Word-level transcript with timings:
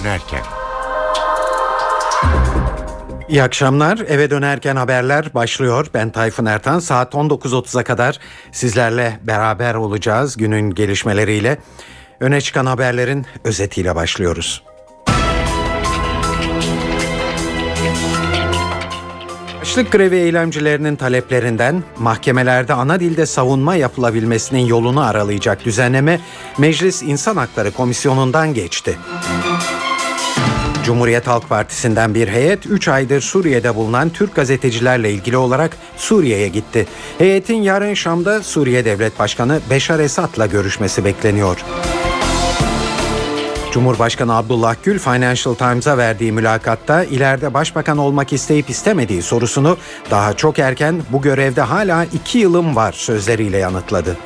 dönerken. 0.00 0.42
İyi 3.28 3.42
akşamlar. 3.42 3.98
Eve 3.98 4.30
dönerken 4.30 4.76
haberler 4.76 5.34
başlıyor. 5.34 5.86
Ben 5.94 6.10
Tayfun 6.10 6.46
Ertan. 6.46 6.78
Saat 6.78 7.14
19.30'a 7.14 7.84
kadar 7.84 8.18
sizlerle 8.52 9.20
beraber 9.22 9.74
olacağız 9.74 10.36
günün 10.36 10.70
gelişmeleriyle. 10.70 11.58
Öne 12.20 12.40
çıkan 12.40 12.66
haberlerin 12.66 13.26
özetiyle 13.44 13.94
başlıyoruz. 13.94 14.62
Açlık 19.74 19.92
grevi 19.92 20.16
eylemcilerinin 20.16 20.96
taleplerinden 20.96 21.82
mahkemelerde 21.98 22.74
ana 22.74 23.00
dilde 23.00 23.26
savunma 23.26 23.74
yapılabilmesinin 23.74 24.66
yolunu 24.66 25.00
aralayacak 25.00 25.64
düzenleme 25.64 26.20
Meclis 26.58 27.02
İnsan 27.02 27.36
Hakları 27.36 27.70
Komisyonu'ndan 27.70 28.54
geçti. 28.54 28.98
Cumhuriyet 30.84 31.26
Halk 31.26 31.48
Partisi'nden 31.48 32.14
bir 32.14 32.28
heyet 32.28 32.66
3 32.66 32.88
aydır 32.88 33.20
Suriye'de 33.20 33.74
bulunan 33.74 34.10
Türk 34.10 34.34
gazetecilerle 34.34 35.10
ilgili 35.12 35.36
olarak 35.36 35.76
Suriye'ye 35.96 36.48
gitti. 36.48 36.86
Heyetin 37.18 37.62
yarın 37.62 37.94
Şam'da 37.94 38.42
Suriye 38.42 38.84
Devlet 38.84 39.18
Başkanı 39.18 39.60
Beşar 39.70 39.98
Esad'la 39.98 40.46
görüşmesi 40.46 41.04
bekleniyor. 41.04 41.64
Cumhurbaşkanı 43.72 44.36
Abdullah 44.36 44.74
Gül 44.82 44.98
Financial 44.98 45.54
Times'a 45.54 45.98
verdiği 45.98 46.32
mülakatta 46.32 47.04
ileride 47.04 47.54
başbakan 47.54 47.98
olmak 47.98 48.32
isteyip 48.32 48.70
istemediği 48.70 49.22
sorusunu 49.22 49.76
daha 50.10 50.32
çok 50.32 50.58
erken 50.58 51.02
bu 51.12 51.22
görevde 51.22 51.60
hala 51.60 52.04
iki 52.04 52.38
yılım 52.38 52.76
var 52.76 52.92
sözleriyle 52.92 53.58
yanıtladı. 53.58 54.16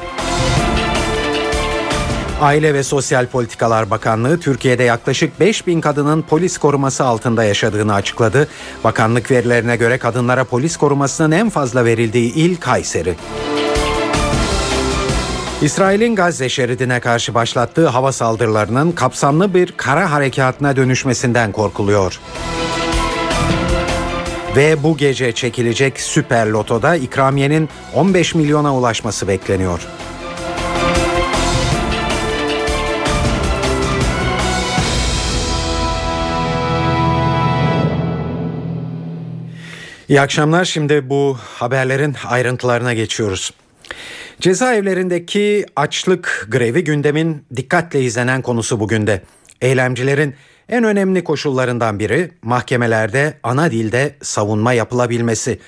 Aile 2.40 2.74
ve 2.74 2.82
Sosyal 2.82 3.26
Politikalar 3.26 3.90
Bakanlığı 3.90 4.40
Türkiye'de 4.40 4.82
yaklaşık 4.82 5.40
5 5.40 5.66
bin 5.66 5.80
kadının 5.80 6.22
polis 6.22 6.58
koruması 6.58 7.04
altında 7.04 7.44
yaşadığını 7.44 7.94
açıkladı. 7.94 8.48
Bakanlık 8.84 9.30
verilerine 9.30 9.76
göre 9.76 9.98
kadınlara 9.98 10.44
polis 10.44 10.76
korumasının 10.76 11.30
en 11.30 11.50
fazla 11.50 11.84
verildiği 11.84 12.34
il 12.34 12.56
Kayseri. 12.56 13.14
İsrail'in 15.62 16.14
Gazze 16.16 16.48
şeridine 16.48 17.00
karşı 17.00 17.34
başlattığı 17.34 17.86
hava 17.86 18.12
saldırılarının 18.12 18.92
kapsamlı 18.92 19.54
bir 19.54 19.72
kara 19.76 20.10
harekatına 20.10 20.76
dönüşmesinden 20.76 21.52
korkuluyor. 21.52 22.20
Ve 24.56 24.82
bu 24.82 24.96
gece 24.96 25.32
çekilecek 25.32 26.00
Süper 26.00 26.46
Loto'da 26.46 26.96
ikramiyenin 26.96 27.68
15 27.94 28.34
milyona 28.34 28.76
ulaşması 28.76 29.28
bekleniyor. 29.28 29.80
İyi 40.08 40.20
akşamlar. 40.20 40.64
Şimdi 40.64 41.10
bu 41.10 41.36
haberlerin 41.40 42.16
ayrıntılarına 42.26 42.94
geçiyoruz. 42.94 43.50
Cezaevlerindeki 44.40 45.66
açlık 45.76 46.48
grevi 46.50 46.84
gündemin 46.84 47.44
dikkatle 47.56 48.02
izlenen 48.02 48.42
konusu 48.42 48.80
bugün 48.80 49.06
de. 49.06 49.22
Eylemcilerin 49.60 50.34
en 50.68 50.84
önemli 50.84 51.24
koşullarından 51.24 51.98
biri 51.98 52.30
mahkemelerde 52.42 53.38
ana 53.42 53.70
dilde 53.70 54.14
savunma 54.22 54.72
yapılabilmesi. 54.72 55.58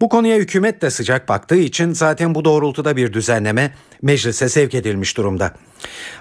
Bu 0.00 0.08
konuya 0.08 0.36
hükümet 0.36 0.82
de 0.82 0.90
sıcak 0.90 1.28
baktığı 1.28 1.56
için 1.56 1.92
zaten 1.92 2.34
bu 2.34 2.44
doğrultuda 2.44 2.96
bir 2.96 3.12
düzenleme 3.12 3.74
meclise 4.02 4.48
sevk 4.48 4.74
edilmiş 4.74 5.16
durumda. 5.16 5.54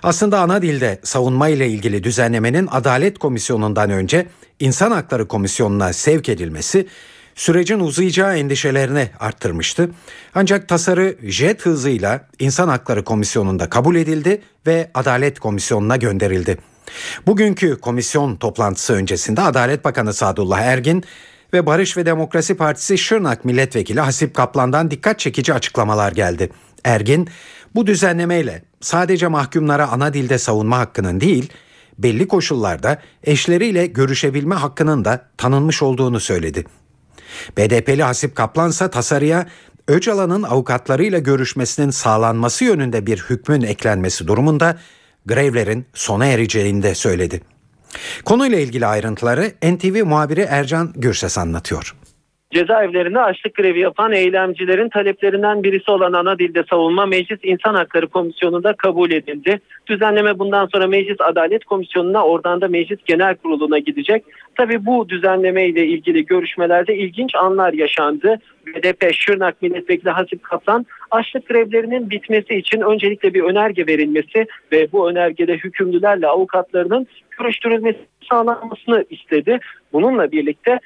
Aslında 0.03 0.39
ana 0.39 0.61
dilde 0.61 0.99
savunma 1.03 1.49
ile 1.49 1.67
ilgili 1.69 2.03
düzenlemenin 2.03 2.67
Adalet 2.71 3.19
Komisyonu'ndan 3.19 3.89
önce 3.89 4.27
İnsan 4.59 4.91
Hakları 4.91 5.27
Komisyonu'na 5.27 5.93
sevk 5.93 6.29
edilmesi 6.29 6.87
sürecin 7.35 7.79
uzayacağı 7.79 8.37
endişelerini 8.37 9.09
arttırmıştı. 9.19 9.89
Ancak 10.35 10.67
tasarı 10.69 11.15
jet 11.23 11.65
hızıyla 11.65 12.27
İnsan 12.39 12.67
Hakları 12.67 13.03
Komisyonu'nda 13.03 13.69
kabul 13.69 13.95
edildi 13.95 14.41
ve 14.67 14.91
Adalet 14.93 15.39
Komisyonu'na 15.39 15.97
gönderildi. 15.97 16.57
Bugünkü 17.27 17.79
komisyon 17.81 18.35
toplantısı 18.35 18.93
öncesinde 18.93 19.41
Adalet 19.41 19.85
Bakanı 19.85 20.13
Sadullah 20.13 20.59
Ergin 20.61 21.03
ve 21.53 21.65
Barış 21.65 21.97
ve 21.97 22.05
Demokrasi 22.05 22.55
Partisi 22.55 22.97
Şırnak 22.97 23.45
Milletvekili 23.45 23.99
Hasip 23.99 24.33
Kaplan'dan 24.33 24.91
dikkat 24.91 25.19
çekici 25.19 25.53
açıklamalar 25.53 26.11
geldi. 26.11 26.49
Ergin, 26.83 27.29
bu 27.75 27.87
düzenlemeyle 27.87 28.63
sadece 28.81 29.27
mahkumlara 29.27 29.87
ana 29.87 30.13
dilde 30.13 30.37
savunma 30.37 30.77
hakkının 30.77 31.21
değil, 31.21 31.53
belli 31.97 32.27
koşullarda 32.27 33.01
eşleriyle 33.23 33.85
görüşebilme 33.85 34.55
hakkının 34.55 35.05
da 35.05 35.29
tanınmış 35.37 35.81
olduğunu 35.81 36.19
söyledi. 36.19 36.65
BDP'li 37.57 38.03
Hasip 38.03 38.35
Kaplan 38.35 38.69
ise 38.69 38.89
tasarıya 38.89 39.45
Öcalan'ın 39.87 40.43
avukatlarıyla 40.43 41.19
görüşmesinin 41.19 41.89
sağlanması 41.89 42.65
yönünde 42.65 43.05
bir 43.05 43.17
hükmün 43.17 43.61
eklenmesi 43.61 44.27
durumunda 44.27 44.77
grevlerin 45.25 45.85
sona 45.93 46.25
ereceğini 46.25 46.83
de 46.83 46.95
söyledi. 46.95 47.41
Konuyla 48.25 48.59
ilgili 48.59 48.85
ayrıntıları 48.85 49.53
NTV 49.63 50.05
muhabiri 50.05 50.41
Ercan 50.41 50.93
Gürses 50.95 51.37
anlatıyor. 51.37 51.95
Cezaevlerinde 52.55 53.19
açlık 53.19 53.55
grevi 53.55 53.79
yapan 53.79 54.11
eylemcilerin 54.11 54.89
taleplerinden 54.89 55.63
birisi 55.63 55.91
olan 55.91 56.13
ana 56.13 56.39
dilde 56.39 56.63
savunma 56.69 57.05
Meclis 57.05 57.39
İnsan 57.43 57.73
Hakları 57.73 58.07
Komisyonu'nda 58.07 58.73
kabul 58.73 59.11
edildi. 59.11 59.59
Düzenleme 59.87 60.39
bundan 60.39 60.65
sonra 60.65 60.87
Meclis 60.87 61.21
Adalet 61.21 61.65
Komisyonu'na 61.65 62.25
oradan 62.25 62.61
da 62.61 62.67
Meclis 62.67 62.99
Genel 63.05 63.35
Kurulu'na 63.35 63.79
gidecek. 63.79 64.23
Tabi 64.55 64.85
bu 64.85 65.09
düzenleme 65.09 65.67
ile 65.67 65.87
ilgili 65.87 66.25
görüşmelerde 66.25 66.95
ilginç 66.95 67.35
anlar 67.35 67.73
yaşandı. 67.73 68.39
BDP 68.65 69.13
Şırnak 69.13 69.61
Milletvekili 69.61 70.09
Hasip 70.09 70.43
Kaplan 70.43 70.85
açlık 71.11 71.49
grevlerinin 71.49 72.09
bitmesi 72.09 72.55
için 72.55 72.81
öncelikle 72.81 73.33
bir 73.33 73.43
önerge 73.43 73.87
verilmesi 73.87 74.45
ve 74.71 74.91
bu 74.91 75.09
önergede 75.09 75.53
hükümlülerle 75.53 76.27
avukatlarının 76.27 77.07
görüştürülmesi 77.39 77.99
sağlanmasını 78.29 79.05
istedi. 79.09 79.59
Bununla 79.93 80.31
birlikte 80.31 80.79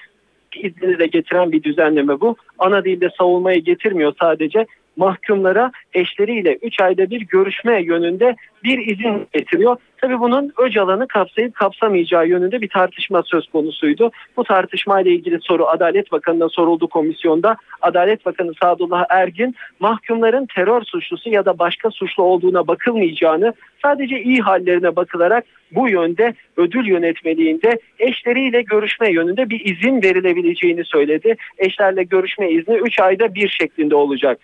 izni 0.55 0.99
de 0.99 1.07
getiren 1.07 1.51
bir 1.51 1.63
düzenleme 1.63 2.21
bu. 2.21 2.35
Ana 2.59 2.85
dilde 2.85 3.09
savunmayı 3.17 3.61
getirmiyor 3.63 4.13
sadece 4.19 4.65
mahkumlara 4.99 5.71
eşleriyle 5.93 6.55
3 6.61 6.81
ayda 6.81 7.09
bir 7.09 7.21
görüşme 7.21 7.81
yönünde 7.83 8.35
bir 8.63 8.87
izin 8.87 9.27
getiriyor. 9.33 9.77
Tabi 10.01 10.19
bunun 10.19 10.53
Öcalan'ı 10.57 11.07
kapsayıp 11.07 11.55
kapsamayacağı 11.55 12.27
yönünde 12.27 12.61
bir 12.61 12.69
tartışma 12.69 13.23
söz 13.23 13.47
konusuydu. 13.47 14.11
Bu 14.37 14.43
tartışmayla 14.43 15.11
ilgili 15.11 15.39
soru 15.41 15.67
Adalet 15.67 16.11
Bakanı'na 16.11 16.49
soruldu 16.49 16.87
komisyonda. 16.87 17.55
Adalet 17.81 18.25
Bakanı 18.25 18.51
Sadullah 18.61 19.05
Ergin 19.09 19.55
mahkumların 19.79 20.47
terör 20.55 20.81
suçlusu 20.81 21.29
ya 21.29 21.45
da 21.45 21.59
başka 21.59 21.91
suçlu 21.91 22.23
olduğuna 22.23 22.67
bakılmayacağını 22.67 23.53
sadece 23.81 24.21
iyi 24.21 24.39
hallerine 24.39 24.95
bakılarak 24.95 25.45
bu 25.71 25.89
yönde 25.89 26.33
ödül 26.57 26.85
yönetmeliğinde 26.85 27.79
eşleriyle 27.99 28.61
görüşme 28.61 29.11
yönünde 29.11 29.49
bir 29.49 29.65
izin 29.65 30.03
verilebileceğini 30.03 30.85
söyledi. 30.85 31.35
Eşlerle 31.57 32.03
görüşme 32.03 32.49
izni 32.51 32.75
3 32.75 32.99
ayda 32.99 33.35
bir 33.35 33.49
şeklinde 33.49 33.95
olacak. 33.95 34.39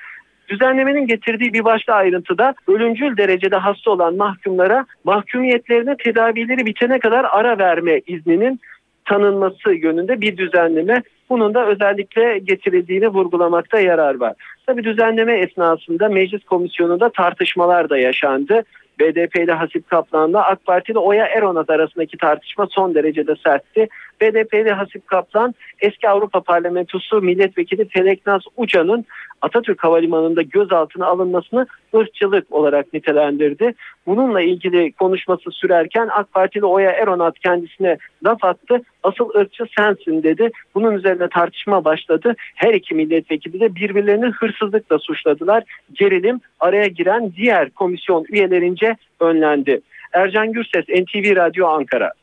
Düzenlemenin 0.49 1.07
getirdiği 1.07 1.53
bir 1.53 1.65
başka 1.65 1.93
ayrıntıda 1.93 2.53
ölümcül 2.67 3.17
derecede 3.17 3.55
hasta 3.55 3.91
olan 3.91 4.15
mahkumlara 4.15 4.85
mahkumiyetlerine 5.03 5.97
tedavileri 5.97 6.65
bitene 6.65 6.99
kadar 6.99 7.25
ara 7.31 7.57
verme 7.57 8.01
izninin 8.07 8.59
tanınması 9.05 9.73
yönünde 9.73 10.21
bir 10.21 10.37
düzenleme. 10.37 11.03
Bunun 11.29 11.53
da 11.53 11.67
özellikle 11.67 12.39
getirildiğini 12.39 13.07
vurgulamakta 13.07 13.79
yarar 13.79 14.15
var. 14.15 14.33
Tabi 14.65 14.83
düzenleme 14.83 15.33
esnasında 15.33 16.09
meclis 16.09 16.43
komisyonunda 16.43 17.09
tartışmalar 17.09 17.89
da 17.89 17.97
yaşandı. 17.97 18.63
BDP'li 18.99 19.51
Hasip 19.51 19.89
Kaplan'la 19.89 20.45
AK 20.45 20.65
Parti'de 20.65 20.99
Oya 20.99 21.25
Eronat 21.25 21.69
arasındaki 21.69 22.17
tartışma 22.17 22.67
son 22.71 22.95
derecede 22.95 23.35
sertti. 23.43 23.87
BDP'li 24.21 24.71
Hasip 24.71 25.07
Kaplan 25.07 25.55
eski 25.79 26.09
Avrupa 26.09 26.41
Parlamentosu 26.41 27.21
milletvekili 27.21 27.87
Feleknaz 27.87 28.41
Uca'nın 28.57 29.05
Atatürk 29.41 29.83
Havalimanı'nda 29.83 30.41
gözaltına 30.41 31.05
alınmasını 31.05 31.67
ırkçılık 31.95 32.51
olarak 32.51 32.93
nitelendirdi. 32.93 33.73
Bununla 34.05 34.41
ilgili 34.41 34.91
konuşması 34.91 35.51
sürerken 35.51 36.09
AK 36.11 36.33
Partili 36.33 36.65
Oya 36.65 36.91
Eronat 36.91 37.39
kendisine 37.39 37.97
laf 38.25 38.43
attı. 38.43 38.81
Asıl 39.03 39.29
ırkçı 39.35 39.63
sensin 39.77 40.23
dedi. 40.23 40.49
Bunun 40.75 40.91
üzerine 40.91 41.27
tartışma 41.29 41.85
başladı. 41.85 42.35
Her 42.55 42.73
iki 42.73 42.95
milletvekili 42.95 43.59
de 43.59 43.75
birbirlerini 43.75 44.25
hırsızlıkla 44.25 44.99
suçladılar. 44.99 45.63
Gerilim 45.93 46.39
araya 46.59 46.87
giren 46.87 47.31
diğer 47.37 47.69
komisyon 47.69 48.25
üyelerince 48.29 48.95
önlendi. 49.19 49.81
Ercan 50.13 50.51
Gürses, 50.51 50.85
NTV 50.89 51.35
Radyo 51.35 51.67
Ankara. 51.67 52.13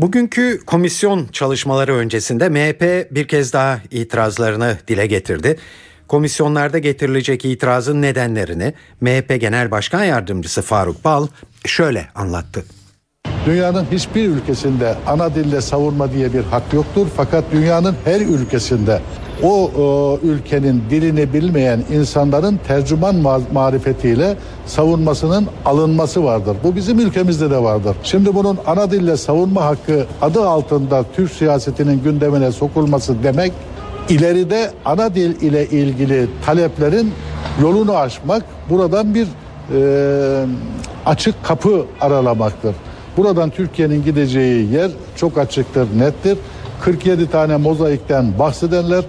Bugünkü 0.00 0.60
komisyon 0.66 1.26
çalışmaları 1.32 1.94
öncesinde 1.94 2.48
MHP 2.48 3.14
bir 3.14 3.28
kez 3.28 3.52
daha 3.52 3.80
itirazlarını 3.90 4.78
dile 4.88 5.06
getirdi. 5.06 5.56
Komisyonlarda 6.08 6.78
getirilecek 6.78 7.44
itirazın 7.44 8.02
nedenlerini 8.02 8.74
MHP 9.00 9.40
Genel 9.40 9.70
Başkan 9.70 10.04
Yardımcısı 10.04 10.62
Faruk 10.62 11.04
Bal 11.04 11.26
şöyle 11.66 12.08
anlattı. 12.14 12.64
Dünyanın 13.46 13.86
hiçbir 13.92 14.28
ülkesinde 14.28 14.94
ana 15.06 15.34
dille 15.34 15.60
savunma 15.60 16.12
diye 16.12 16.32
bir 16.32 16.42
hak 16.42 16.72
yoktur. 16.72 17.06
Fakat 17.16 17.44
dünyanın 17.52 17.96
her 18.04 18.20
ülkesinde 18.20 19.00
o, 19.42 19.70
o 19.78 20.18
ülkenin 20.22 20.82
dilini 20.90 21.32
bilmeyen 21.32 21.80
insanların 21.92 22.60
tercüman 22.68 23.14
ma- 23.14 23.52
marifetiyle 23.52 24.36
savunmasının 24.66 25.46
alınması 25.64 26.24
vardır. 26.24 26.56
Bu 26.64 26.76
bizim 26.76 27.00
ülkemizde 27.00 27.50
de 27.50 27.62
vardır. 27.62 27.96
Şimdi 28.02 28.34
bunun 28.34 28.58
ana 28.66 28.90
dille 28.90 29.16
savunma 29.16 29.64
hakkı 29.64 30.06
adı 30.22 30.48
altında 30.48 31.04
Türk 31.16 31.30
siyasetinin 31.32 32.02
gündemine 32.02 32.52
sokulması 32.52 33.22
demek 33.22 33.52
ileride 34.08 34.70
ana 34.84 35.14
dil 35.14 35.40
ile 35.40 35.66
ilgili 35.66 36.28
taleplerin 36.46 37.12
yolunu 37.62 37.96
aşmak 37.96 38.42
buradan 38.70 39.14
bir 39.14 39.26
e, 39.74 40.46
açık 41.06 41.44
kapı 41.44 41.84
aralamaktır. 42.00 42.74
Buradan 43.16 43.50
Türkiye'nin 43.50 44.04
gideceği 44.04 44.72
yer 44.72 44.90
çok 45.16 45.38
açıktır, 45.38 45.88
nettir. 45.98 46.38
47 46.80 47.30
tane 47.30 47.56
mozaikten 47.56 48.38
bahsedenler 48.38 49.04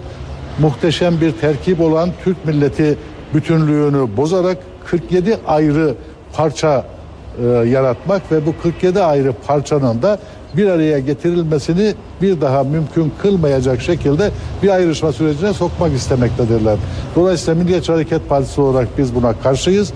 muhteşem 0.59 1.21
bir 1.21 1.31
terkip 1.31 1.81
olan 1.81 2.09
Türk 2.23 2.45
milleti 2.45 2.97
bütünlüğünü 3.33 4.17
bozarak 4.17 4.57
47 4.85 5.37
ayrı 5.47 5.95
parça 6.33 6.85
e, 7.41 7.45
yaratmak 7.45 8.31
ve 8.31 8.45
bu 8.45 8.53
47 8.63 9.01
ayrı 9.01 9.33
parçanın 9.47 10.01
da 10.01 10.19
bir 10.57 10.67
araya 10.67 10.99
getirilmesini 10.99 11.93
bir 12.21 12.41
daha 12.41 12.63
mümkün 12.63 13.13
kılmayacak 13.21 13.81
şekilde 13.81 14.31
bir 14.63 14.69
ayrışma 14.69 15.11
sürecine 15.11 15.53
sokmak 15.53 15.93
istemektedirler. 15.93 16.77
Dolayısıyla 17.15 17.63
Milliyetçi 17.63 17.91
Hareket 17.91 18.29
Partisi 18.29 18.61
olarak 18.61 18.97
biz 18.97 19.15
buna 19.15 19.39
karşıyız. 19.39 19.93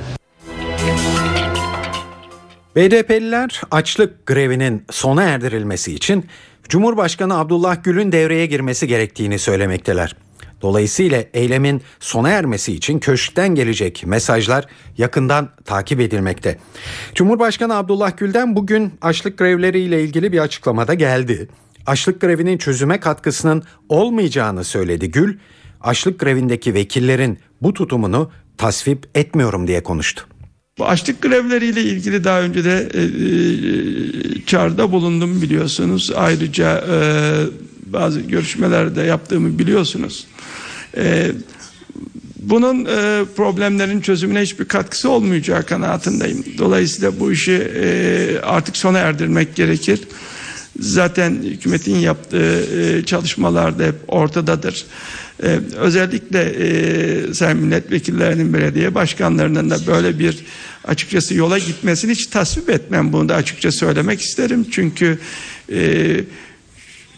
BDP'liler 2.76 3.62
açlık 3.72 4.26
grevinin 4.26 4.84
sona 4.92 5.24
erdirilmesi 5.24 5.94
için 5.94 6.26
Cumhurbaşkanı 6.70 7.38
Abdullah 7.38 7.84
Gül'ün 7.84 8.12
devreye 8.12 8.46
girmesi 8.46 8.88
gerektiğini 8.88 9.40
söylemekteler. 9.40 10.16
Dolayısıyla 10.64 11.24
eylemin 11.34 11.82
sona 12.00 12.30
ermesi 12.30 12.74
için 12.74 13.00
köşkten 13.00 13.56
gelecek 13.56 14.04
mesajlar 14.06 14.66
yakından 14.98 15.50
takip 15.66 16.00
edilmekte. 16.00 16.58
Cumhurbaşkanı 17.16 17.76
Abdullah 17.76 18.18
Gül'den 18.18 18.56
bugün 18.56 18.94
açlık 19.02 19.38
grevleriyle 19.38 20.04
ilgili 20.04 20.32
bir 20.32 20.40
açıklamada 20.40 20.94
geldi. 20.94 21.48
Açlık 21.86 22.22
grevinin 22.22 22.58
çözüme 22.58 23.00
katkısının 23.00 23.64
olmayacağını 23.90 24.64
söyledi 24.64 25.12
Gül. 25.12 25.38
Açlık 25.82 26.20
grevindeki 26.20 26.74
vekillerin 26.74 27.40
bu 27.62 27.74
tutumunu 27.74 28.32
tasvip 28.58 29.06
etmiyorum 29.16 29.68
diye 29.68 29.84
konuştu. 29.84 30.28
Bu 30.78 30.88
açlık 30.88 31.22
grevleriyle 31.22 31.82
ilgili 31.82 32.24
daha 32.24 32.42
önce 32.42 32.66
de 32.66 32.90
e, 32.94 33.02
e, 33.02 34.46
çağrıda 34.46 34.92
bulundum 34.92 35.42
biliyorsunuz. 35.42 36.12
Ayrıca 36.16 36.84
e, 36.92 36.98
bazı 37.94 38.20
görüşmelerde 38.20 39.02
yaptığımı 39.02 39.60
biliyorsunuz. 39.60 40.28
E, 40.98 41.32
bunun 42.40 42.86
e, 42.86 43.26
problemlerin 43.36 44.02
çözümüne 44.02 44.42
hiçbir 44.42 44.66
katkısı 44.66 45.10
olmayacağı 45.10 45.66
kanaatindeyim. 45.66 46.46
Dolayısıyla 46.58 47.20
bu 47.20 47.32
işi 47.32 47.54
e, 47.54 48.40
artık 48.44 48.78
sona 48.78 48.98
erdirmek 49.00 49.56
gerekir. 49.56 50.00
Zaten 50.80 51.32
hükümetin 51.44 51.96
yaptığı 51.96 52.66
e, 52.80 53.06
çalışmalarda 53.06 53.84
hep 53.84 53.96
ortadadır. 54.08 54.86
Ee, 55.44 55.60
özellikle 55.78 56.40
e, 56.40 57.34
sayın 57.34 57.58
milletvekillerinin 57.58 58.54
belediye 58.54 58.96
başkanlarının 58.96 59.70
da 59.70 59.88
böyle 59.88 60.20
bir 60.20 60.38
açıkçası 60.84 61.34
yola 61.36 61.58
gitmesini 61.58 62.12
hiç 62.12 62.28
tasvip 62.28 62.70
etmem 62.70 63.14
bunu 63.14 63.30
da 63.30 63.36
açıkça 63.36 63.72
söylemek 63.72 64.22
isterim. 64.22 64.66
Çünkü 64.72 65.20
e, 65.72 66.20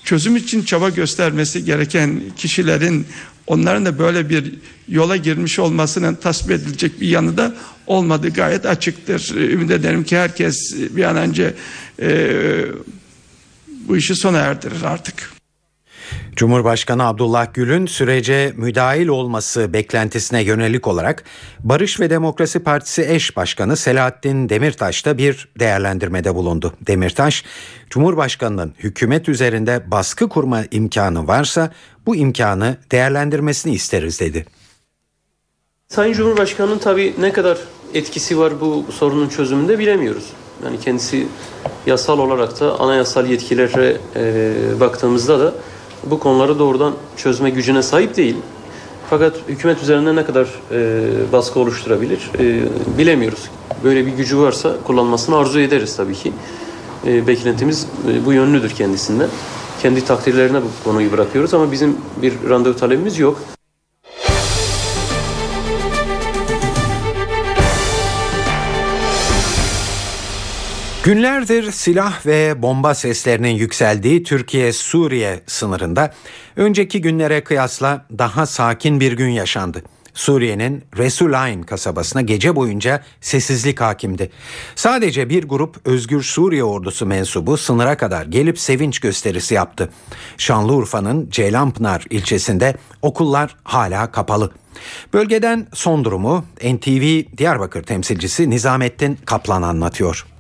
çözüm 0.06 0.36
için 0.36 0.64
çaba 0.64 0.90
göstermesi 0.90 1.66
gereken 1.66 2.22
kişilerin 2.38 3.06
onların 3.48 3.86
da 3.86 4.00
böyle 4.00 4.30
bir 4.30 4.54
yola 4.88 5.16
girmiş 5.18 5.60
olmasının 5.60 6.16
tasvip 6.16 6.52
edilecek 6.52 7.02
bir 7.02 7.08
yanı 7.08 7.38
da 7.38 7.56
olmadığı 7.88 8.30
gayet 8.30 8.66
açıktır. 8.66 9.36
Ümit 9.36 9.72
ederim 9.72 10.04
ki 10.04 10.18
herkes 10.18 10.76
bir 10.90 11.04
an 11.04 11.18
önce 11.18 11.54
e, 12.02 12.32
bu 13.88 13.98
işi 13.98 14.16
sona 14.16 14.38
erdirir 14.38 14.82
artık. 14.84 15.35
Cumhurbaşkanı 16.36 17.08
Abdullah 17.08 17.54
Gül'ün 17.54 17.86
sürece 17.86 18.54
müdahil 18.56 19.08
olması 19.08 19.74
beklentisine 19.74 20.44
yönelik 20.44 20.88
olarak 20.88 21.24
Barış 21.60 22.00
ve 22.00 22.10
Demokrasi 22.10 22.60
Partisi 22.60 23.06
eş 23.10 23.38
başkanı 23.38 23.78
Selahattin 23.78 24.50
Demirtaş 24.50 25.06
da 25.06 25.18
bir 25.18 25.50
değerlendirmede 25.60 26.36
bulundu. 26.36 26.74
Demirtaş, 26.82 27.44
Cumhurbaşkanının 27.90 28.74
hükümet 28.80 29.30
üzerinde 29.30 29.92
baskı 29.92 30.30
kurma 30.30 30.64
imkanı 30.72 31.28
varsa 31.28 31.72
bu 32.06 32.16
imkanı 32.16 32.78
değerlendirmesini 32.92 33.74
isteriz 33.74 34.20
dedi. 34.20 34.46
Sayın 35.88 36.14
Cumhurbaşkanı'nın 36.14 36.78
tabii 36.78 37.14
ne 37.20 37.34
kadar 37.34 37.58
etkisi 37.94 38.40
var 38.40 38.62
bu 38.62 38.86
sorunun 38.92 39.30
çözümünde 39.30 39.80
bilemiyoruz. 39.80 40.34
Yani 40.64 40.80
kendisi 40.80 41.28
yasal 41.86 42.20
olarak 42.20 42.60
da 42.60 42.80
anayasal 42.80 43.30
yetkilere 43.30 43.98
e, 44.16 44.54
baktığımızda 44.80 45.40
da 45.40 45.54
bu 46.04 46.20
konuları 46.20 46.60
doğrudan 46.60 46.94
çözme 47.18 47.50
gücüne 47.50 47.84
sahip 47.84 48.18
değil. 48.18 48.36
Fakat 49.10 49.36
hükümet 49.48 49.82
üzerinde 49.84 50.16
ne 50.16 50.26
kadar 50.26 50.48
e, 50.72 51.02
baskı 51.32 51.60
oluşturabilir 51.60 52.32
e, 52.40 52.64
bilemiyoruz. 52.98 53.50
Böyle 53.84 54.06
bir 54.06 54.12
gücü 54.12 54.38
varsa 54.40 54.76
kullanmasını 54.84 55.38
arzu 55.38 55.60
ederiz 55.60 55.96
tabii 55.96 56.16
ki. 56.16 56.34
E, 57.08 57.28
beklentimiz 57.28 57.88
e, 58.12 58.26
bu 58.26 58.34
yönlüdür 58.34 58.70
kendisinden. 58.70 59.30
Kendi 59.82 60.06
takdirlerine 60.06 60.62
bu 60.62 60.84
konuyu 60.84 61.12
bırakıyoruz 61.12 61.54
ama 61.54 61.72
bizim 61.72 61.98
bir 62.22 62.34
randevu 62.50 62.76
talebimiz 62.76 63.20
yok. 63.20 63.55
Günlerdir 71.06 71.72
silah 71.72 72.26
ve 72.26 72.62
bomba 72.62 72.96
seslerinin 72.96 73.56
yükseldiği 73.56 74.24
Türkiye-Suriye 74.24 75.42
sınırında 75.48 76.14
önceki 76.56 77.02
günlere 77.02 77.44
kıyasla 77.44 78.06
daha 78.18 78.46
sakin 78.46 79.00
bir 79.00 79.12
gün 79.12 79.30
yaşandı. 79.30 79.84
Suriye'nin 80.14 80.84
Resulayn 80.98 81.62
kasabasına 81.64 82.22
gece 82.22 82.56
boyunca 82.56 83.04
sessizlik 83.22 83.82
hakimdi. 83.82 84.32
Sadece 84.76 85.30
bir 85.30 85.44
grup 85.44 85.88
Özgür 85.88 86.24
Suriye 86.24 86.64
ordusu 86.64 87.06
mensubu 87.06 87.58
sınıra 87.58 87.98
kadar 87.98 88.26
gelip 88.26 88.60
sevinç 88.60 89.00
gösterisi 89.00 89.54
yaptı. 89.54 89.90
Şanlıurfa'nın 90.38 91.30
Ceylanpınar 91.30 92.06
ilçesinde 92.10 92.76
okullar 93.02 93.56
hala 93.64 94.12
kapalı. 94.12 94.52
Bölgeden 95.14 95.68
son 95.74 96.06
durumu 96.06 96.46
NTV 96.64 97.38
Diyarbakır 97.38 97.84
temsilcisi 97.84 98.50
Nizamettin 98.50 99.20
Kaplan 99.26 99.62
anlatıyor. 99.62 100.35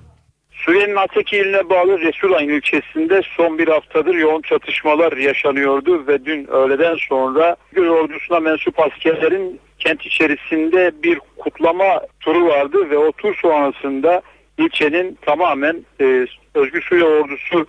Suriye'nin 0.66 0.96
Ateki 0.96 1.38
iline 1.38 1.70
bağlı 1.70 2.00
Resulayn 2.00 2.50
ilçesinde 2.50 3.22
son 3.38 3.58
bir 3.58 3.68
haftadır 3.68 4.16
yoğun 4.16 4.42
çatışmalar 4.42 5.18
yaşanıyordu 5.18 6.08
ve 6.08 6.26
dün 6.26 6.48
öğleden 6.48 6.96
sonra 7.10 7.56
Gül 7.72 7.88
ordusuna 7.88 8.40
mensup 8.40 8.80
askerlerin 8.80 9.60
kent 9.80 10.06
içerisinde 10.06 10.92
bir 11.04 11.20
kutlama 11.38 12.02
turu 12.20 12.48
vardı 12.48 12.90
ve 12.90 12.98
o 12.98 13.12
tur 13.12 13.36
sonrasında 13.42 14.22
ilçenin 14.58 15.18
tamamen 15.22 15.86
e, 16.02 16.26
Özgür 16.56 16.82
Suriye 16.82 17.06
ordusu 17.06 17.68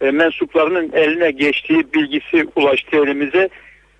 e, 0.00 0.10
mensuplarının 0.10 0.92
eline 0.92 1.30
geçtiği 1.30 1.92
bilgisi 1.92 2.46
ulaştı 2.56 2.96
elimize 2.96 3.48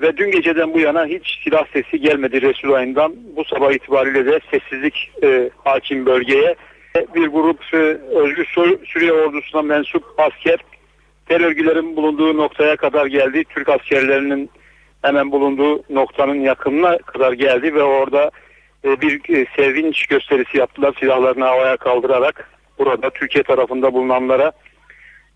ve 0.00 0.16
dün 0.16 0.30
geceden 0.30 0.74
bu 0.74 0.80
yana 0.80 1.06
hiç 1.06 1.38
silah 1.44 1.64
sesi 1.72 2.00
gelmedi 2.00 2.42
Resulayn'dan. 2.42 3.14
Bu 3.36 3.44
sabah 3.44 3.72
itibariyle 3.72 4.26
de 4.26 4.40
sessizlik 4.50 5.10
e, 5.22 5.50
hakim 5.64 6.06
bölgeye 6.06 6.56
bir 7.14 7.26
grup 7.26 7.74
e, 7.74 7.76
Özgür 8.16 8.46
Suriye 8.86 9.12
ordusuna 9.12 9.62
mensup 9.62 10.04
asker 10.18 10.58
terör 11.28 11.46
örgülerin 11.46 11.96
bulunduğu 11.96 12.36
noktaya 12.36 12.76
kadar 12.76 13.06
geldi. 13.06 13.44
Türk 13.44 13.68
askerlerinin 13.68 14.50
hemen 15.02 15.32
bulunduğu 15.32 15.82
noktanın 15.90 16.40
yakınına 16.40 16.98
kadar 16.98 17.32
geldi 17.32 17.74
ve 17.74 17.82
orada 17.82 18.30
e, 18.84 19.00
bir 19.00 19.36
e, 19.36 19.46
sevinç 19.56 20.06
gösterisi 20.06 20.58
yaptılar 20.58 20.94
silahlarını 21.00 21.44
havaya 21.44 21.76
kaldırarak. 21.76 22.50
Burada 22.78 23.10
Türkiye 23.10 23.44
tarafında 23.44 23.92
bulunanlara 23.92 24.52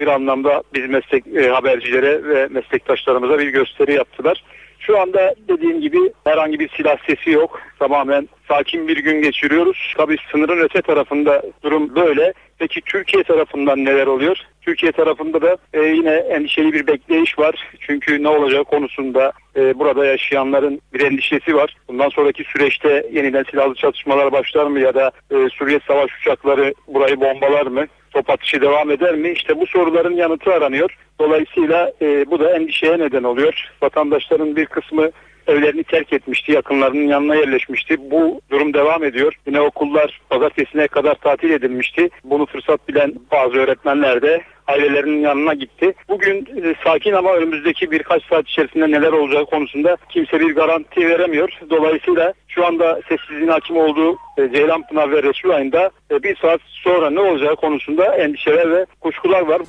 bir 0.01 0.07
anlamda 0.07 0.63
biz 0.75 0.91
meslek 0.91 1.25
habercilere 1.53 2.25
ve 2.25 2.49
meslektaşlarımıza 2.51 3.39
bir 3.39 3.49
gösteri 3.49 3.93
yaptılar. 3.93 4.45
Şu 4.91 5.01
anda 5.01 5.35
dediğim 5.49 5.81
gibi 5.81 5.99
herhangi 6.25 6.59
bir 6.59 6.69
silah 6.69 6.97
sesi 7.07 7.31
yok. 7.31 7.61
Tamamen 7.79 8.29
sakin 8.49 8.89
bir 8.89 8.97
gün 8.97 9.23
geçiriyoruz. 9.23 9.95
Tabii 9.97 10.17
sınırın 10.33 10.59
öte 10.59 10.83
tarafında 10.83 11.43
durum 11.63 11.95
böyle. 11.95 12.33
Peki 12.59 12.81
Türkiye 12.81 13.23
tarafından 13.23 13.85
neler 13.85 14.07
oluyor? 14.07 14.37
Türkiye 14.63 14.93
tarafında 14.93 15.43
da 15.43 15.57
e, 15.73 15.81
yine 15.83 16.15
endişeli 16.15 16.73
bir 16.73 16.87
bekleyiş 16.87 17.39
var. 17.39 17.55
Çünkü 17.81 18.23
ne 18.23 18.29
olacağı 18.29 18.65
konusunda 18.65 19.33
e, 19.57 19.79
burada 19.79 20.07
yaşayanların 20.07 20.81
bir 20.95 21.01
endişesi 21.01 21.55
var. 21.55 21.77
Bundan 21.89 22.09
sonraki 22.09 22.45
süreçte 22.45 23.07
yeniden 23.13 23.45
silahlı 23.51 23.75
çatışmalar 23.75 24.33
başlar 24.33 24.67
mı 24.67 24.81
ya 24.81 24.95
da 24.95 25.11
e, 25.31 25.49
Suriye 25.49 25.81
savaş 25.87 26.11
uçakları 26.21 26.75
burayı 26.89 27.21
bombalar 27.21 27.67
mı? 27.67 27.87
Top 28.11 28.31
atışı 28.31 28.61
devam 28.61 28.91
eder 28.91 29.15
mi? 29.15 29.31
İşte 29.31 29.61
bu 29.61 29.67
soruların 29.67 30.15
yanıtı 30.15 30.53
aranıyor. 30.55 30.97
Dolayısıyla 31.21 31.93
e, 32.03 32.31
bu 32.31 32.41
da 32.41 32.57
endişeye 32.57 32.99
neden 32.99 33.23
oluyor. 33.23 33.71
Vatandaşların 33.83 34.57
bir 34.57 34.67
kısmı 34.67 35.11
evlerini 35.47 35.85
terk 35.85 36.13
etmişti, 36.13 36.53
yakınlarının 36.53 37.09
yanına 37.09 37.35
yerleşmişti. 37.35 38.11
Bu 38.11 38.41
durum 38.51 38.75
devam 38.75 39.05
ediyor. 39.05 39.33
Yine 39.47 39.61
okullar 39.61 40.21
pazartesine 40.31 40.89
kadar 40.89 41.15
tatil 41.15 41.51
edilmişti. 41.51 42.11
Bunu 42.25 42.47
fırsat 42.47 42.89
bilen 42.89 43.15
bazı 43.31 43.57
öğretmenler 43.57 44.23
de 44.23 44.43
ailelerinin 44.71 45.21
yanına 45.21 45.55
gitti. 45.55 45.95
Bugün 46.09 46.37
e, 46.65 46.75
sakin 46.85 47.13
ama 47.13 47.35
önümüzdeki 47.35 47.91
birkaç 47.91 48.25
saat 48.25 48.49
içerisinde 48.49 48.91
neler 48.91 49.13
olacağı 49.13 49.47
konusunda 49.47 49.97
kimse 50.09 50.41
bir 50.41 50.55
garanti 50.55 51.09
veremiyor. 51.09 51.51
Dolayısıyla 51.71 52.33
şu 52.49 52.67
anda 52.67 53.01
sessizliğin 53.09 53.49
hakim 53.49 53.77
olduğu 53.77 54.17
e, 54.39 54.53
Ceylanpınar 54.55 55.11
ve 55.13 55.23
Resulayn'da 55.23 55.91
e, 56.11 56.23
bir 56.23 56.37
saat 56.37 56.61
sonra 56.65 57.11
ne 57.11 57.21
olacağı 57.21 57.57
konusunda 57.57 58.17
endişeler 58.17 58.71
ve 58.71 58.87
kuşkular 59.01 59.41
var. 59.41 59.63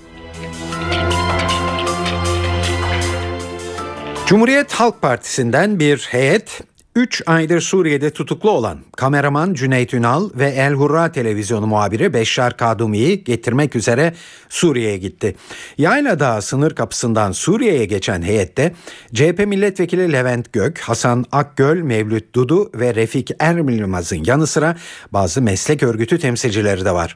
Cumhuriyet 4.31 4.73
Halk 4.73 5.01
Partisi'nden 5.01 5.79
bir 5.79 6.07
heyet 6.11 6.61
3 6.95 7.23
aydır 7.25 7.61
Suriye'de 7.61 8.09
tutuklu 8.09 8.51
olan 8.51 8.79
kameraman 8.97 9.53
Cüneyt 9.53 9.93
Ünal 9.93 10.29
ve 10.35 10.49
El 10.49 10.73
Hurra 10.73 11.11
televizyonu 11.11 11.67
muhabiri 11.67 12.13
Beşşar 12.13 12.57
Kadumi'yi 12.57 13.23
getirmek 13.23 13.75
üzere 13.75 14.13
Suriye'ye 14.49 14.97
gitti. 14.97 15.35
Yayla 15.77 16.19
Dağı 16.19 16.41
sınır 16.41 16.75
kapısından 16.75 17.31
Suriye'ye 17.31 17.85
geçen 17.85 18.21
heyette 18.21 18.73
CHP 19.13 19.47
milletvekili 19.47 20.13
Levent 20.13 20.53
Gök, 20.53 20.79
Hasan 20.79 21.25
Akgöl, 21.31 21.77
Mevlüt 21.77 22.35
Dudu 22.35 22.71
ve 22.75 22.95
Refik 22.95 23.31
Ermilmaz'ın 23.39 24.23
yanı 24.25 24.47
sıra 24.47 24.77
bazı 25.11 25.41
meslek 25.41 25.83
örgütü 25.83 26.19
temsilcileri 26.19 26.85
de 26.85 26.91
var. 26.91 27.15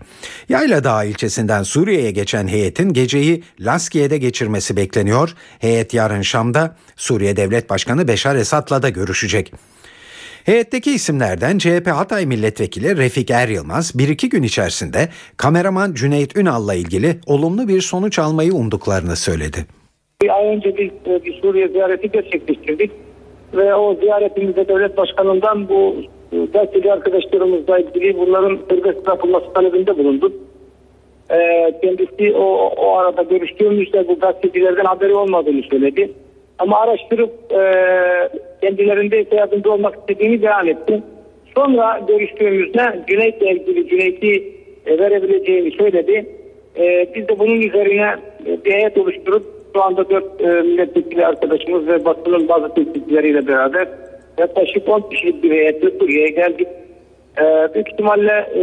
Yayla 0.49 0.83
Dağı 0.83 1.07
ilçesinden 1.07 1.63
Suriye'ye 1.63 2.11
geçen 2.11 2.47
heyetin 2.47 2.93
geceyi 2.93 3.43
Laskiye'de 3.59 4.17
geçirmesi 4.17 4.77
bekleniyor. 4.77 5.35
Heyet 5.59 5.93
yarın 5.93 6.21
Şam'da 6.21 6.75
Suriye 6.95 7.35
Devlet 7.35 7.69
Başkanı 7.69 8.07
Beşar 8.07 8.35
Esad'la 8.35 8.81
da 8.81 8.89
görüşecek. 8.89 9.53
Heyetteki 10.45 10.91
isimlerden 10.91 11.57
CHP 11.57 11.87
Hatay 11.87 12.25
Milletvekili 12.25 12.97
Refik 12.97 13.31
Er 13.31 13.47
Yılmaz 13.47 13.93
bir 13.99 14.09
iki 14.09 14.29
gün 14.29 14.43
içerisinde 14.43 14.99
kameraman 15.37 15.93
Cüneyt 15.93 16.37
Ünal'la 16.37 16.73
ilgili 16.73 17.07
olumlu 17.27 17.67
bir 17.67 17.81
sonuç 17.81 18.19
almayı 18.19 18.53
umduklarını 18.53 19.15
söyledi. 19.15 19.57
Bir 20.21 20.37
ay 20.37 20.47
önce 20.47 20.77
bir, 20.77 20.91
bir 21.25 21.41
Suriye 21.41 21.67
ziyareti 21.67 22.11
gerçekleştirdik 22.11 22.91
ve 23.53 23.75
o 23.75 23.95
ziyaretimizde 23.95 24.67
devlet 24.67 24.97
başkanından 24.97 25.69
bu 25.69 25.95
e, 26.31 26.37
gazeteci 26.53 26.93
arkadaşlarımızla 26.93 27.79
ilgili 27.79 28.17
bunların 28.17 28.59
serbest 28.69 29.07
bırakılması 29.07 29.53
talebinde 29.53 29.97
bulunduk. 29.97 30.33
Ee, 31.31 31.73
kendisi 31.81 32.35
o, 32.35 32.43
o 32.77 32.97
arada 32.97 33.21
görüştüğümüzde 33.21 34.07
bu 34.07 34.19
gazetecilerden 34.19 34.85
haberi 34.85 35.15
olmadığını 35.15 35.61
söyledi. 35.61 36.11
Ama 36.59 36.79
araştırıp 36.79 37.31
e, 37.51 37.61
kendilerinde 38.61 39.25
yardımcı 39.35 39.71
olmak 39.71 39.95
istediğini 39.95 40.41
beyan 40.41 40.67
etti. 40.67 41.03
Sonra 41.55 42.01
görüştüğümüzde 42.07 42.99
Cüneyt'le 43.07 43.41
ilgili 43.41 43.89
Cüneyt'i 43.89 44.53
e, 44.85 44.99
verebileceğini 44.99 45.71
söyledi. 45.71 46.25
E, 46.77 47.07
biz 47.15 47.27
de 47.27 47.39
bunun 47.39 47.61
üzerine 47.61 48.15
e, 48.45 48.65
bir 48.65 48.71
heyet 48.71 48.97
oluşturup 48.97 49.43
şu 49.75 49.83
anda 49.83 50.09
dört 50.09 50.41
e, 50.41 50.45
milletvekili 50.45 51.25
arkadaşımız 51.25 51.87
ve 51.87 52.05
basının 52.05 52.47
bazı 52.47 52.73
temsilcileriyle 52.73 53.47
beraber 53.47 53.87
yaklaşık 54.37 54.89
10 54.89 55.01
kişilik 55.09 55.43
bir 55.43 55.51
heyetle 55.51 55.91
Suriye'ye 55.99 56.29
geldik. 56.29 56.67
E, 57.41 57.73
büyük 57.73 57.89
ihtimalle 57.89 58.47
e, 58.55 58.61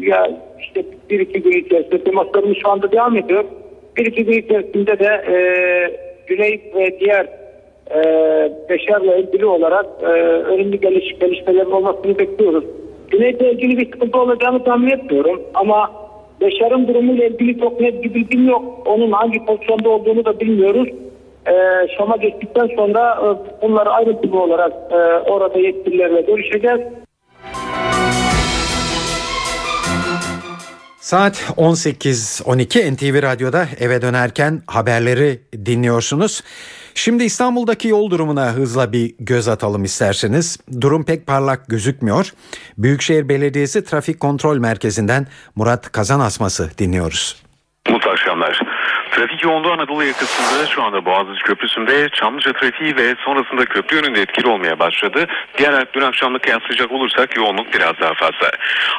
ya 0.00 0.30
işte 0.60 0.84
bir 1.10 1.20
iki 1.20 1.42
gün 1.42 1.52
içerisinde 1.52 2.04
temaslarımız 2.04 2.56
şu 2.62 2.68
anda 2.68 2.92
devam 2.92 3.16
ediyor. 3.16 3.44
Bir 3.96 4.06
iki 4.06 4.24
gün 4.24 4.32
içerisinde 4.32 4.98
de 4.98 5.24
e, 5.32 5.36
Cüneyt 6.28 6.74
ve 6.74 7.00
diğer 7.00 7.26
e, 7.90 8.00
Beşer'le 8.68 9.18
ilgili 9.18 9.46
olarak 9.46 9.86
e, 10.02 10.06
önemli 10.52 10.80
geliş, 10.80 11.18
gelişmelerin 11.18 11.70
olmasını 11.70 12.18
bekliyoruz. 12.18 12.64
Cüneyt'le 13.10 13.40
ilgili 13.40 13.78
bir 13.78 13.92
sıkıntı 13.92 14.18
olacağını 14.18 14.64
tahmin 14.64 14.90
etmiyorum 14.90 15.42
ama 15.54 15.90
Beşer'in 16.40 16.88
durumuyla 16.88 17.24
ilgili 17.26 17.58
çok 17.60 17.80
net 17.80 18.04
bir 18.04 18.14
bilgim 18.14 18.48
yok. 18.48 18.64
Onun 18.86 19.12
hangi 19.12 19.44
pozisyonda 19.44 19.88
olduğunu 19.88 20.24
da 20.24 20.40
bilmiyoruz. 20.40 20.88
E, 21.46 21.52
Şam'a 21.96 22.16
geçtikten 22.16 22.66
sonra 22.76 23.18
e, 23.22 23.26
bunları 23.62 23.90
ayrıntılı 23.90 24.42
olarak 24.42 24.72
e, 24.90 24.96
orada 25.30 25.58
yetkililerle 25.58 26.20
görüşeceğiz. 26.20 26.80
Saat 31.06 31.36
18.12 31.56 32.94
NTV 32.94 33.22
Radyo'da 33.22 33.66
eve 33.80 34.02
dönerken 34.02 34.62
haberleri 34.66 35.40
dinliyorsunuz. 35.66 36.42
Şimdi 36.94 37.24
İstanbul'daki 37.24 37.88
yol 37.88 38.10
durumuna 38.10 38.52
hızla 38.52 38.92
bir 38.92 39.14
göz 39.18 39.48
atalım 39.48 39.84
isterseniz. 39.84 40.58
Durum 40.80 41.04
pek 41.04 41.26
parlak 41.26 41.68
gözükmüyor. 41.68 42.32
Büyükşehir 42.78 43.28
Belediyesi 43.28 43.84
Trafik 43.84 44.20
Kontrol 44.20 44.58
Merkezi'nden 44.58 45.26
Murat 45.54 45.92
Kazan 45.92 46.20
Asması 46.20 46.70
dinliyoruz. 46.78 47.42
Mutlu 47.90 48.10
akşamlar. 48.10 48.60
Trafik 49.16 49.44
yoğunluğu 49.44 49.72
Anadolu 49.72 50.04
yakasında 50.04 50.66
şu 50.66 50.82
anda 50.82 51.04
Boğaziçi 51.04 51.42
Köprüsü'nde 51.42 52.08
Çamlıca 52.08 52.52
trafiği 52.52 52.96
ve 52.96 53.14
sonrasında 53.24 53.64
köprü 53.64 53.96
yönünde 53.96 54.20
etkili 54.20 54.48
olmaya 54.48 54.78
başladı. 54.78 55.26
Diğer 55.58 55.92
dün 55.92 56.00
akşamlık 56.00 56.42
kıyaslayacak 56.42 56.92
olursak 56.92 57.36
yoğunluk 57.36 57.74
biraz 57.74 58.00
daha 58.00 58.14
fazla. 58.14 58.50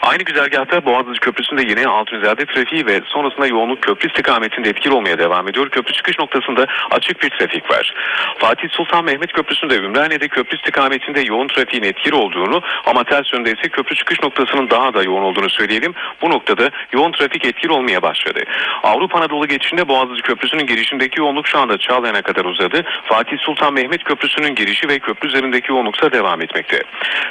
Aynı 0.02 0.24
güzergahta 0.24 0.86
Boğaziçi 0.86 1.20
Köprüsü'nde 1.20 1.62
yine 1.62 1.88
Altunizade 1.88 2.46
trafiği 2.46 2.86
ve 2.86 3.02
sonrasında 3.06 3.48
yoğunluk 3.48 3.82
köprü 3.82 4.08
istikametinde 4.08 4.70
etkili 4.70 4.94
olmaya 4.94 5.20
devam 5.20 5.48
ediyor. 5.48 5.70
Köprü 5.70 5.94
çıkış 5.94 6.20
noktasında 6.20 6.66
açık 6.92 7.24
bir 7.24 7.30
trafik 7.30 7.72
var. 7.72 7.94
Fatih 8.38 8.70
Sultan 8.72 9.06
Mehmet 9.06 9.34
Köprüsü'nde 9.34 9.76
Ümraniye'de 9.76 10.28
köprü 10.28 10.58
istikametinde 10.58 11.22
yoğun 11.22 11.48
trafiğin 11.48 11.84
etkili 11.84 12.16
olduğunu 12.16 12.62
ama 12.86 13.04
ters 13.04 13.34
yönde 13.34 13.52
ise 13.52 13.70
köprü 13.70 13.96
çıkış 13.96 14.24
noktasının 14.24 14.70
daha 14.70 14.94
da 14.94 15.04
yoğun 15.04 15.24
olduğunu 15.24 15.50
söyleyelim. 15.50 15.94
Bu 16.22 16.30
noktada 16.30 16.70
yoğun 16.92 17.12
trafik 17.12 17.46
etkili 17.46 17.72
olmaya 17.72 18.02
başladı. 18.02 18.40
Avrupa 18.84 19.20
Anadolu 19.20 19.48
geçişinde 19.48 19.88
Boğaziçi 20.08 20.28
Köprüsü'nün 20.28 20.66
girişindeki 20.66 21.20
yoğunluk 21.20 21.48
şu 21.48 21.60
anda 21.60 21.78
Çağlayan'a 21.78 22.22
kadar 22.22 22.46
uzadı. 22.46 22.84
Fatih 23.04 23.38
Sultan 23.40 23.74
Mehmet 23.74 24.04
Köprüsü'nün 24.04 24.56
girişi 24.56 24.90
ve 24.90 25.00
köprü 25.00 25.28
üzerindeki 25.28 25.72
yoğunluksa 25.72 26.12
devam 26.12 26.42
etmekte. 26.42 26.82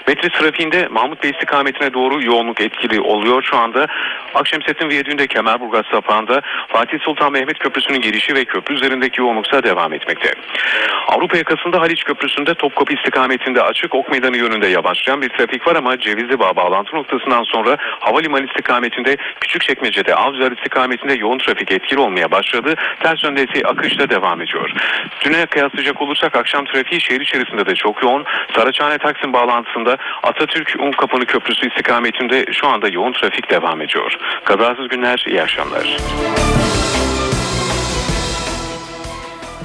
Metris 0.09 0.33
trafiğinde 0.33 0.88
Mahmut 0.90 1.23
Bey 1.23 1.30
istikametine 1.30 1.95
doğru 1.95 2.23
yoğunluk 2.23 2.61
etkili 2.61 3.00
oluyor. 3.00 3.42
Şu 3.42 3.56
anda 3.56 3.87
Akşemsettin 4.35 4.88
Viyadüğü'nde 4.88 5.26
Kemerburgaz 5.26 5.85
sapağında 5.90 6.42
Fatih 6.68 6.99
Sultan 7.00 7.33
Mehmet 7.33 7.59
Köprüsü'nün 7.59 8.00
girişi 8.00 8.35
ve 8.35 8.45
köprü 8.45 8.75
üzerindeki 8.75 9.21
yoğunluksa 9.21 9.62
devam 9.62 9.92
etmekte. 9.92 10.33
Avrupa 11.09 11.37
yakasında 11.37 11.80
Haliç 11.80 12.04
Köprüsü'nde 12.04 12.54
Topkapı 12.54 12.95
istikametinde 12.95 13.62
açık 13.62 13.95
Ok 13.95 14.11
Meydanı 14.11 14.37
yönünde 14.37 14.66
yavaşlayan 14.66 15.23
bir 15.23 15.28
trafik 15.28 15.66
var 15.66 15.76
ama 15.76 15.99
Cevizli 15.99 16.38
Bağ 16.38 16.56
bağlantı 16.56 16.97
noktasından 16.97 17.42
sonra 17.42 17.76
havalimanı 17.80 18.47
istikametinde 18.47 19.16
Küçükçekmece'de 19.40 20.14
Avcılar 20.14 20.52
istikametinde 20.52 21.14
yoğun 21.14 21.38
trafik 21.38 21.73
etkili 21.73 22.00
olmaya 22.00 22.30
başladı. 22.30 22.65
Ters 23.02 23.25
yönde 23.25 23.46
akışta 23.64 24.11
devam 24.11 24.42
ediyor. 24.42 24.70
Düne 25.25 25.46
kıyaslayacak 25.46 26.02
olursak 26.02 26.37
akşam 26.37 26.64
trafiği 26.64 27.00
şehir 27.00 27.20
içerisinde 27.20 27.66
de 27.66 27.75
çok 27.75 28.02
yoğun. 28.02 28.25
Saraçhane 28.54 28.99
Taksim 28.99 29.32
bağlantısında 29.32 29.96
Atatürk 30.23 30.76
Unkapanı 30.80 31.26
Köprüsü 31.26 31.68
istikametinde 31.68 32.44
şu 32.52 32.68
anda 32.68 32.88
yoğun 32.88 33.12
trafik 33.12 33.50
devam 33.50 33.80
ediyor. 33.80 34.16
Kazasız 34.44 34.88
günler, 34.88 35.25
iyi 35.28 35.42
akşamlar. 35.42 35.96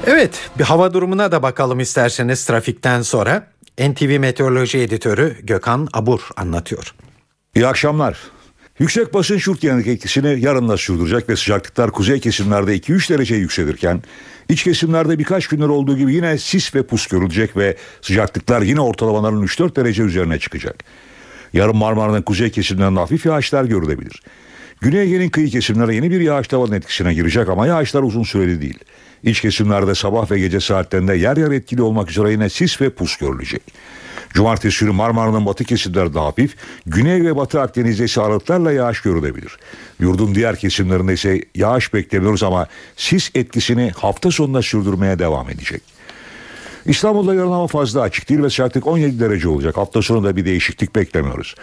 Evet 0.08 0.52
bir 0.60 0.64
hava 0.64 0.94
durumuna 0.94 1.32
da 1.32 1.44
bakalım 1.44 1.80
isterseniz 1.80 2.46
trafikten 2.46 3.02
sonra. 3.02 3.48
NTV 3.80 4.20
Meteoroloji 4.20 4.78
Editörü 4.80 5.38
Gökhan 5.44 5.88
Abur 5.94 6.22
anlatıyor. 6.38 6.94
İyi 7.56 7.68
akşamlar. 7.68 8.18
Yüksek 8.80 9.14
basınç 9.14 9.48
yurt 9.48 9.64
yanık 9.64 9.88
etkisini 9.88 10.40
yarın 10.40 10.70
da 10.70 10.78
sürdürecek 10.78 11.30
ve 11.30 11.36
sıcaklıklar 11.36 11.92
kuzey 11.92 12.20
kesimlerde 12.20 12.78
2-3 12.78 13.14
derece 13.14 13.36
yükselirken 13.36 14.02
iç 14.50 14.64
kesimlerde 14.64 15.20
birkaç 15.20 15.48
gündür 15.48 15.70
olduğu 15.70 15.98
gibi 15.98 16.14
yine 16.14 16.38
sis 16.38 16.76
ve 16.76 16.84
pus 16.84 17.08
görülecek 17.08 17.58
ve 17.58 17.78
sıcaklıklar 18.02 18.62
yine 18.62 18.82
ortalamaların 18.82 19.44
3-4 19.44 19.76
derece 19.76 20.04
üzerine 20.04 20.40
çıkacak. 20.40 20.84
Yarın 21.54 21.76
Marmara'nın 21.76 22.22
kuzey 22.22 22.50
kesimlerinde 22.50 23.00
hafif 23.00 23.26
yağışlar 23.26 23.66
görülebilir. 23.66 24.24
Güney 24.82 25.02
Ege'nin 25.02 25.30
kıyı 25.30 25.50
kesimleri 25.50 25.96
yeni 25.96 26.12
bir 26.12 26.22
yağış 26.22 26.48
tavanın 26.48 26.72
etkisine 26.72 27.14
girecek 27.14 27.50
ama 27.50 27.68
yağışlar 27.68 28.04
uzun 28.04 28.24
süreli 28.24 28.62
değil. 28.62 28.80
İç 29.24 29.42
kesimlerde 29.42 29.96
sabah 29.96 30.32
ve 30.32 30.40
gece 30.40 30.60
saatlerinde 30.60 31.16
yer 31.16 31.38
yer 31.38 31.52
etkili 31.52 31.82
olmak 31.82 32.12
üzere 32.12 32.32
yine 32.32 32.50
sis 32.50 32.82
ve 32.82 32.90
pus 32.90 33.18
görülecek. 33.18 33.62
Cumartesi 34.34 34.80
günü 34.80 34.92
Marmara'nın 34.92 35.46
batı 35.46 35.64
kesimlerinde 35.64 36.20
hafif, 36.20 36.56
güney 36.86 37.24
ve 37.24 37.36
batı 37.36 37.62
Akdeniz'de 37.62 38.06
ise 38.06 38.22
aralıklarla 38.22 38.72
yağış 38.72 39.02
görülebilir. 39.02 39.58
Yurdun 40.00 40.36
diğer 40.36 40.56
kesimlerinde 40.56 41.14
ise 41.14 41.42
yağış 41.56 41.94
beklemiyoruz 41.94 42.44
ama 42.44 42.68
sis 42.96 43.32
etkisini 43.36 43.92
hafta 43.92 44.32
sonunda 44.32 44.62
sürdürmeye 44.62 45.20
devam 45.20 45.50
edecek. 45.50 45.82
İstanbul'da 46.86 47.36
yarın 47.36 47.52
hava 47.52 47.68
fazla 47.68 48.02
açık 48.02 48.30
değil 48.30 48.44
ve 48.44 48.50
sıcaklık 48.50 48.88
17 48.88 49.20
derece 49.20 49.48
olacak. 49.48 49.78
Hafta 49.78 50.02
sonunda 50.02 50.36
bir 50.36 50.46
değişiklik 50.46 50.96
beklemiyoruz. 50.96 51.56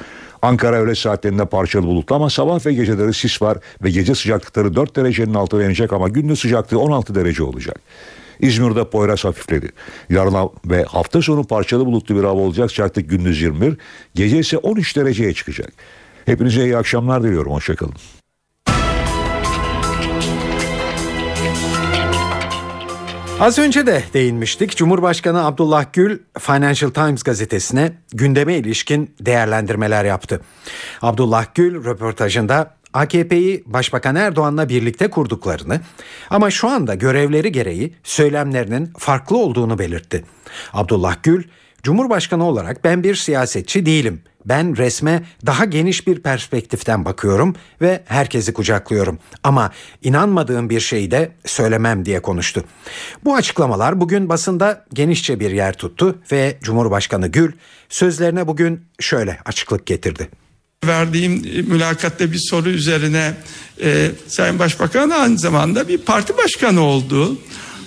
Ankara 0.42 0.76
öğle 0.76 0.94
saatlerinde 0.94 1.44
parçalı 1.44 1.86
bulutlu 1.86 2.16
ama 2.16 2.30
sabah 2.30 2.66
ve 2.66 2.72
geceleri 2.72 3.14
sis 3.14 3.42
var 3.42 3.58
ve 3.82 3.90
gece 3.90 4.14
sıcaklıkları 4.14 4.74
4 4.74 4.96
derecenin 4.96 5.34
altına 5.34 5.64
inecek 5.64 5.92
ama 5.92 6.08
gündüz 6.08 6.40
sıcaklığı 6.40 6.78
16 6.78 7.14
derece 7.14 7.42
olacak. 7.42 7.80
İzmir'de 8.40 8.90
Poyraz 8.90 9.24
hafifledi. 9.24 9.68
Yarın 10.10 10.50
ve 10.66 10.82
hafta 10.82 11.22
sonu 11.22 11.44
parçalı 11.44 11.86
bulutlu 11.86 12.16
bir 12.16 12.24
hava 12.24 12.40
olacak. 12.40 12.70
Sıcaklık 12.70 13.10
gündüz 13.10 13.42
21, 13.42 13.76
gece 14.14 14.38
ise 14.38 14.58
13 14.58 14.96
dereceye 14.96 15.34
çıkacak. 15.34 15.72
Hepinize 16.26 16.64
iyi 16.64 16.76
akşamlar 16.76 17.22
diliyorum. 17.22 17.52
Hoşçakalın. 17.52 17.94
Az 23.40 23.58
önce 23.58 23.86
de 23.86 24.02
değinmiştik. 24.14 24.76
Cumhurbaşkanı 24.76 25.46
Abdullah 25.46 25.84
Gül 25.92 26.18
Financial 26.38 26.90
Times 26.90 27.22
gazetesine 27.22 27.92
gündeme 28.12 28.56
ilişkin 28.56 29.14
değerlendirmeler 29.20 30.04
yaptı. 30.04 30.40
Abdullah 31.02 31.46
Gül 31.54 31.84
röportajında 31.84 32.74
AKP'yi 32.98 33.62
Başbakan 33.66 34.16
Erdoğan'la 34.16 34.68
birlikte 34.68 35.10
kurduklarını 35.10 35.80
ama 36.30 36.50
şu 36.50 36.68
anda 36.68 36.94
görevleri 36.94 37.52
gereği 37.52 37.94
söylemlerinin 38.02 38.92
farklı 38.98 39.36
olduğunu 39.36 39.78
belirtti. 39.78 40.24
Abdullah 40.72 41.16
Gül, 41.22 41.44
Cumhurbaşkanı 41.82 42.44
olarak 42.44 42.84
ben 42.84 43.04
bir 43.04 43.14
siyasetçi 43.14 43.86
değilim. 43.86 44.22
Ben 44.44 44.76
resme 44.76 45.22
daha 45.46 45.64
geniş 45.64 46.06
bir 46.06 46.22
perspektiften 46.22 47.04
bakıyorum 47.04 47.54
ve 47.80 48.02
herkesi 48.06 48.52
kucaklıyorum. 48.52 49.18
Ama 49.42 49.70
inanmadığım 50.02 50.70
bir 50.70 50.80
şeyi 50.80 51.10
de 51.10 51.32
söylemem 51.44 52.04
diye 52.04 52.22
konuştu. 52.22 52.64
Bu 53.24 53.34
açıklamalar 53.34 54.00
bugün 54.00 54.28
basında 54.28 54.84
genişçe 54.92 55.40
bir 55.40 55.50
yer 55.50 55.72
tuttu 55.72 56.18
ve 56.32 56.58
Cumhurbaşkanı 56.62 57.28
Gül 57.28 57.52
sözlerine 57.88 58.46
bugün 58.46 58.84
şöyle 59.00 59.38
açıklık 59.44 59.86
getirdi 59.86 60.28
verdiğim 60.86 61.32
mülakatta 61.68 62.32
bir 62.32 62.38
soru 62.38 62.70
üzerine 62.70 63.34
e, 63.82 64.10
Sayın 64.28 64.58
Başbakan 64.58 65.10
aynı 65.10 65.38
zamanda 65.38 65.88
bir 65.88 65.98
parti 65.98 66.36
başkanı 66.36 66.80
oldu. 66.80 67.38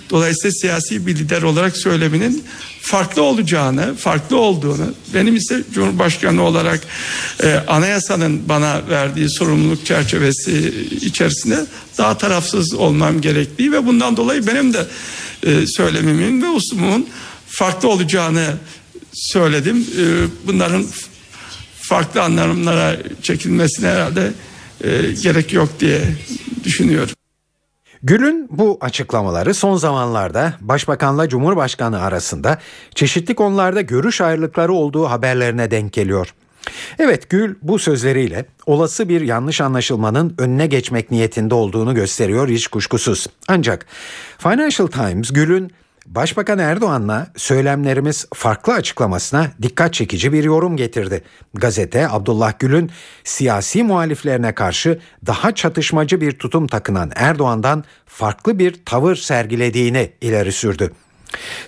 Dolayısıyla 0.10 0.52
siyasi 0.52 1.08
bir 1.08 1.16
lider 1.16 1.42
olarak 1.42 1.78
söyleminin 1.78 2.44
farklı 2.82 3.22
olacağını, 3.22 3.96
farklı 3.96 4.38
olduğunu, 4.38 4.94
benim 5.14 5.36
ise 5.36 5.64
Cumhurbaşkanı 5.74 6.44
olarak 6.44 6.82
e, 7.44 7.54
anayasanın 7.68 8.50
bana 8.50 8.82
verdiği 8.90 9.30
sorumluluk 9.30 9.86
çerçevesi 9.86 10.74
içerisinde 11.02 11.66
daha 11.98 12.18
tarafsız 12.18 12.74
olmam 12.74 13.22
gerektiği 13.22 13.72
ve 13.72 13.86
bundan 13.86 14.18
dolayı 14.18 14.48
benim 14.48 14.74
de 14.74 14.86
e, 15.44 15.68
söylemimin 15.68 16.42
ve 16.42 16.50
uslumumun 16.50 17.08
farklı 17.48 17.90
olacağını 17.90 18.48
söyledim. 19.14 19.78
E, 19.78 20.04
bunların 20.48 20.86
farklı 21.92 22.22
anlamlara 22.22 22.98
çekilmesine 23.22 23.88
herhalde 23.88 24.32
e, 24.84 24.90
gerek 25.24 25.54
yok 25.54 25.70
diye 25.80 26.02
düşünüyorum. 26.64 27.14
Gül'ün 28.04 28.48
bu 28.52 28.78
açıklamaları 28.82 29.54
son 29.54 29.76
zamanlarda 29.76 30.54
Başbakanla 30.62 31.30
Cumhurbaşkanı 31.30 32.02
arasında 32.02 32.60
çeşitli 32.96 33.36
konularda 33.36 33.82
görüş 33.82 34.22
ayrılıkları 34.22 34.74
olduğu 34.74 35.06
haberlerine 35.10 35.72
denk 35.72 35.94
geliyor. 35.94 36.34
Evet 37.00 37.30
Gül 37.30 37.56
bu 37.62 37.80
sözleriyle 37.80 38.46
olası 38.66 39.10
bir 39.10 39.22
yanlış 39.22 39.62
anlaşılmanın 39.62 40.36
önüne 40.38 40.68
geçmek 40.68 41.12
niyetinde 41.12 41.56
olduğunu 41.56 41.96
gösteriyor 41.96 42.50
hiç 42.50 42.68
kuşkusuz. 42.68 43.28
Ancak 43.48 43.86
Financial 44.38 44.88
Times 44.88 45.32
Gül'ün 45.32 45.72
Başbakan 46.16 46.60
Erdoğan'la 46.60 47.28
söylemlerimiz 47.36 48.26
farklı 48.34 48.74
açıklamasına 48.74 49.52
dikkat 49.62 49.94
çekici 49.94 50.34
bir 50.34 50.44
yorum 50.44 50.78
getirdi. 50.78 51.24
Gazete 51.54 52.10
Abdullah 52.10 52.60
Gül'ün 52.60 52.92
siyasi 53.24 53.84
muhaliflerine 53.84 54.56
karşı 54.56 55.00
daha 55.28 55.56
çatışmacı 55.56 56.22
bir 56.22 56.32
tutum 56.32 56.68
takınan 56.68 57.12
Erdoğan'dan 57.16 57.84
farklı 58.06 58.60
bir 58.60 58.86
tavır 58.86 59.16
sergilediğini 59.16 60.12
ileri 60.22 60.52
sürdü. 60.52 60.92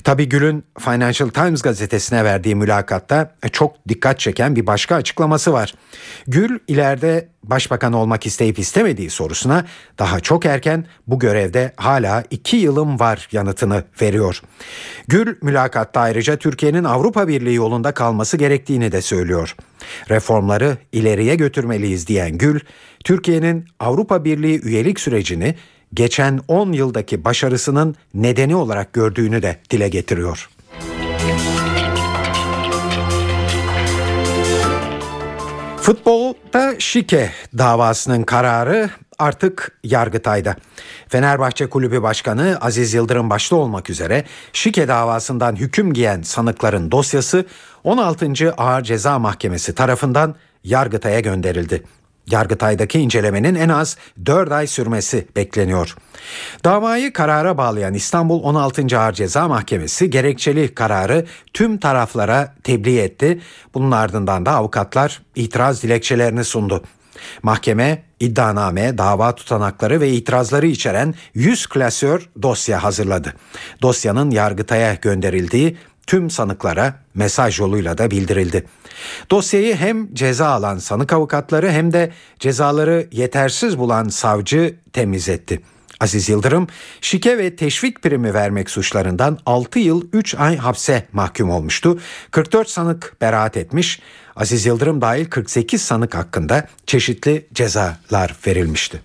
Tabi 0.04 0.30
Gül'ün 0.30 0.64
Financial 0.80 1.30
Times 1.30 1.62
gazetesine 1.62 2.24
verdiği 2.24 2.56
mülakatta 2.56 3.36
çok 3.52 3.88
dikkat 3.88 4.20
çeken 4.20 4.56
bir 4.56 4.68
başka 4.68 4.96
açıklaması 4.96 5.54
var. 5.54 5.74
Gül 6.28 6.60
ileride 6.68 7.30
başbakan 7.44 7.94
olmak 7.94 8.26
isteyip 8.26 8.60
istemediği 8.60 9.10
sorusuna 9.10 9.66
daha 10.00 10.20
çok 10.20 10.46
erken 10.46 10.86
bu 11.08 11.20
görevde 11.20 11.74
hala 11.76 12.24
iki 12.30 12.58
yılım 12.58 13.00
var 13.00 13.28
yanıtını 13.32 13.84
veriyor. 14.02 14.42
Gül 15.08 15.36
mülakatta 15.42 16.02
ayrıca 16.02 16.36
Türkiye'nin 16.38 16.84
Avrupa 16.84 17.28
Birliği 17.28 17.56
yolunda 17.56 17.92
kalması 17.94 18.38
gerektiğini 18.38 18.92
de 18.92 19.02
söylüyor. 19.02 19.56
Reformları 20.10 20.78
ileriye 20.92 21.36
götürmeliyiz 21.36 22.08
diyen 22.08 22.38
Gül, 22.38 22.60
Türkiye'nin 23.04 23.66
Avrupa 23.80 24.26
Birliği 24.26 24.62
üyelik 24.62 25.00
sürecini 25.00 25.56
geçen 25.94 26.40
10 26.48 26.72
yıldaki 26.72 27.26
başarısının 27.26 27.96
nedeni 28.14 28.56
olarak 28.56 28.94
gördüğünü 28.94 29.42
de 29.42 29.58
dile 29.70 29.90
getiriyor. 29.90 30.50
Futbolda 35.82 36.76
şike 36.80 37.32
davasının 37.58 38.24
kararı 38.24 38.90
artık 39.20 39.80
Yargıtay'da. 39.84 40.56
Fenerbahçe 41.08 41.70
Kulübü 41.70 42.02
Başkanı 42.02 42.58
Aziz 42.62 42.94
Yıldırım 42.94 43.30
başta 43.30 43.56
olmak 43.56 43.90
üzere 43.90 44.24
şike 44.54 44.88
davasından 44.88 45.56
hüküm 45.56 45.94
giyen 45.94 46.22
sanıkların 46.22 46.92
dosyası 46.92 47.46
16. 47.84 48.54
Ağır 48.58 48.84
Ceza 48.84 49.20
Mahkemesi 49.20 49.76
tarafından 49.76 50.36
Yargıtay'a 50.64 51.20
gönderildi. 51.20 51.84
Yargıtay'daki 52.32 53.00
incelemenin 53.00 53.56
en 53.56 53.70
az 53.70 53.98
4 54.26 54.52
ay 54.52 54.68
sürmesi 54.68 55.28
bekleniyor. 55.36 55.96
Davayı 56.66 57.14
karara 57.14 57.58
bağlayan 57.58 57.94
İstanbul 57.94 58.44
16. 58.44 59.00
Ağır 59.00 59.14
Ceza 59.14 59.48
Mahkemesi 59.48 60.10
gerekçeli 60.10 60.76
kararı 60.76 61.26
tüm 61.54 61.78
taraflara 61.78 62.56
tebliğ 62.64 63.00
etti. 63.00 63.42
Bunun 63.74 63.92
ardından 63.92 64.46
da 64.46 64.52
avukatlar 64.52 65.22
itiraz 65.36 65.84
dilekçelerini 65.84 66.44
sundu. 66.44 66.84
Mahkeme 67.44 68.04
iddianame, 68.20 68.98
dava 68.98 69.36
tutanakları 69.36 70.02
ve 70.02 70.10
itirazları 70.10 70.68
içeren 70.68 71.16
100 71.34 71.68
klasör 71.68 72.30
dosya 72.42 72.84
hazırladı. 72.84 73.34
Dosyanın 73.82 74.32
Yargıtay'a 74.32 74.94
gönderildiği 74.94 75.78
tüm 76.08 76.30
sanıklara 76.30 76.94
mesaj 77.16 77.60
yoluyla 77.60 77.98
da 77.98 78.12
bildirildi. 78.12 78.66
Dosyayı 79.32 79.76
hem 79.76 80.14
ceza 80.14 80.48
alan 80.48 80.78
sanık 80.78 81.14
avukatları 81.14 81.72
hem 81.72 81.94
de 81.94 82.12
cezaları 82.40 83.08
yetersiz 83.12 83.78
bulan 83.78 84.08
savcı 84.08 84.76
temizletti. 84.94 85.62
Aziz 86.00 86.30
Yıldırım 86.30 86.68
şike 87.02 87.38
ve 87.38 87.56
teşvik 87.56 88.02
primi 88.02 88.34
vermek 88.34 88.70
suçlarından 88.70 89.40
6 89.46 89.80
yıl 89.80 90.08
3 90.14 90.36
ay 90.36 90.58
hapse 90.58 91.08
mahkum 91.14 91.50
olmuştu. 91.50 92.00
44 92.32 92.70
sanık 92.70 93.16
beraat 93.22 93.58
etmiş. 93.58 94.02
Aziz 94.36 94.66
Yıldırım 94.66 95.02
dahil 95.02 95.26
48 95.26 95.82
sanık 95.82 96.16
hakkında 96.16 96.68
çeşitli 96.86 97.48
cezalar 97.54 98.36
verilmişti. 98.48 99.02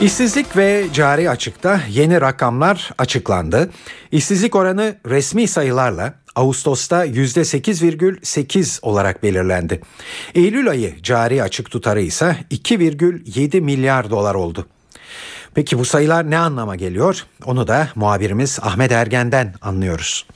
İşsizlik 0.00 0.56
ve 0.56 0.86
cari 0.92 1.30
açıkta 1.30 1.80
yeni 1.88 2.20
rakamlar 2.20 2.90
açıklandı. 2.98 3.70
İşsizlik 4.12 4.56
oranı 4.56 4.96
resmi 5.06 5.48
sayılarla 5.48 6.14
Ağustos'ta 6.34 7.06
%8,8 7.06 8.78
olarak 8.82 9.22
belirlendi. 9.22 9.80
Eylül 10.34 10.70
ayı 10.70 11.02
cari 11.02 11.42
açık 11.42 11.70
tutarı 11.70 12.00
ise 12.00 12.36
2,7 12.50 13.60
milyar 13.60 14.10
dolar 14.10 14.34
oldu. 14.34 14.66
Peki 15.54 15.78
bu 15.78 15.84
sayılar 15.84 16.30
ne 16.30 16.38
anlama 16.38 16.76
geliyor? 16.76 17.26
Onu 17.44 17.68
da 17.68 17.88
muhabirimiz 17.94 18.58
Ahmet 18.62 18.92
Ergen'den 18.92 19.54
anlıyoruz. 19.62 20.26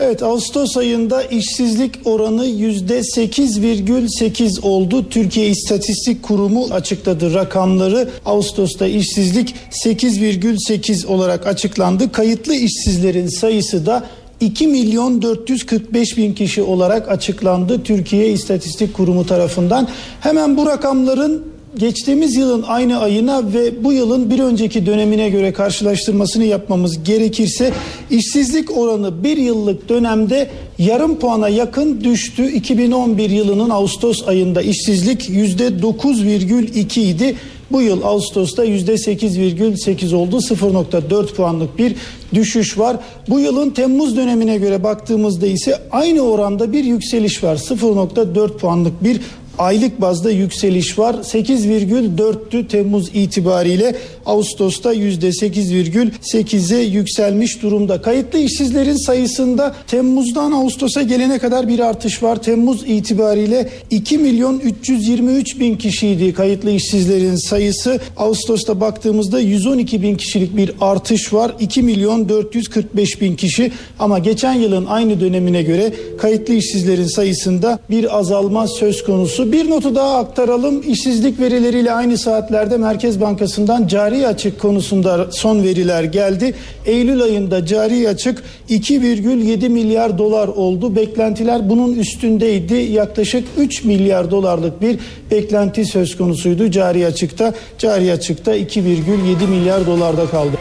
Evet 0.00 0.22
Ağustos 0.22 0.76
ayında 0.76 1.22
işsizlik 1.22 1.94
oranı 2.04 2.46
yüzde 2.46 2.98
8,8 2.98 4.60
oldu. 4.60 5.08
Türkiye 5.10 5.48
İstatistik 5.48 6.22
Kurumu 6.22 6.64
açıkladı 6.70 7.34
rakamları. 7.34 8.08
Ağustos'ta 8.26 8.86
işsizlik 8.86 9.54
8,8 9.84 11.06
olarak 11.06 11.46
açıklandı. 11.46 12.12
Kayıtlı 12.12 12.54
işsizlerin 12.54 13.26
sayısı 13.26 13.86
da 13.86 14.04
2 14.40 14.66
milyon 14.66 15.22
445 15.22 16.16
bin 16.16 16.34
kişi 16.34 16.62
olarak 16.62 17.08
açıklandı 17.08 17.82
Türkiye 17.82 18.28
İstatistik 18.28 18.94
Kurumu 18.94 19.26
tarafından. 19.26 19.88
Hemen 20.20 20.56
bu 20.56 20.66
rakamların 20.66 21.57
geçtiğimiz 21.76 22.36
yılın 22.36 22.62
aynı 22.62 22.98
ayına 22.98 23.52
ve 23.52 23.84
bu 23.84 23.92
yılın 23.92 24.30
bir 24.30 24.38
önceki 24.38 24.86
dönemine 24.86 25.28
göre 25.30 25.52
karşılaştırmasını 25.52 26.44
yapmamız 26.44 27.04
gerekirse 27.04 27.72
işsizlik 28.10 28.76
oranı 28.76 29.24
bir 29.24 29.36
yıllık 29.36 29.88
dönemde 29.88 30.50
yarım 30.78 31.18
puana 31.18 31.48
yakın 31.48 32.04
düştü. 32.04 32.50
2011 32.50 33.30
yılının 33.30 33.70
Ağustos 33.70 34.28
ayında 34.28 34.62
işsizlik 34.62 35.28
yüzde 35.28 35.68
9,2 35.68 37.00
idi. 37.00 37.36
Bu 37.72 37.82
yıl 37.82 38.02
Ağustos'ta 38.02 38.66
%8,8 38.66 40.14
oldu. 40.14 40.36
0.4 40.36 41.34
puanlık 41.34 41.78
bir 41.78 41.94
düşüş 42.34 42.78
var. 42.78 42.96
Bu 43.28 43.40
yılın 43.40 43.70
Temmuz 43.70 44.16
dönemine 44.16 44.56
göre 44.56 44.82
baktığımızda 44.82 45.46
ise 45.46 45.80
aynı 45.90 46.20
oranda 46.20 46.72
bir 46.72 46.84
yükseliş 46.84 47.44
var. 47.44 47.56
0.4 47.56 48.56
puanlık 48.58 49.04
bir 49.04 49.20
aylık 49.58 50.00
bazda 50.00 50.30
yükseliş 50.30 50.98
var. 50.98 51.14
8,4'tü 51.14 52.68
Temmuz 52.68 53.10
itibariyle 53.14 53.96
Ağustos'ta 54.26 54.94
%8,8'e 54.94 56.78
yükselmiş 56.78 57.62
durumda. 57.62 58.02
Kayıtlı 58.02 58.38
işsizlerin 58.38 58.96
sayısında 58.96 59.74
Temmuz'dan 59.86 60.52
Ağustos'a 60.52 61.02
gelene 61.02 61.38
kadar 61.38 61.68
bir 61.68 61.78
artış 61.78 62.22
var. 62.22 62.42
Temmuz 62.42 62.82
itibariyle 62.86 63.68
2 63.90 64.18
milyon 64.18 64.58
323 64.58 65.60
bin 65.60 65.76
kişiydi 65.76 66.32
kayıtlı 66.32 66.70
işsizlerin 66.70 67.36
sayısı. 67.36 68.00
Ağustos'ta 68.16 68.80
baktığımızda 68.80 69.40
112 69.40 70.02
bin 70.02 70.16
kişilik 70.16 70.56
bir 70.56 70.72
artış 70.80 71.32
var. 71.32 71.54
2 71.60 71.82
milyon 71.82 72.28
445 72.28 73.20
bin 73.20 73.36
kişi 73.36 73.72
ama 73.98 74.18
geçen 74.18 74.54
yılın 74.54 74.86
aynı 74.86 75.20
dönemine 75.20 75.62
göre 75.62 75.92
kayıtlı 76.18 76.54
işsizlerin 76.54 77.06
sayısında 77.06 77.78
bir 77.90 78.18
azalma 78.18 78.68
söz 78.68 79.04
konusu. 79.04 79.47
Bir 79.52 79.70
notu 79.70 79.94
daha 79.94 80.18
aktaralım. 80.18 80.82
İşsizlik 80.82 81.40
verileriyle 81.40 81.92
aynı 81.92 82.18
saatlerde 82.18 82.76
Merkez 82.76 83.20
Bankası'ndan 83.20 83.86
cari 83.86 84.26
açık 84.26 84.60
konusunda 84.60 85.32
son 85.32 85.62
veriler 85.62 86.04
geldi. 86.04 86.54
Eylül 86.86 87.22
ayında 87.22 87.66
cari 87.66 88.08
açık 88.08 88.42
2,7 88.68 89.68
milyar 89.68 90.18
dolar 90.18 90.48
oldu. 90.48 90.96
Beklentiler 90.96 91.70
bunun 91.70 91.92
üstündeydi. 91.92 92.74
Yaklaşık 92.74 93.48
3 93.58 93.84
milyar 93.84 94.30
dolarlık 94.30 94.82
bir 94.82 94.98
beklenti 95.30 95.84
söz 95.84 96.16
konusuydu 96.16 96.70
cari 96.70 97.06
açıkta. 97.06 97.54
Cari 97.78 98.12
açıkta 98.12 98.56
2,7 98.56 99.46
milyar 99.48 99.86
dolarda 99.86 100.26
kaldı. 100.26 100.56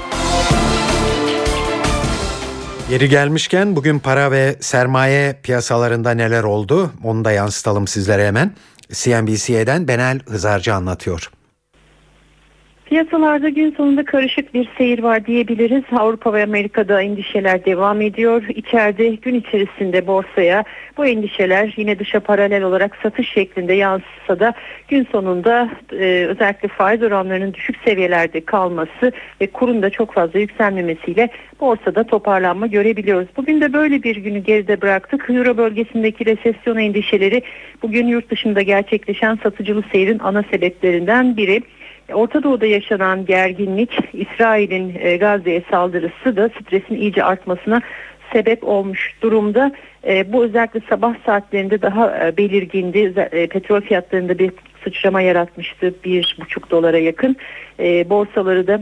Yeri 2.92 3.10
gelmişken 3.10 3.76
bugün 3.76 4.00
para 4.00 4.32
ve 4.32 4.56
sermaye 4.60 5.40
piyasalarında 5.44 6.12
neler 6.12 6.44
oldu 6.44 6.92
onu 7.04 7.26
da 7.26 7.32
yansıtalım 7.32 7.88
sizlere 7.88 8.28
hemen. 8.28 8.52
CNBC'den 8.94 9.88
Benel 9.88 10.20
Hızarcı 10.20 10.74
anlatıyor. 10.74 11.32
Piyasalarda 12.90 13.50
gün 13.50 13.72
sonunda 13.72 14.06
karışık 14.06 14.54
bir 14.54 14.70
seyir 14.78 15.04
var 15.04 15.26
diyebiliriz. 15.26 15.84
Avrupa 15.92 16.34
ve 16.34 16.44
Amerika'da 16.44 17.02
endişeler 17.02 17.66
devam 17.66 18.02
ediyor. 18.02 18.44
İçeride 18.50 19.10
gün 19.10 19.36
içerisinde 19.36 20.08
borsaya 20.08 20.64
bu 20.98 21.06
endişeler 21.06 21.74
yine 21.78 22.00
dışa 22.00 22.20
paralel 22.20 22.64
olarak 22.64 22.96
satış 23.04 23.30
şeklinde 23.30 23.74
yansısa 23.74 24.40
da 24.40 24.54
gün 24.88 25.08
sonunda 25.12 25.70
e, 25.92 26.26
özellikle 26.30 26.68
faiz 26.68 27.04
oranlarının 27.04 27.54
düşük 27.54 27.76
seviyelerde 27.86 28.46
kalması 28.46 29.12
ve 29.42 29.48
kurun 29.48 29.82
da 29.82 29.90
çok 29.90 30.14
fazla 30.14 30.40
yükselmemesiyle 30.40 31.30
borsada 31.60 32.04
toparlanma 32.04 32.68
görebiliyoruz. 32.68 33.28
Bugün 33.38 33.62
de 33.62 33.74
böyle 33.74 34.04
bir 34.04 34.16
günü 34.16 34.40
geride 34.40 34.82
bıraktık. 34.82 35.30
Euro 35.30 35.58
bölgesindeki 35.58 36.26
resesyon 36.26 36.78
endişeleri 36.78 37.42
bugün 37.82 38.08
yurt 38.08 38.30
dışında 38.30 38.62
gerçekleşen 38.62 39.40
satıcılı 39.44 39.84
seyrin 39.92 40.20
ana 40.20 40.44
sebeplerinden 40.52 41.38
biri. 41.38 41.62
Orta 42.14 42.44
Doğu'da 42.44 42.66
yaşanan 42.66 43.26
gerginlik, 43.26 44.00
İsrail'in 44.14 44.98
e, 45.00 45.18
Gazze'ye 45.18 45.64
saldırısı 45.72 46.36
da 46.36 46.50
stresin 46.50 46.96
iyice 46.96 47.24
artmasına 47.24 47.82
sebep 48.34 48.64
olmuş 48.64 49.14
durumda. 49.22 49.72
E, 50.08 50.34
bu 50.34 50.44
özellikle 50.44 50.82
sabah 50.90 51.16
saatlerinde 51.26 51.82
daha 51.82 52.28
e, 52.28 52.38
belirgindi. 52.38 53.14
petrol 53.52 53.82
fiyatlarında 53.82 54.40
bir 54.40 54.52
sıçrama 54.84 55.22
yaratmıştı. 55.22 55.94
Bir 56.04 56.38
buçuk 56.42 56.72
dolara 56.72 56.98
yakın. 56.98 57.36
borsaları 58.10 58.68
da 58.68 58.82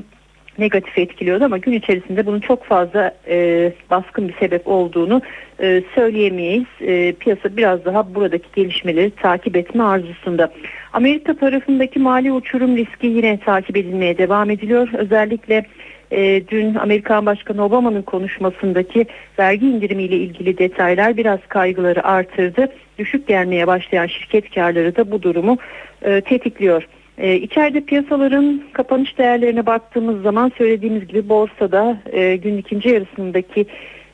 negatif 0.59 0.97
etkiliyordu 0.97 1.45
ama 1.45 1.57
gün 1.57 1.71
içerisinde 1.71 2.25
bunun 2.25 2.39
çok 2.39 2.65
fazla 2.65 3.15
e, 3.27 3.71
baskın 3.91 4.27
bir 4.27 4.35
sebep 4.39 4.67
olduğunu 4.67 5.21
e, 5.59 5.83
söyleyemeyiz. 5.95 6.65
E, 6.81 7.13
piyasa 7.13 7.57
biraz 7.57 7.85
daha 7.85 8.15
buradaki 8.15 8.47
gelişmeleri 8.55 9.11
takip 9.11 9.55
etme 9.55 9.83
arzusunda. 9.83 10.51
Amerika 10.93 11.33
tarafındaki 11.37 11.99
mali 11.99 12.31
uçurum 12.31 12.77
riski 12.77 13.07
yine 13.07 13.39
takip 13.39 13.77
edilmeye 13.77 14.17
devam 14.17 14.49
ediliyor. 14.49 14.89
Özellikle 14.93 15.65
e, 16.11 16.47
dün 16.47 16.75
Amerikan 16.75 17.25
Başkanı 17.25 17.65
Obama'nın 17.65 18.01
konuşmasındaki 18.01 19.05
vergi 19.39 19.67
indirimiyle 19.67 20.15
ilgili 20.15 20.57
detaylar 20.57 21.17
biraz 21.17 21.39
kaygıları 21.47 22.03
artırdı. 22.03 22.67
Düşük 22.97 23.27
gelmeye 23.27 23.67
başlayan 23.67 24.07
şirket 24.07 24.55
karları 24.55 24.95
da 24.95 25.11
bu 25.11 25.21
durumu 25.21 25.57
e, 26.01 26.21
tetikliyor. 26.21 26.87
E, 27.17 27.35
içeride 27.35 27.81
piyasaların 27.81 28.61
kapanış 28.73 29.17
değerlerine 29.17 29.65
baktığımız 29.65 30.21
zaman 30.21 30.51
söylediğimiz 30.57 31.07
gibi 31.07 31.29
borsada 31.29 31.97
e, 32.11 32.35
gün 32.35 32.57
ikinci 32.57 32.89
yarısındaki 32.89 33.65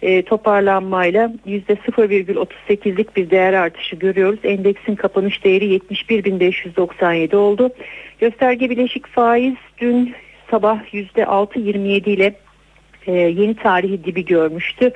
e, 0.01 0.21
toparlanmayla 0.21 1.33
%0,38'lik 1.47 3.15
bir 3.15 3.29
değer 3.29 3.53
artışı 3.53 3.95
görüyoruz. 3.95 4.39
Endeksin 4.43 4.95
kapanış 4.95 5.43
değeri 5.43 5.77
71.597 5.77 7.35
oldu. 7.35 7.69
Gösterge 8.19 8.69
bileşik 8.69 9.07
faiz 9.07 9.55
dün 9.77 10.13
sabah 10.51 10.93
%6.27 10.93 12.09
ile 12.09 12.35
e, 13.07 13.11
yeni 13.11 13.55
tarihi 13.55 14.03
dibi 14.03 14.25
görmüştü. 14.25 14.91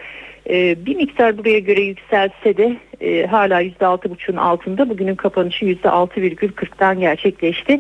E, 0.49 0.85
bir 0.85 0.95
miktar 0.95 1.37
buraya 1.37 1.59
göre 1.59 1.81
yükselse 1.81 2.57
de 2.57 2.75
e, 3.01 3.25
hala 3.25 3.61
%6.5'un 3.61 4.37
altında. 4.37 4.89
Bugünün 4.89 5.15
kapanışı 5.15 5.65
%6,40'dan 5.65 6.99
gerçekleşti. 6.99 7.79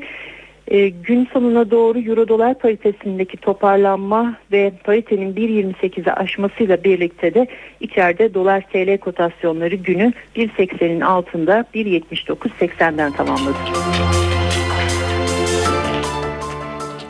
E, 0.67 0.89
gün 0.89 1.27
sonuna 1.33 1.71
doğru 1.71 1.99
euro 1.99 2.27
dolar 2.27 2.59
paritesindeki 2.59 3.37
toparlanma 3.37 4.37
ve 4.51 4.73
paritenin 4.83 5.33
1.28'e 5.33 6.13
aşmasıyla 6.13 6.83
birlikte 6.83 7.33
de 7.33 7.47
içeride 7.79 8.33
dolar 8.33 8.61
TL 8.61 8.97
kotasyonları 8.97 9.75
günü 9.75 10.13
1.80'in 10.35 11.01
altında 11.01 11.65
1.79.80'den 11.75 13.11
tamamladı. 13.11 13.57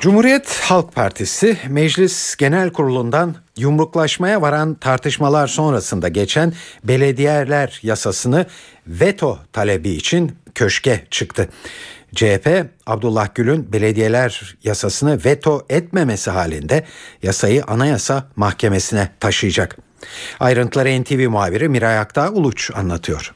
Cumhuriyet 0.05 0.59
Halk 0.63 0.95
Partisi 0.95 1.57
Meclis 1.69 2.35
Genel 2.35 2.69
Kurulu'ndan 2.69 3.35
yumruklaşmaya 3.57 4.41
varan 4.41 4.75
tartışmalar 4.75 5.47
sonrasında 5.47 6.07
geçen 6.07 6.53
belediyeler 6.83 7.79
yasasını 7.83 8.45
veto 8.87 9.39
talebi 9.53 9.89
için 9.89 10.35
köşke 10.55 11.07
çıktı. 11.11 11.49
CHP 12.15 12.65
Abdullah 12.87 13.35
Gül'ün 13.35 13.73
belediyeler 13.73 14.57
yasasını 14.63 15.25
veto 15.25 15.65
etmemesi 15.69 16.31
halinde 16.31 16.85
yasayı 17.23 17.63
Anayasa 17.63 18.27
Mahkemesi'ne 18.35 19.09
taşıyacak. 19.19 19.77
Ayrıntıları 20.39 21.01
NTV 21.01 21.29
muhabiri 21.29 21.69
Miray 21.69 21.99
Aktağ 21.99 22.29
Uluç 22.29 22.71
anlatıyor. 22.75 23.33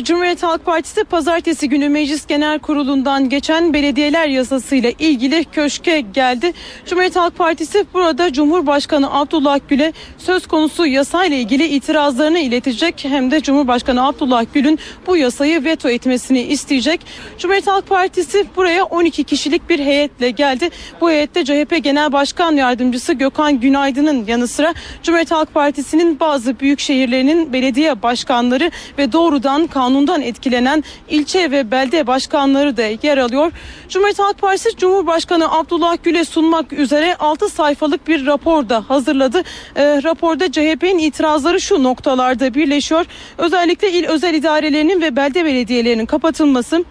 Cumhuriyet 0.00 0.42
Halk 0.42 0.64
Partisi 0.64 1.04
pazartesi 1.04 1.68
günü 1.68 1.88
Meclis 1.88 2.26
Genel 2.26 2.58
Kurulu'ndan 2.58 3.28
geçen 3.28 3.72
belediyeler 3.72 4.26
yasasıyla 4.26 4.92
ilgili 4.98 5.44
köşke 5.44 6.00
geldi. 6.00 6.52
Cumhuriyet 6.86 7.16
Halk 7.16 7.38
Partisi 7.38 7.84
burada 7.94 8.32
Cumhurbaşkanı 8.32 9.14
Abdullah 9.14 9.60
Gül'e 9.68 9.92
söz 10.18 10.46
konusu 10.46 10.86
yasayla 10.86 11.36
ilgili 11.36 11.66
itirazlarını 11.66 12.38
iletecek 12.38 13.04
hem 13.08 13.30
de 13.30 13.40
Cumhurbaşkanı 13.40 14.06
Abdullah 14.06 14.44
Gül'ün 14.54 14.78
bu 15.06 15.16
yasayı 15.16 15.64
veto 15.64 15.88
etmesini 15.88 16.42
isteyecek. 16.42 17.00
Cumhuriyet 17.38 17.66
Halk 17.66 17.88
Partisi 17.88 18.46
buraya 18.56 18.84
12 18.84 19.24
kişilik 19.24 19.68
bir 19.68 19.78
heyetle 19.78 20.30
geldi. 20.30 20.70
Bu 21.00 21.10
heyette 21.10 21.44
CHP 21.44 21.84
Genel 21.84 22.12
Başkan 22.12 22.52
Yardımcısı 22.52 23.12
Gökhan 23.12 23.60
Günaydın'ın 23.60 24.26
yanı 24.26 24.48
sıra 24.48 24.74
Cumhuriyet 25.02 25.30
Halk 25.30 25.54
Partisi'nin 25.54 26.20
bazı 26.20 26.60
büyük 26.60 26.80
şehirlerinin 26.80 27.52
belediye 27.52 28.02
başkanları 28.02 28.70
ve 28.98 29.12
doğrudan 29.12 29.66
kanundan 29.82 30.22
etkilenen 30.22 30.84
ilçe 31.08 31.50
ve 31.50 31.70
belde 31.70 32.06
başkanları 32.06 32.76
da 32.76 32.82
yer 32.82 33.18
alıyor. 33.18 33.52
Cumhuriyet 33.88 34.18
Halk 34.18 34.38
Partisi 34.38 34.76
Cumhurbaşkanı 34.76 35.52
Abdullah 35.52 35.96
Gül'e 36.02 36.24
sunmak 36.24 36.72
üzere 36.72 37.16
6 37.16 37.48
sayfalık 37.48 38.08
bir 38.08 38.26
rapor 38.26 38.68
da 38.68 38.84
hazırladı. 38.88 39.42
E, 39.76 40.02
raporda 40.02 40.52
CHP'nin 40.52 40.98
itirazları 40.98 41.60
şu 41.60 41.82
noktalarda 41.82 42.54
birleşiyor. 42.54 43.06
Özellikle 43.38 43.92
il 43.92 44.04
özel 44.04 44.34
idarelerinin 44.34 45.00
ve 45.00 45.16
belde 45.16 45.44
belediyelerinin 45.44 46.06
kapatılması 46.06 46.84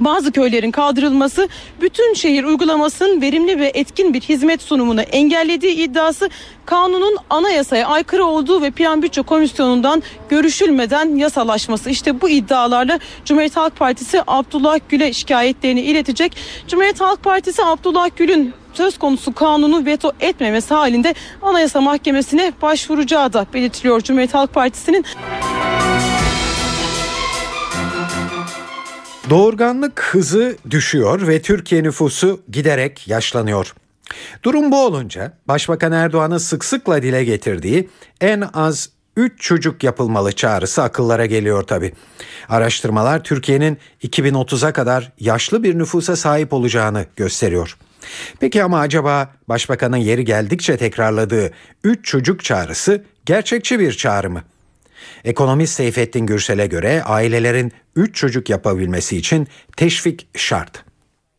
bazı 0.00 0.32
köylerin 0.32 0.70
kaldırılması 0.70 1.48
bütün 1.80 2.14
şehir 2.14 2.44
uygulamasının 2.44 3.22
verimli 3.22 3.58
ve 3.58 3.70
etkin 3.74 4.14
bir 4.14 4.20
hizmet 4.20 4.62
sunumunu 4.62 5.00
engellediği 5.00 5.74
iddiası 5.74 6.30
kanunun 6.66 7.16
anayasaya 7.30 7.88
aykırı 7.88 8.24
olduğu 8.24 8.62
ve 8.62 8.70
Plan 8.70 9.02
Bütçe 9.02 9.22
Komisyonu'ndan 9.22 10.02
görüşülmeden 10.28 11.16
yasalaşması. 11.16 11.90
İşte 11.90 12.20
bu 12.20 12.28
iddialarla 12.28 12.98
Cumhuriyet 13.24 13.56
Halk 13.56 13.76
Partisi 13.76 14.22
Abdullah 14.26 14.78
Gül'e 14.88 15.12
şikayetlerini 15.12 15.80
iletecek. 15.80 16.36
Cumhuriyet 16.68 17.00
Halk 17.00 17.22
Partisi 17.22 17.64
Abdullah 17.64 18.08
Gül'ün 18.16 18.52
söz 18.72 18.98
konusu 18.98 19.34
kanunu 19.34 19.86
veto 19.86 20.12
etmemesi 20.20 20.74
halinde 20.74 21.14
Anayasa 21.42 21.80
Mahkemesi'ne 21.80 22.52
başvuracağı 22.62 23.32
da 23.32 23.46
belirtiliyor 23.54 24.00
Cumhuriyet 24.00 24.34
Halk 24.34 24.54
Partisi'nin. 24.54 25.04
Doğurganlık 29.30 30.00
hızı 30.00 30.56
düşüyor 30.70 31.26
ve 31.26 31.42
Türkiye 31.42 31.82
nüfusu 31.82 32.40
giderek 32.48 33.08
yaşlanıyor. 33.08 33.74
Durum 34.42 34.72
bu 34.72 34.86
olunca 34.86 35.32
Başbakan 35.48 35.92
Erdoğan'ın 35.92 36.38
sık 36.38 36.64
sıkla 36.64 37.02
dile 37.02 37.24
getirdiği 37.24 37.88
en 38.20 38.44
az 38.54 38.88
3 39.16 39.40
çocuk 39.40 39.84
yapılmalı 39.84 40.32
çağrısı 40.32 40.82
akıllara 40.82 41.26
geliyor 41.26 41.62
tabi. 41.62 41.92
Araştırmalar 42.48 43.24
Türkiye'nin 43.24 43.78
2030'a 44.02 44.72
kadar 44.72 45.12
yaşlı 45.20 45.62
bir 45.62 45.78
nüfusa 45.78 46.16
sahip 46.16 46.52
olacağını 46.52 47.06
gösteriyor. 47.16 47.76
Peki 48.40 48.62
ama 48.62 48.80
acaba 48.80 49.30
Başbakanın 49.48 49.96
yeri 49.96 50.24
geldikçe 50.24 50.76
tekrarladığı 50.76 51.50
3 51.84 52.04
çocuk 52.04 52.44
çağrısı 52.44 53.04
gerçekçi 53.24 53.80
bir 53.80 53.92
çağrı 53.92 54.30
mı? 54.30 54.42
Ekonomist 55.24 55.74
Seyfettin 55.74 56.26
Gürsel'e 56.26 56.66
göre 56.66 57.02
ailelerin 57.02 57.72
3 57.96 58.14
çocuk 58.14 58.50
yapabilmesi 58.50 59.16
için 59.16 59.48
teşvik 59.76 60.28
şart. 60.34 60.84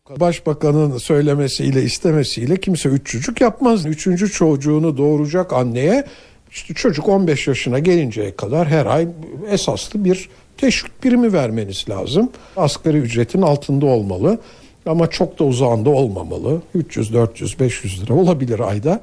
Başbakanın 0.10 0.98
söylemesiyle 0.98 1.84
istemesiyle 1.84 2.60
kimse 2.60 2.90
üç 2.90 3.08
çocuk 3.12 3.42
yapmaz. 3.42 3.86
Üçüncü 3.86 4.32
çocuğunu 4.32 4.98
doğuracak 4.98 5.54
anneye 5.54 6.06
işte 6.52 6.74
çocuk 6.74 7.10
15 7.10 7.48
yaşına 7.48 7.80
gelinceye 7.80 8.36
kadar 8.36 8.68
her 8.68 8.86
ay 8.86 9.08
esaslı 9.50 10.06
bir 10.06 10.30
teşvik 10.58 11.04
birimi 11.04 11.34
vermeniz 11.34 11.86
lazım. 11.90 12.32
Asgari 12.58 12.98
ücretin 12.98 13.42
altında 13.42 13.86
olmalı 13.86 14.40
ama 14.86 15.10
çok 15.10 15.40
da 15.40 15.44
uzağında 15.44 15.90
olmamalı. 15.90 16.62
300, 16.76 17.14
400, 17.14 17.60
500 17.60 18.04
lira 18.04 18.14
olabilir 18.14 18.60
ayda. 18.60 19.02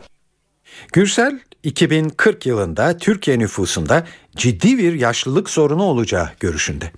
Gürsel 0.93 1.39
2040 1.65 2.47
yılında 2.47 2.97
Türkiye 2.99 3.39
nüfusunda 3.39 4.07
ciddi 4.37 4.79
bir 4.79 4.93
yaşlılık 4.93 5.51
sorunu 5.51 5.83
olacağı 5.83 6.29
görüşünde. 6.41 6.91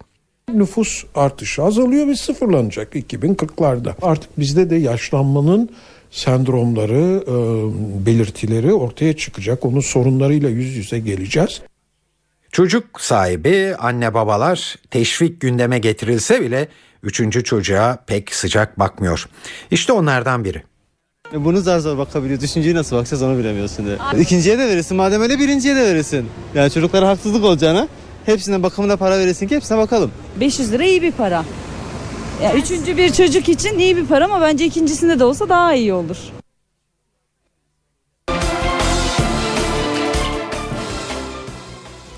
Nüfus 0.54 1.04
artışı 1.14 1.62
azalıyor 1.62 2.06
ve 2.06 2.16
sıfırlanacak 2.16 2.94
2040'larda. 2.94 3.94
Artık 4.02 4.38
bizde 4.38 4.70
de 4.70 4.76
yaşlanmanın 4.76 5.70
sendromları, 6.10 7.24
e, 7.26 8.06
belirtileri 8.06 8.72
ortaya 8.72 9.16
çıkacak. 9.16 9.64
Onun 9.64 9.80
sorunlarıyla 9.80 10.48
yüz 10.48 10.76
yüze 10.76 10.98
geleceğiz. 10.98 11.60
Çocuk 12.52 13.00
sahibi 13.00 13.74
anne 13.78 14.14
babalar 14.14 14.76
teşvik 14.90 15.40
gündeme 15.40 15.78
getirilse 15.78 16.40
bile 16.40 16.68
üçüncü 17.02 17.44
çocuğa 17.44 18.04
pek 18.06 18.34
sıcak 18.34 18.78
bakmıyor. 18.78 19.28
İşte 19.70 19.92
onlardan 19.92 20.44
biri. 20.44 20.62
Bunu 21.34 21.60
zar 21.60 21.78
zor 21.78 21.98
bakabiliyor. 21.98 22.42
Üçüncüyü 22.42 22.74
nasıl 22.74 22.96
bakacağız 22.96 23.22
onu 23.22 23.38
bilemiyorsun 23.38 23.86
de. 23.86 24.20
İkinciye 24.20 24.58
de 24.58 24.68
verirsin. 24.68 24.96
Madem 24.96 25.22
öyle 25.22 25.38
birinciye 25.38 25.76
de 25.76 25.80
verirsin. 25.82 26.26
Yani 26.54 26.70
çocuklara 26.70 27.08
haksızlık 27.08 27.44
olacağına 27.44 27.88
hepsine 28.26 28.62
bakımına 28.62 28.96
para 28.96 29.18
verirsin 29.18 29.48
ki 29.48 29.56
hepsine 29.56 29.78
bakalım. 29.78 30.10
500 30.40 30.72
lira 30.72 30.84
iyi 30.84 31.02
bir 31.02 31.12
para. 31.12 31.44
Ya 32.42 32.54
üçüncü 32.54 32.96
bir 32.96 33.12
çocuk 33.12 33.48
için 33.48 33.78
iyi 33.78 33.96
bir 33.96 34.06
para 34.06 34.24
ama 34.24 34.40
bence 34.40 34.64
ikincisinde 34.64 35.18
de 35.18 35.24
olsa 35.24 35.48
daha 35.48 35.74
iyi 35.74 35.92
olur. 35.92 36.16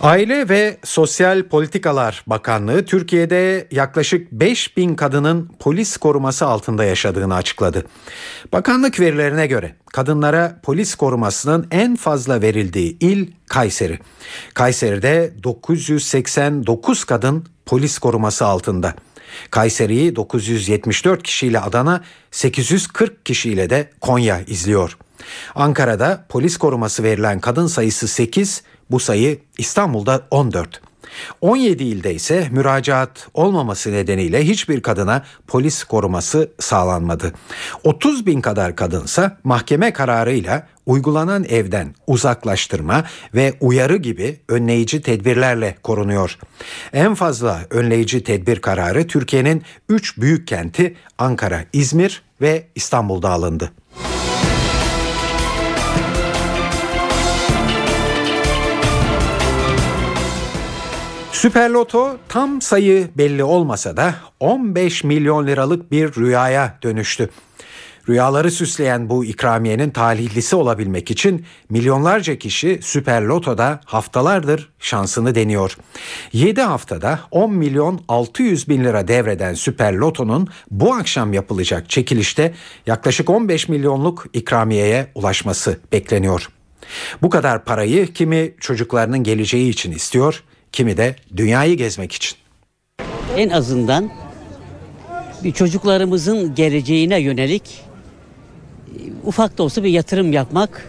Aile 0.00 0.48
ve 0.48 0.78
Sosyal 0.84 1.42
Politikalar 1.42 2.24
Bakanlığı 2.26 2.84
Türkiye'de 2.84 3.68
yaklaşık 3.70 4.32
5 4.32 4.76
bin 4.76 4.94
kadının 4.94 5.50
polis 5.58 5.96
koruması 5.96 6.46
altında 6.46 6.84
yaşadığını 6.84 7.34
açıkladı. 7.34 7.84
Bakanlık 8.52 9.00
verilerine 9.00 9.46
göre 9.46 9.74
kadınlara 9.92 10.60
polis 10.62 10.94
korumasının 10.94 11.66
en 11.70 11.96
fazla 11.96 12.42
verildiği 12.42 12.96
il 13.00 13.26
Kayseri. 13.48 13.98
Kayseri'de 14.54 15.32
989 15.42 17.04
kadın 17.04 17.46
polis 17.66 17.98
koruması 17.98 18.46
altında. 18.46 18.94
Kayseri'yi 19.50 20.16
974 20.16 21.22
kişiyle 21.22 21.60
Adana, 21.60 22.02
840 22.30 23.26
kişiyle 23.26 23.70
de 23.70 23.90
Konya 24.00 24.40
izliyor. 24.40 24.96
Ankara'da 25.54 26.24
polis 26.28 26.56
koruması 26.56 27.02
verilen 27.02 27.40
kadın 27.40 27.66
sayısı 27.66 28.08
8, 28.08 28.62
bu 28.90 29.00
sayı 29.00 29.38
İstanbul'da 29.58 30.26
14. 30.30 30.80
17 31.40 31.84
ilde 31.84 32.14
ise 32.14 32.48
müracaat 32.50 33.28
olmaması 33.34 33.92
nedeniyle 33.92 34.44
hiçbir 34.44 34.80
kadına 34.80 35.24
polis 35.46 35.84
koruması 35.84 36.50
sağlanmadı. 36.58 37.32
30 37.84 38.26
bin 38.26 38.40
kadar 38.40 38.76
kadınsa 38.76 39.36
mahkeme 39.44 39.92
kararıyla 39.92 40.66
uygulanan 40.86 41.44
evden 41.44 41.94
uzaklaştırma 42.06 43.04
ve 43.34 43.54
uyarı 43.60 43.96
gibi 43.96 44.40
önleyici 44.48 45.02
tedbirlerle 45.02 45.76
korunuyor. 45.82 46.38
En 46.92 47.14
fazla 47.14 47.60
önleyici 47.70 48.24
tedbir 48.24 48.60
kararı 48.60 49.06
Türkiye'nin 49.06 49.62
3 49.88 50.18
büyük 50.18 50.48
kenti 50.48 50.96
Ankara, 51.18 51.64
İzmir 51.72 52.22
ve 52.40 52.66
İstanbul'da 52.74 53.30
alındı. 53.30 53.72
Süper 61.38 61.70
Loto 61.70 62.16
tam 62.28 62.62
sayı 62.62 63.08
belli 63.18 63.44
olmasa 63.44 63.96
da 63.96 64.14
15 64.40 65.04
milyon 65.04 65.46
liralık 65.46 65.92
bir 65.92 66.14
rüyaya 66.14 66.78
dönüştü. 66.82 67.30
Rüyaları 68.08 68.50
süsleyen 68.50 69.10
bu 69.10 69.24
ikramiyenin 69.24 69.90
talihlisi 69.90 70.56
olabilmek 70.56 71.10
için 71.10 71.44
milyonlarca 71.70 72.38
kişi 72.38 72.78
Süper 72.82 73.22
Loto'da 73.22 73.80
haftalardır 73.84 74.70
şansını 74.78 75.34
deniyor. 75.34 75.76
7 76.32 76.60
haftada 76.60 77.20
10 77.30 77.52
milyon 77.52 78.00
600 78.08 78.68
bin 78.68 78.84
lira 78.84 79.08
devreden 79.08 79.54
Süper 79.54 79.92
Loto'nun 79.92 80.48
bu 80.70 80.94
akşam 80.94 81.32
yapılacak 81.32 81.90
çekilişte 81.90 82.54
yaklaşık 82.86 83.30
15 83.30 83.68
milyonluk 83.68 84.26
ikramiyeye 84.32 85.10
ulaşması 85.14 85.78
bekleniyor. 85.92 86.48
Bu 87.22 87.30
kadar 87.30 87.64
parayı 87.64 88.12
kimi 88.12 88.54
çocuklarının 88.60 89.22
geleceği 89.22 89.70
için 89.70 89.92
istiyor, 89.92 90.42
kimi 90.72 90.96
de 90.96 91.16
dünyayı 91.36 91.76
gezmek 91.76 92.12
için. 92.12 92.36
En 93.36 93.48
azından 93.48 94.10
bir 95.44 95.52
çocuklarımızın 95.52 96.54
geleceğine 96.54 97.20
yönelik 97.20 97.62
e, 98.86 99.00
ufak 99.24 99.58
da 99.58 99.62
olsa 99.62 99.84
bir 99.84 99.90
yatırım 99.90 100.32
yapmak 100.32 100.84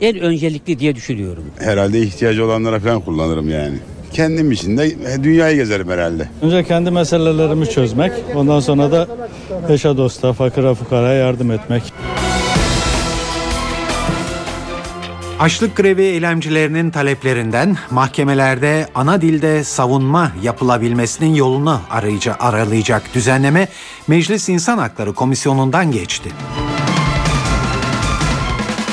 en 0.00 0.18
öncelikli 0.18 0.78
diye 0.78 0.96
düşünüyorum. 0.96 1.44
Herhalde 1.58 2.00
ihtiyacı 2.00 2.44
olanlara 2.44 2.80
falan 2.80 3.00
kullanırım 3.00 3.50
yani. 3.50 3.78
Kendim 4.12 4.52
için 4.52 4.76
de 4.78 4.92
dünyayı 5.22 5.56
gezerim 5.56 5.88
herhalde. 5.90 6.28
Önce 6.42 6.64
kendi 6.64 6.90
meselelerimi 6.90 7.70
çözmek, 7.70 8.12
ondan 8.34 8.60
sonra 8.60 8.92
da 8.92 9.08
eşe 9.68 9.96
dosta, 9.96 10.32
fakire 10.32 10.74
fukaraya 10.74 11.14
yardım 11.14 11.50
etmek. 11.50 11.82
Açlık 15.40 15.76
grevi 15.76 16.02
eylemcilerinin 16.02 16.90
taleplerinden 16.90 17.76
mahkemelerde 17.90 18.88
ana 18.94 19.20
dilde 19.20 19.64
savunma 19.64 20.32
yapılabilmesinin 20.42 21.34
yolunu 21.34 21.80
arayıcı, 21.90 22.34
aralayacak 22.34 23.14
düzenleme 23.14 23.68
Meclis 24.08 24.48
İnsan 24.48 24.78
Hakları 24.78 25.12
Komisyonu'ndan 25.12 25.92
geçti. 25.92 26.30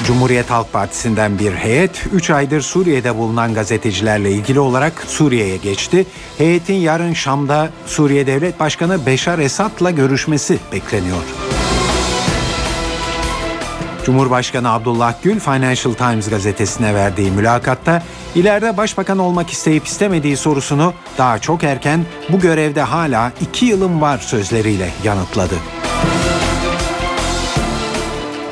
Cumhuriyet 0.08 0.50
Halk 0.50 0.74
Partisi'nden 0.74 1.40
bir 1.40 1.52
heyet 1.52 2.06
3 2.14 2.30
aydır 2.30 2.62
Suriye'de 2.62 3.18
bulunan 3.18 3.54
gazetecilerle 3.54 4.32
ilgili 4.32 4.60
olarak 4.60 5.04
Suriye'ye 5.08 5.58
geçti. 5.58 6.06
Heyetin 6.38 6.74
yarın 6.74 7.14
Şam'da 7.14 7.70
Suriye 7.86 8.28
Devlet 8.28 8.60
Başkanı 8.60 9.06
Beşar 9.06 9.40
Esad'la 9.40 9.92
görüşmesi 9.92 10.60
bekleniyor. 10.74 11.24
Cumhurbaşkanı 14.06 14.72
Abdullah 14.72 15.14
Gül 15.24 15.40
Financial 15.40 15.94
Times 15.94 16.30
gazetesine 16.30 16.96
verdiği 16.96 17.32
mülakatta 17.32 18.04
ileride 18.36 18.78
başbakan 18.78 19.18
olmak 19.18 19.50
isteyip 19.50 19.86
istemediği 19.86 20.38
sorusunu 20.38 20.94
daha 21.18 21.40
çok 21.40 21.64
erken 21.64 22.06
bu 22.30 22.40
görevde 22.40 22.82
hala 22.82 23.32
iki 23.42 23.66
yılım 23.66 24.02
var 24.02 24.18
sözleriyle 24.18 24.90
yanıtladı. 25.04 25.56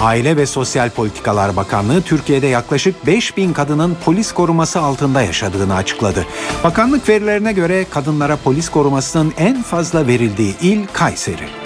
Aile 0.02 0.38
ve 0.38 0.46
Sosyal 0.46 0.90
Politikalar 0.90 1.56
Bakanlığı 1.56 2.02
Türkiye'de 2.02 2.48
yaklaşık 2.48 3.06
5 3.06 3.38
bin 3.38 3.54
kadının 3.54 3.98
polis 4.06 4.32
koruması 4.32 4.80
altında 4.80 5.22
yaşadığını 5.22 5.76
açıkladı. 5.76 6.26
Bakanlık 6.64 7.10
verilerine 7.10 7.54
göre 7.54 7.86
kadınlara 7.90 8.38
polis 8.38 8.70
korumasının 8.70 9.34
en 9.38 9.64
fazla 9.64 10.08
verildiği 10.08 10.56
il 10.62 10.88
Kayseri. 10.94 11.63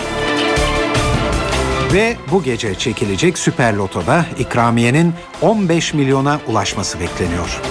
Ve 1.94 2.16
bu 2.32 2.44
gece 2.44 2.76
çekilecek 2.76 3.38
Süper 3.38 3.74
Loto'da 3.74 4.26
ikramiyenin 4.40 5.14
15 5.42 5.94
milyona 5.94 6.40
ulaşması 6.48 7.00
bekleniyor. 7.00 7.62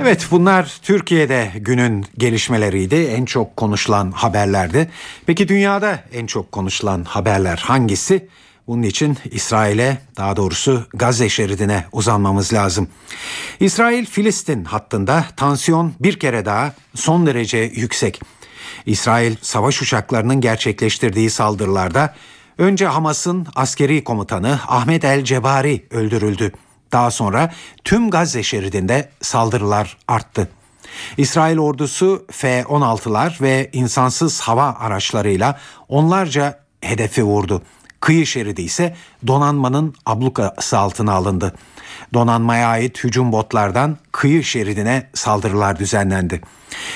Evet 0.00 0.28
bunlar 0.30 0.78
Türkiye'de 0.82 1.50
günün 1.54 2.06
gelişmeleriydi. 2.18 2.96
En 2.96 3.24
çok 3.24 3.56
konuşulan 3.56 4.10
haberlerdi. 4.10 4.90
Peki 5.26 5.48
dünyada 5.48 6.04
en 6.12 6.26
çok 6.26 6.52
konuşulan 6.52 7.04
haberler 7.04 7.56
hangisi? 7.56 8.28
Bunun 8.70 8.82
için 8.82 9.18
İsrail'e 9.30 9.98
daha 10.16 10.36
doğrusu 10.36 10.86
Gazze 10.94 11.28
şeridine 11.28 11.84
uzanmamız 11.92 12.52
lazım. 12.52 12.88
İsrail-Filistin 13.60 14.64
hattında 14.64 15.24
tansiyon 15.36 15.92
bir 16.00 16.18
kere 16.18 16.44
daha 16.44 16.72
son 16.94 17.26
derece 17.26 17.58
yüksek. 17.58 18.20
İsrail 18.86 19.36
savaş 19.42 19.82
uçaklarının 19.82 20.40
gerçekleştirdiği 20.40 21.30
saldırılarda 21.30 22.14
önce 22.58 22.86
Hamas'ın 22.86 23.46
askeri 23.54 24.04
komutanı 24.04 24.60
Ahmet 24.68 25.04
El 25.04 25.24
Cebari 25.24 25.86
öldürüldü. 25.90 26.52
Daha 26.92 27.10
sonra 27.10 27.52
tüm 27.84 28.10
Gazze 28.10 28.42
şeridinde 28.42 29.10
saldırılar 29.20 29.96
arttı. 30.08 30.48
İsrail 31.16 31.58
ordusu 31.58 32.26
F-16'lar 32.30 33.40
ve 33.40 33.70
insansız 33.72 34.40
hava 34.40 34.76
araçlarıyla 34.80 35.60
onlarca 35.88 36.60
hedefi 36.80 37.24
vurdu. 37.24 37.62
Kıyı 38.00 38.26
şeridi 38.26 38.62
ise 38.62 38.96
donanmanın 39.26 39.94
ablukası 40.06 40.78
altına 40.78 41.12
alındı. 41.12 41.54
Donanmaya 42.14 42.68
ait 42.68 43.04
hücum 43.04 43.32
botlardan 43.32 43.98
kıyı 44.12 44.44
şeridine 44.44 45.10
saldırılar 45.14 45.78
düzenlendi. 45.78 46.40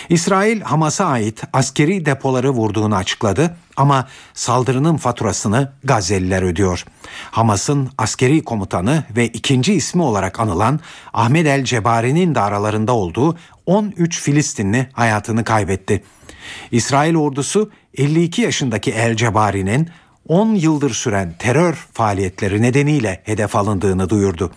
İsrail 0.08 0.60
Hamas'a 0.60 1.06
ait 1.06 1.42
askeri 1.52 2.06
depoları 2.06 2.50
vurduğunu 2.50 2.96
açıkladı 2.96 3.56
ama 3.76 4.08
saldırının 4.34 4.96
faturasını 4.96 5.72
Gazze'liler 5.84 6.42
ödüyor. 6.42 6.84
Hamas'ın 7.30 7.90
askeri 7.98 8.44
komutanı 8.44 9.04
ve 9.16 9.28
ikinci 9.28 9.74
ismi 9.74 10.02
olarak 10.02 10.40
anılan 10.40 10.80
Ahmet 11.12 11.46
El 11.46 11.64
Cebari'nin 11.64 12.34
de 12.34 12.40
aralarında 12.40 12.92
olduğu 12.92 13.36
13 13.66 14.20
Filistinli 14.20 14.88
hayatını 14.92 15.44
kaybetti. 15.44 16.04
İsrail 16.70 17.16
ordusu 17.16 17.70
52 17.98 18.42
yaşındaki 18.42 18.90
El 18.90 19.16
Cebari'nin 19.16 19.90
10 20.28 20.54
yıldır 20.54 20.90
süren 20.90 21.34
terör 21.38 21.74
faaliyetleri 21.92 22.62
nedeniyle 22.62 23.22
hedef 23.24 23.56
alındığını 23.56 24.10
duyurdu. 24.10 24.50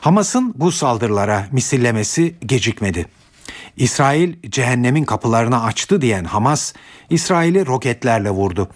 Hamas'ın 0.00 0.54
bu 0.56 0.72
saldırılara 0.72 1.46
misillemesi 1.52 2.34
gecikmedi. 2.46 3.06
İsrail 3.76 4.34
cehennemin 4.50 5.04
kapılarını 5.04 5.64
açtı 5.64 6.00
diyen 6.00 6.24
Hamas, 6.24 6.72
İsrail'i 7.10 7.66
roketlerle 7.66 8.30
vurdu. 8.30 8.68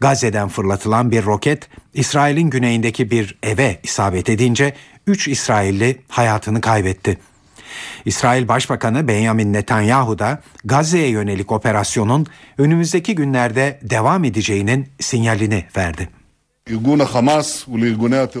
Gazze'den 0.00 0.48
fırlatılan 0.48 1.10
bir 1.10 1.24
roket 1.24 1.68
İsrail'in 1.94 2.50
güneyindeki 2.50 3.10
bir 3.10 3.38
eve 3.42 3.80
isabet 3.82 4.28
edince 4.28 4.74
3 5.06 5.28
İsrailli 5.28 6.00
hayatını 6.08 6.60
kaybetti. 6.60 7.18
İsrail 8.04 8.48
Başbakanı 8.48 9.08
Benjamin 9.08 9.52
Netanyahu 9.52 10.18
da 10.18 10.42
Gazze'ye 10.64 11.08
yönelik 11.08 11.52
operasyonun 11.52 12.26
önümüzdeki 12.58 13.14
günlerde 13.14 13.80
devam 13.82 14.24
edeceğinin 14.24 14.88
sinyalini 15.00 15.64
verdi. 15.76 16.08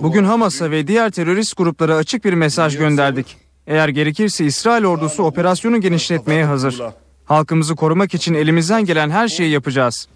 Bugün 0.02 0.24
Hamas'a 0.24 0.70
ve 0.70 0.86
diğer 0.86 1.10
terörist 1.10 1.56
gruplara 1.56 1.96
açık 1.96 2.24
bir 2.24 2.32
mesaj 2.32 2.76
gönderdik. 2.78 3.36
Eğer 3.66 3.88
gerekirse 3.88 4.44
İsrail 4.44 4.84
ordusu 4.84 5.22
operasyonu 5.22 5.80
genişletmeye 5.80 6.44
hazır. 6.44 6.80
Halkımızı 7.24 7.76
korumak 7.76 8.14
için 8.14 8.34
elimizden 8.34 8.84
gelen 8.84 9.10
her 9.10 9.28
şeyi 9.28 9.50
yapacağız. 9.50 10.08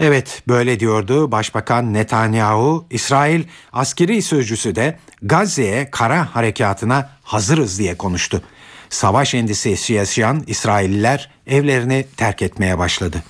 Evet 0.00 0.42
böyle 0.48 0.80
diyordu 0.80 1.32
Başbakan 1.32 1.94
Netanyahu. 1.94 2.86
İsrail 2.90 3.44
askeri 3.72 4.22
sözcüsü 4.22 4.76
de 4.76 4.98
Gazze'ye 5.22 5.90
kara 5.90 6.34
harekatına 6.34 7.10
hazırız 7.22 7.78
diye 7.78 7.96
konuştu. 7.96 8.42
Savaş 8.88 9.34
endişesi 9.34 9.92
yaşayan 9.92 10.44
İsrailliler 10.46 11.30
evlerini 11.46 12.06
terk 12.16 12.42
etmeye 12.42 12.78
başladı. 12.78 13.22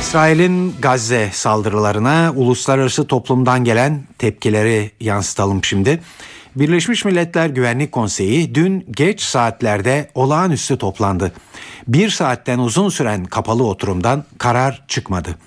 İsrail'in 0.00 0.74
Gazze 0.82 1.30
saldırılarına 1.32 2.32
uluslararası 2.36 3.06
toplumdan 3.06 3.64
gelen 3.64 4.02
tepkileri 4.18 4.90
yansıtalım 5.00 5.64
şimdi. 5.64 6.00
Birleşmiş 6.56 7.04
Milletler 7.04 7.46
Güvenlik 7.48 7.92
Konseyi 7.92 8.54
dün 8.54 8.86
geç 8.90 9.20
saatlerde 9.20 10.10
olağanüstü 10.14 10.78
toplandı. 10.78 11.32
Bir 11.88 12.10
saatten 12.10 12.58
uzun 12.58 12.88
süren 12.88 13.24
kapalı 13.24 13.66
oturumdan 13.66 14.24
karar 14.38 14.84
çıkmadı. 14.88 15.38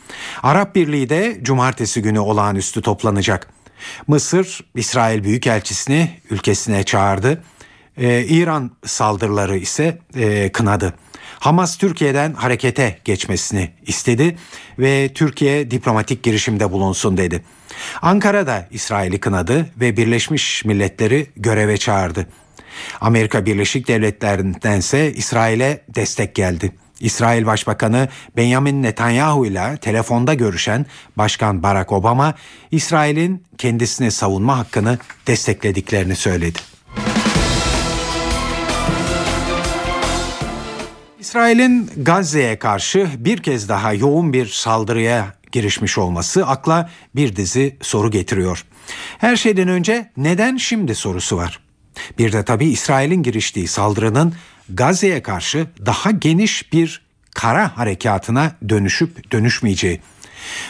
Arap 0.44 0.76
Birliği 0.76 1.10
de 1.10 1.40
cumartesi 1.42 2.02
günü 2.02 2.20
olağanüstü 2.20 2.82
toplanacak. 2.82 3.48
Mısır, 4.08 4.60
İsrail 4.76 5.24
Büyükelçisini 5.24 6.12
ülkesine 6.30 6.84
çağırdı. 6.84 7.44
Ee, 7.98 8.24
İran 8.24 8.72
saldırıları 8.86 9.58
ise 9.58 10.00
e, 10.16 10.52
kınadı. 10.52 10.94
Hamas 11.40 11.78
Türkiye'den 11.78 12.34
harekete 12.34 12.98
geçmesini 13.06 13.72
istedi 13.88 14.38
ve 14.80 15.14
Türkiye 15.14 15.72
diplomatik 15.72 16.24
girişimde 16.24 16.72
bulunsun 16.72 17.18
dedi. 17.18 17.44
Ankara 18.02 18.48
da 18.48 18.68
İsrail'i 18.72 19.20
kınadı 19.20 19.70
ve 19.80 19.98
Birleşmiş 19.98 20.66
Milletleri 20.66 21.28
göreve 21.38 21.78
çağırdı. 21.78 22.28
Amerika 23.02 23.46
Birleşik 23.46 23.88
Devletleri'ndense 23.88 25.14
İsrail'e 25.14 25.82
destek 25.96 26.36
geldi. 26.36 26.72
İsrail 27.00 27.46
Başbakanı 27.46 28.08
Benjamin 28.38 28.84
Netanyahu 28.84 29.46
ile 29.46 29.78
telefonda 29.78 30.34
görüşen 30.34 30.86
Başkan 31.18 31.64
Barack 31.64 31.92
Obama, 31.92 32.34
İsrail'in 32.72 33.44
kendisini 33.58 34.12
savunma 34.12 34.58
hakkını 34.58 34.98
desteklediklerini 35.28 36.16
söyledi. 36.16 36.60
İsrail'in 41.20 41.92
Gazze'ye 41.98 42.60
karşı 42.60 43.10
bir 43.18 43.38
kez 43.38 43.70
daha 43.70 43.94
yoğun 43.94 44.34
bir 44.34 44.46
saldırıya 44.46 45.34
girişmiş 45.52 45.98
olması 45.98 46.48
akla 46.48 46.90
bir 47.16 47.36
dizi 47.36 47.78
soru 47.82 48.12
getiriyor. 48.12 48.66
Her 49.18 49.36
şeyden 49.36 49.68
önce 49.68 50.12
neden 50.18 50.58
şimdi 50.58 50.96
sorusu 50.96 51.38
var. 51.38 51.60
Bir 52.18 52.32
de 52.32 52.46
tabii 52.46 52.70
İsrail'in 52.70 53.24
giriştiği 53.24 53.68
saldırının 53.68 54.34
Gazze'ye 54.70 55.24
karşı 55.24 55.68
daha 55.86 56.12
geniş 56.12 56.74
bir 56.74 57.02
kara 57.36 57.78
harekatına 57.78 58.52
dönüşüp 58.70 59.32
dönüşmeyeceği. 59.32 60.02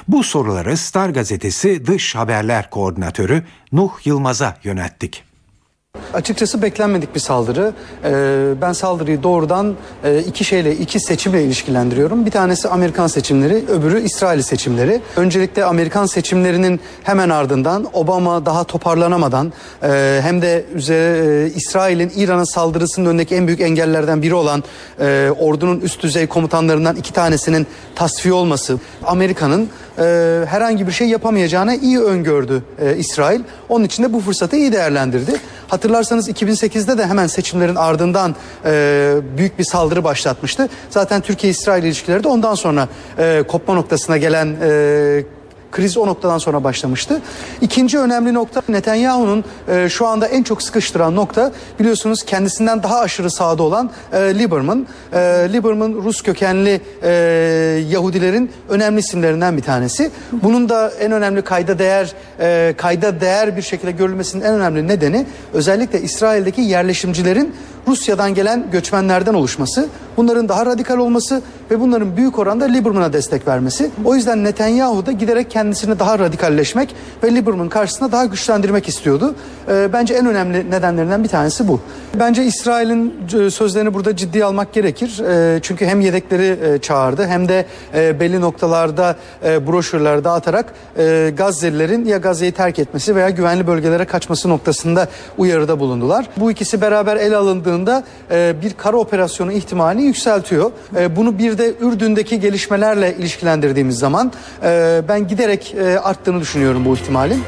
Bu 0.07 0.23
soruları 0.23 0.77
Star 0.77 1.09
gazetesi 1.09 1.85
dış 1.87 2.15
haberler 2.15 2.69
koordinatörü 2.69 3.43
Nuh 3.71 3.91
Yılmaz'a 4.05 4.57
yönelttik. 4.63 5.28
Açıkçası 6.13 6.61
beklenmedik 6.61 7.15
bir 7.15 7.19
saldırı. 7.19 7.73
Ee, 8.03 8.61
ben 8.61 8.73
saldırıyı 8.73 9.23
doğrudan 9.23 9.75
e, 10.03 10.19
iki 10.19 10.45
şeyle, 10.45 10.75
iki 10.75 10.99
seçimle 10.99 11.43
ilişkilendiriyorum. 11.43 12.25
Bir 12.25 12.31
tanesi 12.31 12.69
Amerikan 12.69 13.07
seçimleri, 13.07 13.63
öbürü 13.67 14.01
İsrail 14.01 14.41
seçimleri. 14.41 15.01
Öncelikle 15.15 15.65
Amerikan 15.65 16.05
seçimlerinin 16.05 16.79
hemen 17.03 17.29
ardından 17.29 17.87
Obama 17.93 18.45
daha 18.45 18.63
toparlanamadan 18.63 19.53
e, 19.83 20.19
hem 20.23 20.41
de 20.41 20.65
e, 20.89 21.51
İsrail'in 21.55 22.11
İran'ın 22.15 22.43
saldırısının 22.53 23.05
önündeki 23.05 23.35
en 23.35 23.47
büyük 23.47 23.61
engellerden 23.61 24.21
biri 24.21 24.33
olan 24.33 24.63
ordunun 25.39 25.79
üst 25.79 26.03
düzey 26.03 26.27
komutanlarından 26.27 26.95
iki 26.95 27.13
tanesinin 27.13 27.67
tasfiye 27.95 28.33
olması, 28.33 28.79
Amerika'nın 29.05 29.69
herhangi 30.45 30.87
bir 30.87 30.91
şey 30.91 31.07
yapamayacağına 31.07 31.75
iyi 31.75 31.99
öngördü 31.99 32.63
İsrail. 32.97 33.41
Onun 33.69 33.85
için 33.85 34.03
de 34.03 34.13
bu 34.13 34.19
fırsatı 34.19 34.55
iyi 34.55 34.71
değerlendirdi. 34.71 35.31
Hatırlarsanız 35.67 36.29
2008'de 36.29 36.97
de 36.97 37.05
hemen 37.05 37.27
seçimlerin 37.27 37.75
ardından 37.75 38.35
e, 38.65 39.15
büyük 39.37 39.59
bir 39.59 39.63
saldırı 39.63 40.03
başlatmıştı. 40.03 40.69
Zaten 40.89 41.21
Türkiye-İsrail 41.21 41.83
ilişkileri 41.83 42.23
de 42.23 42.27
ondan 42.27 42.55
sonra 42.55 42.87
e, 43.17 43.43
kopma 43.47 43.73
noktasına 43.73 44.17
gelen 44.17 44.55
e, 44.61 45.23
Kriz 45.71 45.97
o 45.97 46.07
noktadan 46.07 46.37
sonra 46.37 46.63
başlamıştı. 46.63 47.21
İkinci 47.61 47.99
önemli 47.99 48.33
nokta 48.33 48.61
Netanyahu'nun 48.69 49.43
e, 49.67 49.89
şu 49.89 50.07
anda 50.07 50.27
en 50.27 50.43
çok 50.43 50.63
sıkıştıran 50.63 51.15
nokta 51.15 51.51
biliyorsunuz 51.79 52.23
kendisinden 52.23 52.83
daha 52.83 52.99
aşırı 52.99 53.31
sağda 53.31 53.63
olan 53.63 53.89
e, 54.13 54.39
Lieberman. 54.39 54.87
E, 55.13 55.17
Lieberman 55.53 55.93
Rus 55.93 56.21
kökenli 56.21 56.81
e, 57.03 57.09
Yahudilerin 57.89 58.51
önemli 58.69 58.99
isimlerinden 58.99 59.57
bir 59.57 59.61
tanesi. 59.61 60.11
Bunun 60.31 60.69
da 60.69 60.91
en 60.99 61.11
önemli 61.11 61.41
kayda 61.41 61.79
değer 61.79 62.13
e, 62.39 62.73
kayda 62.77 63.21
değer 63.21 63.57
bir 63.57 63.61
şekilde 63.61 63.91
görülmesinin 63.91 64.43
en 64.43 64.53
önemli 64.53 64.87
nedeni 64.87 65.25
özellikle 65.53 66.01
İsrail'deki 66.01 66.61
yerleşimcilerin 66.61 67.55
Rusya'dan 67.87 68.33
gelen 68.33 68.65
göçmenlerden 68.71 69.33
oluşması, 69.33 69.87
bunların 70.17 70.49
daha 70.49 70.65
radikal 70.65 70.97
olması 70.97 71.41
ve 71.71 71.79
bunların 71.79 72.17
büyük 72.17 72.39
oranda 72.39 72.65
Lieberman'a 72.65 73.13
destek 73.13 73.47
vermesi. 73.47 73.91
O 74.05 74.15
yüzden 74.15 74.43
Netanyahu 74.43 75.05
da 75.05 75.11
giderek 75.11 75.51
kendisini 75.51 75.99
daha 75.99 76.19
radikalleşmek 76.19 76.95
ve 77.23 77.35
Lieberman 77.35 77.69
karşısında 77.69 78.11
daha 78.11 78.25
güçlendirmek 78.25 78.87
istiyordu. 78.87 79.35
E, 79.67 79.93
bence 79.93 80.13
en 80.13 80.25
önemli 80.25 80.71
nedenlerinden 80.71 81.23
bir 81.23 81.29
tanesi 81.29 81.67
bu. 81.67 81.79
Bence 82.19 82.45
İsrail'in 82.45 83.13
e, 83.39 83.49
sözlerini 83.49 83.93
burada 83.93 84.15
ciddiye 84.15 84.45
almak 84.45 84.73
gerekir. 84.73 85.19
E, 85.19 85.59
çünkü 85.61 85.85
hem 85.85 86.01
yedekleri 86.01 86.59
e, 86.73 86.77
çağırdı 86.77 87.27
hem 87.27 87.47
de 87.47 87.65
e, 87.93 88.19
belli 88.19 88.41
noktalarda 88.41 89.15
e, 89.45 89.67
broşürler 89.67 90.23
dağıtarak 90.23 90.73
e, 90.97 91.33
Gazze'lilerin 91.37 92.05
ya 92.05 92.17
Gazze'yi 92.17 92.51
terk 92.51 92.79
etmesi 92.79 93.15
veya 93.15 93.29
güvenli 93.29 93.67
bölgelere 93.67 94.05
kaçması 94.05 94.49
noktasında 94.49 95.07
uyarıda 95.37 95.79
bulundular. 95.79 96.25
Bu 96.37 96.51
ikisi 96.51 96.81
beraber 96.81 97.15
ele 97.15 97.35
alındığında 97.35 98.03
e, 98.31 98.55
bir 98.61 98.73
kara 98.73 98.97
operasyonu 98.97 99.51
ihtimalini 99.51 100.03
yükseltiyor. 100.03 100.71
E, 100.95 101.15
bunu 101.15 101.37
bir 101.37 101.58
de 101.59 101.73
Ürdün'deki 101.81 102.39
gelişmelerle 102.39 103.15
ilişkilendirdiğimiz 103.17 103.97
zaman 103.97 104.33
e, 104.63 105.01
ben 105.07 105.27
giderek 105.27 105.75
e, 105.75 105.99
arttığını 105.99 106.41
düşünüyorum 106.41 106.85
bu 106.85 106.95
ihtimalin. 106.95 107.43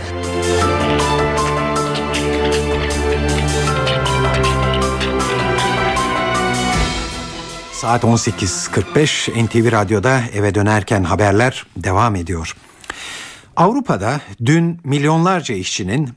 Saat 7.72 8.04
18.45 8.04 9.46
NTV 9.46 9.72
Radyo'da 9.72 10.22
eve 10.34 10.56
dönerken 10.56 11.04
haberler 11.04 11.66
devam 11.78 12.16
ediyor. 12.16 12.56
Avrupa'da 13.56 14.22
dün 14.46 14.80
milyonlarca 14.84 15.56
işçinin 15.56 16.10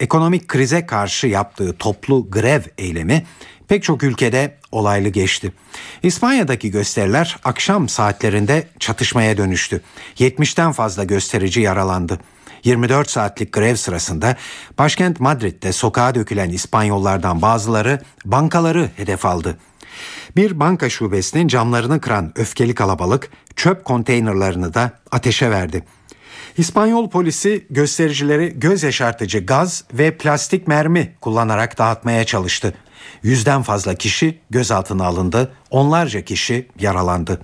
ekonomik 0.00 0.48
krize 0.48 0.86
karşı 0.86 1.26
yaptığı 1.26 1.72
toplu 1.72 2.30
grev 2.30 2.62
eylemi 2.78 3.26
pek 3.68 3.82
çok 3.82 4.02
ülkede 4.02 4.56
olaylı 4.72 5.08
geçti. 5.08 5.52
İspanya'daki 6.02 6.70
gösteriler 6.70 7.36
akşam 7.44 7.88
saatlerinde 7.88 8.68
çatışmaya 8.78 9.36
dönüştü. 9.36 9.80
70'ten 10.16 10.72
fazla 10.72 11.04
gösterici 11.04 11.60
yaralandı. 11.60 12.20
24 12.64 13.10
saatlik 13.10 13.52
grev 13.52 13.76
sırasında 13.76 14.36
başkent 14.78 15.20
Madrid'de 15.20 15.72
sokağa 15.72 16.14
dökülen 16.14 16.50
İspanyollardan 16.50 17.42
bazıları 17.42 18.00
bankaları 18.24 18.90
hedef 18.96 19.26
aldı. 19.26 19.58
Bir 20.36 20.60
banka 20.60 20.90
şubesinin 20.90 21.48
camlarını 21.48 22.00
kıran 22.00 22.32
öfkeli 22.36 22.74
kalabalık 22.74 23.30
çöp 23.56 23.84
konteynerlarını 23.84 24.74
da 24.74 24.90
ateşe 25.10 25.50
verdi. 25.50 25.84
İspanyol 26.58 27.10
polisi 27.10 27.66
göstericileri 27.70 28.52
göz 28.56 28.82
yaşartıcı 28.82 29.46
gaz 29.46 29.84
ve 29.92 30.16
plastik 30.16 30.68
mermi 30.68 31.14
kullanarak 31.20 31.78
dağıtmaya 31.78 32.24
çalıştı. 32.24 32.74
Yüzden 33.22 33.62
fazla 33.62 33.94
kişi 33.94 34.38
gözaltına 34.50 35.04
alındı, 35.06 35.52
onlarca 35.70 36.20
kişi 36.24 36.68
yaralandı. 36.80 37.40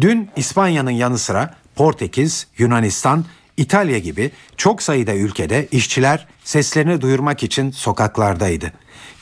Dün 0.00 0.30
İspanya'nın 0.36 0.90
yanı 0.90 1.18
sıra 1.18 1.54
Portekiz, 1.74 2.46
Yunanistan, 2.58 3.24
İtalya 3.56 3.98
gibi 3.98 4.30
çok 4.56 4.82
sayıda 4.82 5.14
ülkede 5.14 5.68
işçiler 5.70 6.26
seslerini 6.44 7.00
duyurmak 7.00 7.42
için 7.42 7.70
sokaklardaydı. 7.70 8.72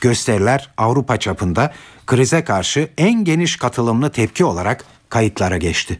Gösteriler 0.01 0.69
Avrupa 0.77 1.17
çapında 1.17 1.73
krize 2.05 2.43
karşı 2.43 2.89
en 2.97 3.23
geniş 3.23 3.57
katılımlı 3.57 4.11
tepki 4.11 4.45
olarak 4.45 4.85
kayıtlara 5.09 5.57
geçti. 5.57 5.99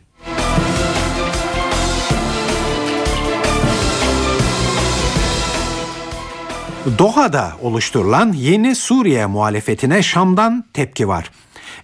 Doha'da 6.97 7.51
oluşturulan 7.61 8.33
yeni 8.33 8.75
Suriye 8.75 9.25
muhalefetine 9.25 10.03
Şam'dan 10.03 10.65
tepki 10.73 11.07
var. 11.07 11.31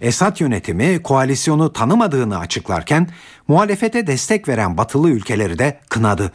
Esad 0.00 0.40
yönetimi 0.40 1.02
koalisyonu 1.02 1.72
tanımadığını 1.72 2.38
açıklarken 2.38 3.08
muhalefete 3.48 4.06
destek 4.06 4.48
veren 4.48 4.76
batılı 4.76 5.10
ülkeleri 5.10 5.58
de 5.58 5.80
kınadı. 5.88 6.32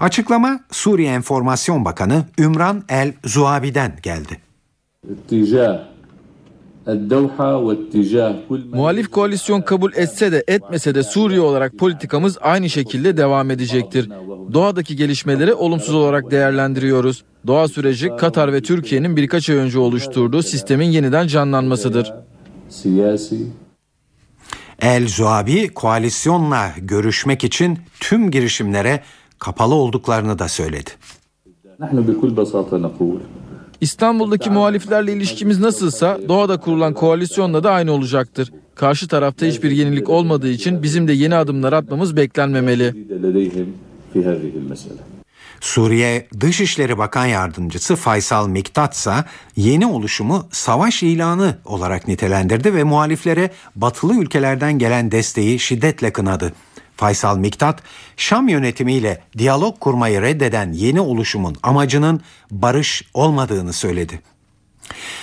Açıklama 0.00 0.60
Suriye 0.70 1.12
Enformasyon 1.12 1.84
Bakanı 1.84 2.24
Ümran 2.38 2.84
El 2.88 3.12
Zuabi'den 3.24 3.92
geldi. 4.02 4.40
Muhalif 8.72 9.10
koalisyon 9.10 9.60
kabul 9.60 9.92
etse 9.92 10.32
de 10.32 10.44
etmese 10.48 10.94
de 10.94 11.02
Suriye 11.02 11.40
olarak 11.40 11.78
politikamız 11.78 12.38
aynı 12.40 12.70
şekilde 12.70 13.16
devam 13.16 13.50
edecektir. 13.50 14.10
Doğadaki 14.52 14.96
gelişmeleri 14.96 15.54
olumsuz 15.54 15.94
olarak 15.94 16.30
değerlendiriyoruz. 16.30 17.24
Doğa 17.46 17.68
süreci 17.68 18.10
Katar 18.18 18.52
ve 18.52 18.62
Türkiye'nin 18.62 19.16
birkaç 19.16 19.50
ay 19.50 19.56
önce 19.56 19.78
oluşturduğu 19.78 20.42
sistemin 20.42 20.90
yeniden 20.90 21.26
canlanmasıdır. 21.26 22.12
El 24.80 25.08
Zuabi 25.08 25.68
koalisyonla 25.68 26.70
görüşmek 26.78 27.44
için 27.44 27.78
tüm 28.00 28.30
girişimlere 28.30 29.02
kapalı 29.38 29.74
olduklarını 29.74 30.38
da 30.38 30.48
söyledi. 30.48 30.90
İstanbul'daki 33.80 34.50
muhaliflerle 34.50 35.12
ilişkimiz 35.12 35.60
nasılsa 35.60 36.18
doğada 36.28 36.60
kurulan 36.60 36.94
koalisyonla 36.94 37.64
da 37.64 37.70
aynı 37.70 37.92
olacaktır. 37.92 38.52
Karşı 38.74 39.08
tarafta 39.08 39.46
hiçbir 39.46 39.70
yenilik 39.70 40.08
olmadığı 40.08 40.50
için 40.50 40.82
bizim 40.82 41.08
de 41.08 41.12
yeni 41.12 41.34
adımlar 41.34 41.72
atmamız 41.72 42.16
beklenmemeli. 42.16 43.06
Suriye 45.60 46.28
Dışişleri 46.40 46.98
Bakan 46.98 47.26
Yardımcısı 47.26 47.96
Faysal 47.96 48.48
Miktat 48.48 48.94
ise 48.94 49.14
yeni 49.56 49.86
oluşumu 49.86 50.48
savaş 50.50 51.02
ilanı 51.02 51.58
olarak 51.64 52.08
nitelendirdi 52.08 52.74
ve 52.74 52.84
muhaliflere 52.84 53.50
batılı 53.76 54.14
ülkelerden 54.14 54.78
gelen 54.78 55.10
desteği 55.10 55.58
şiddetle 55.58 56.12
kınadı. 56.12 56.52
Faysal 56.96 57.38
Miktat, 57.38 57.82
Şam 58.16 58.48
yönetimiyle 58.48 59.22
diyalog 59.38 59.80
kurmayı 59.80 60.22
reddeden 60.22 60.72
yeni 60.72 61.00
oluşumun 61.00 61.56
amacının 61.62 62.20
barış 62.50 63.02
olmadığını 63.14 63.72
söyledi. 63.72 64.20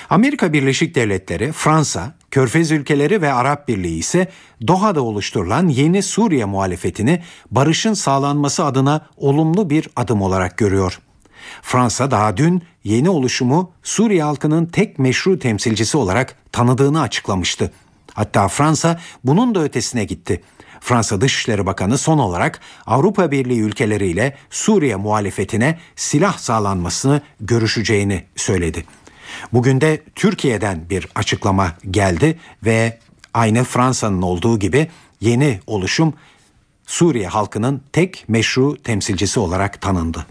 Amerika 0.09 0.53
Birleşik 0.53 0.95
Devletleri, 0.95 1.51
Fransa, 1.51 2.13
Körfez 2.31 2.71
ülkeleri 2.71 3.21
ve 3.21 3.33
Arap 3.33 3.67
Birliği 3.67 3.97
ise 3.97 4.27
Doha'da 4.67 5.01
oluşturulan 5.01 5.67
yeni 5.67 6.03
Suriye 6.03 6.45
muhalefetini 6.45 7.21
barışın 7.51 7.93
sağlanması 7.93 8.65
adına 8.65 9.05
olumlu 9.17 9.69
bir 9.69 9.89
adım 9.95 10.21
olarak 10.21 10.57
görüyor. 10.57 10.99
Fransa 11.61 12.11
daha 12.11 12.37
dün 12.37 12.63
yeni 12.83 13.09
oluşumu 13.09 13.71
Suriye 13.83 14.23
halkının 14.23 14.65
tek 14.65 14.99
meşru 14.99 15.39
temsilcisi 15.39 15.97
olarak 15.97 16.35
tanıdığını 16.51 17.01
açıklamıştı. 17.01 17.71
Hatta 18.13 18.47
Fransa 18.47 18.99
bunun 19.23 19.55
da 19.55 19.63
ötesine 19.63 20.03
gitti. 20.03 20.43
Fransa 20.83 21.21
Dışişleri 21.21 21.65
Bakanı 21.65 21.97
son 21.97 22.17
olarak 22.17 22.59
Avrupa 22.85 23.31
Birliği 23.31 23.59
ülkeleriyle 23.59 24.37
Suriye 24.49 24.95
muhalefetine 24.95 25.79
silah 25.95 26.37
sağlanmasını 26.37 27.21
görüşeceğini 27.39 28.23
söyledi. 28.35 28.85
Bugün 29.53 29.81
de 29.81 30.03
Türkiye'den 30.15 30.89
bir 30.89 31.07
açıklama 31.15 31.73
geldi 31.91 32.39
ve 32.65 32.99
aynı 33.33 33.63
Fransa'nın 33.63 34.21
olduğu 34.21 34.59
gibi 34.59 34.87
yeni 35.21 35.59
oluşum 35.67 36.13
Suriye 36.85 37.27
halkının 37.27 37.81
tek 37.93 38.25
meşru 38.27 38.77
temsilcisi 38.77 39.39
olarak 39.39 39.81
tanındı. 39.81 40.25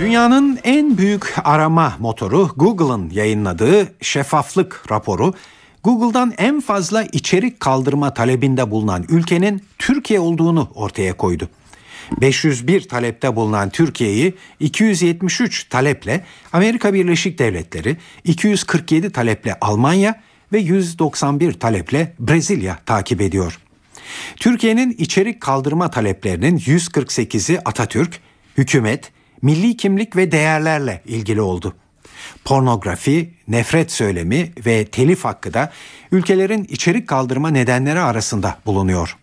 Dünyanın 0.00 0.58
en 0.64 0.98
büyük 0.98 1.34
arama 1.44 1.96
motoru 1.98 2.50
Google'ın 2.56 3.10
yayınladığı 3.10 3.94
şeffaflık 4.00 4.84
raporu 4.90 5.34
Google'dan 5.84 6.34
en 6.38 6.60
fazla 6.60 7.02
içerik 7.02 7.60
kaldırma 7.60 8.14
talebinde 8.14 8.70
bulunan 8.70 9.04
ülkenin 9.08 9.62
Türkiye 9.78 10.20
olduğunu 10.20 10.70
ortaya 10.74 11.16
koydu. 11.16 11.48
501 12.20 12.88
talepte 12.88 13.36
bulunan 13.36 13.70
Türkiye'yi 13.70 14.34
273 14.60 15.64
taleple 15.64 16.24
Amerika 16.52 16.94
Birleşik 16.94 17.38
Devletleri, 17.38 17.96
247 18.24 19.12
taleple 19.12 19.56
Almanya 19.60 20.20
ve 20.52 20.58
191 20.58 21.52
taleple 21.52 22.14
Brezilya 22.18 22.78
takip 22.86 23.20
ediyor. 23.20 23.58
Türkiye'nin 24.36 24.96
içerik 24.98 25.40
kaldırma 25.40 25.90
taleplerinin 25.90 26.58
148'i 26.58 27.58
Atatürk, 27.58 28.20
hükümet, 28.58 29.12
milli 29.42 29.76
kimlik 29.76 30.16
ve 30.16 30.32
değerlerle 30.32 31.02
ilgili 31.06 31.40
oldu. 31.40 31.74
Pornografi, 32.44 33.34
nefret 33.48 33.92
söylemi 33.92 34.52
ve 34.66 34.84
telif 34.84 35.24
hakkı 35.24 35.54
da 35.54 35.72
ülkelerin 36.12 36.64
içerik 36.64 37.08
kaldırma 37.08 37.50
nedenleri 37.50 38.00
arasında 38.00 38.58
bulunuyor. 38.66 39.16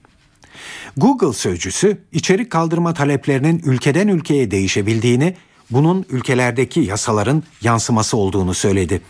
Google 0.98 1.34
sözcüsü 1.34 1.98
içerik 2.12 2.50
kaldırma 2.50 2.94
taleplerinin 2.94 3.62
ülkeden 3.66 4.08
ülkeye 4.08 4.52
değişebildiğini, 4.52 5.36
bunun 5.72 6.06
ülkelerdeki 6.10 6.80
yasaların 6.80 7.44
yansıması 7.62 8.18
olduğunu 8.18 8.54
söyledi. 8.54 9.02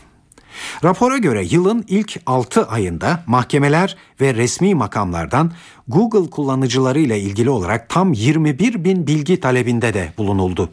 Rapora 0.83 1.17
göre 1.17 1.45
yılın 1.45 1.85
ilk 1.87 2.19
6 2.25 2.67
ayında 2.67 3.23
mahkemeler 3.27 3.97
ve 4.21 4.33
resmi 4.33 4.75
makamlardan 4.75 5.51
Google 5.87 6.29
kullanıcıları 6.29 6.99
ile 6.99 7.19
ilgili 7.19 7.49
olarak 7.49 7.89
tam 7.89 8.13
21 8.13 8.83
bin 8.83 9.07
bilgi 9.07 9.39
talebinde 9.39 9.93
de 9.93 10.13
bulunuldu. 10.17 10.69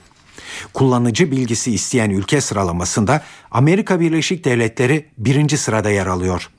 Kullanıcı 0.75 1.31
bilgisi 1.31 1.73
isteyen 1.73 2.11
ülke 2.11 2.41
sıralamasında 2.41 3.23
Amerika 3.51 4.01
Birleşik 4.01 4.45
Devletleri 4.45 5.07
birinci 5.19 5.59
sırada 5.59 5.91
yer 5.91 6.07
alıyor. 6.07 6.51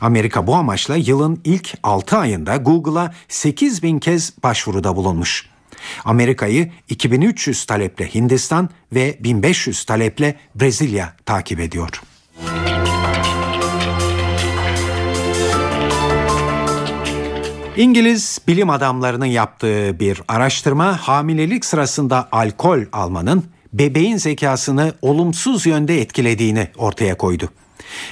Amerika 0.00 0.46
bu 0.46 0.54
amaçla 0.54 0.96
yılın 0.96 1.40
ilk 1.44 1.74
6 1.82 2.16
ayında 2.18 2.56
Google'a 2.56 3.14
8 3.28 3.82
bin 3.82 3.98
kez 3.98 4.32
başvuruda 4.42 4.96
bulunmuş. 4.96 5.46
Amerika'yı 6.04 6.72
2300 6.88 7.64
taleple 7.64 8.14
Hindistan 8.14 8.70
ve 8.92 9.18
1500 9.20 9.84
taleple 9.84 10.36
Brezilya 10.54 11.16
takip 11.26 11.60
ediyor. 11.60 12.02
İngiliz 17.78 18.38
bilim 18.48 18.70
adamlarının 18.70 19.26
yaptığı 19.26 20.00
bir 20.00 20.22
araştırma 20.28 21.08
hamilelik 21.08 21.64
sırasında 21.64 22.28
alkol 22.32 22.80
almanın 22.92 23.44
bebeğin 23.72 24.16
zekasını 24.16 24.92
olumsuz 25.02 25.66
yönde 25.66 26.00
etkilediğini 26.00 26.68
ortaya 26.76 27.16
koydu. 27.16 27.48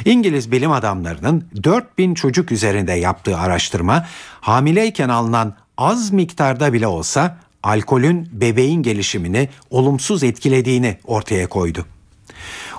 İngiliz 0.05 0.53
bilim 0.53 0.73
adamlarının 0.73 1.49
4000 1.64 2.14
çocuk 2.14 2.53
üzerinde 2.53 2.93
yaptığı 2.93 3.39
araştırma 3.39 4.07
hamileyken 4.41 5.09
alınan 5.09 5.55
az 5.79 6.12
miktarda 6.12 6.73
bile 6.73 6.87
olsa 6.87 7.39
alkolün 7.62 8.29
bebeğin 8.33 8.83
gelişimini 8.83 9.49
olumsuz 9.71 10.23
etkilediğini 10.23 10.99
ortaya 11.05 11.49
koydu. 11.49 11.87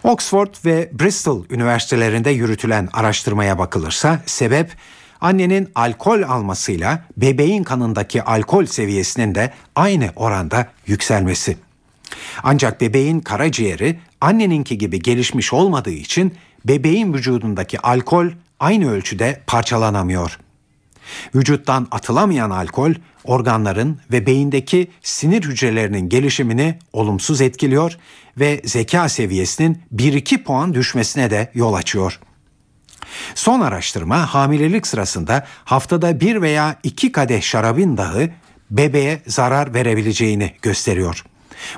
Oxford 0.03 0.55
ve 0.65 0.89
Bristol 0.93 1.45
üniversitelerinde 1.49 2.29
yürütülen 2.29 2.89
araştırmaya 2.93 3.59
bakılırsa 3.59 4.21
sebep 4.25 4.71
annenin 5.21 5.69
alkol 5.75 6.21
almasıyla 6.21 7.05
bebeğin 7.17 7.63
kanındaki 7.63 8.23
alkol 8.23 8.65
seviyesinin 8.65 9.35
de 9.35 9.53
aynı 9.75 10.09
oranda 10.15 10.67
yükselmesi. 10.87 11.57
Ancak 12.43 12.81
bebeğin 12.81 13.19
karaciğeri 13.19 13.99
anneninki 14.21 14.77
gibi 14.77 15.01
gelişmiş 15.01 15.53
olmadığı 15.53 15.91
için 15.91 16.33
bebeğin 16.65 17.13
vücudundaki 17.13 17.79
alkol 17.79 18.27
aynı 18.59 18.91
ölçüde 18.91 19.41
parçalanamıyor. 19.47 20.39
Vücuttan 21.35 21.87
atılamayan 21.91 22.49
alkol 22.49 22.93
organların 23.23 23.99
ve 24.11 24.25
beyindeki 24.25 24.87
sinir 25.01 25.43
hücrelerinin 25.43 26.09
gelişimini 26.09 26.79
olumsuz 26.93 27.41
etkiliyor 27.41 27.97
ve 28.37 28.61
zeka 28.65 29.09
seviyesinin 29.09 29.81
1-2 29.95 30.43
puan 30.43 30.73
düşmesine 30.73 31.29
de 31.29 31.51
yol 31.53 31.73
açıyor. 31.73 32.19
Son 33.35 33.61
araştırma 33.61 34.33
hamilelik 34.33 34.87
sırasında 34.87 35.45
haftada 35.65 36.19
bir 36.19 36.41
veya 36.41 36.75
iki 36.83 37.11
kadeh 37.11 37.41
şarabın 37.41 37.97
dahi 37.97 38.33
bebeğe 38.71 39.21
zarar 39.27 39.73
verebileceğini 39.73 40.53
gösteriyor. 40.61 41.23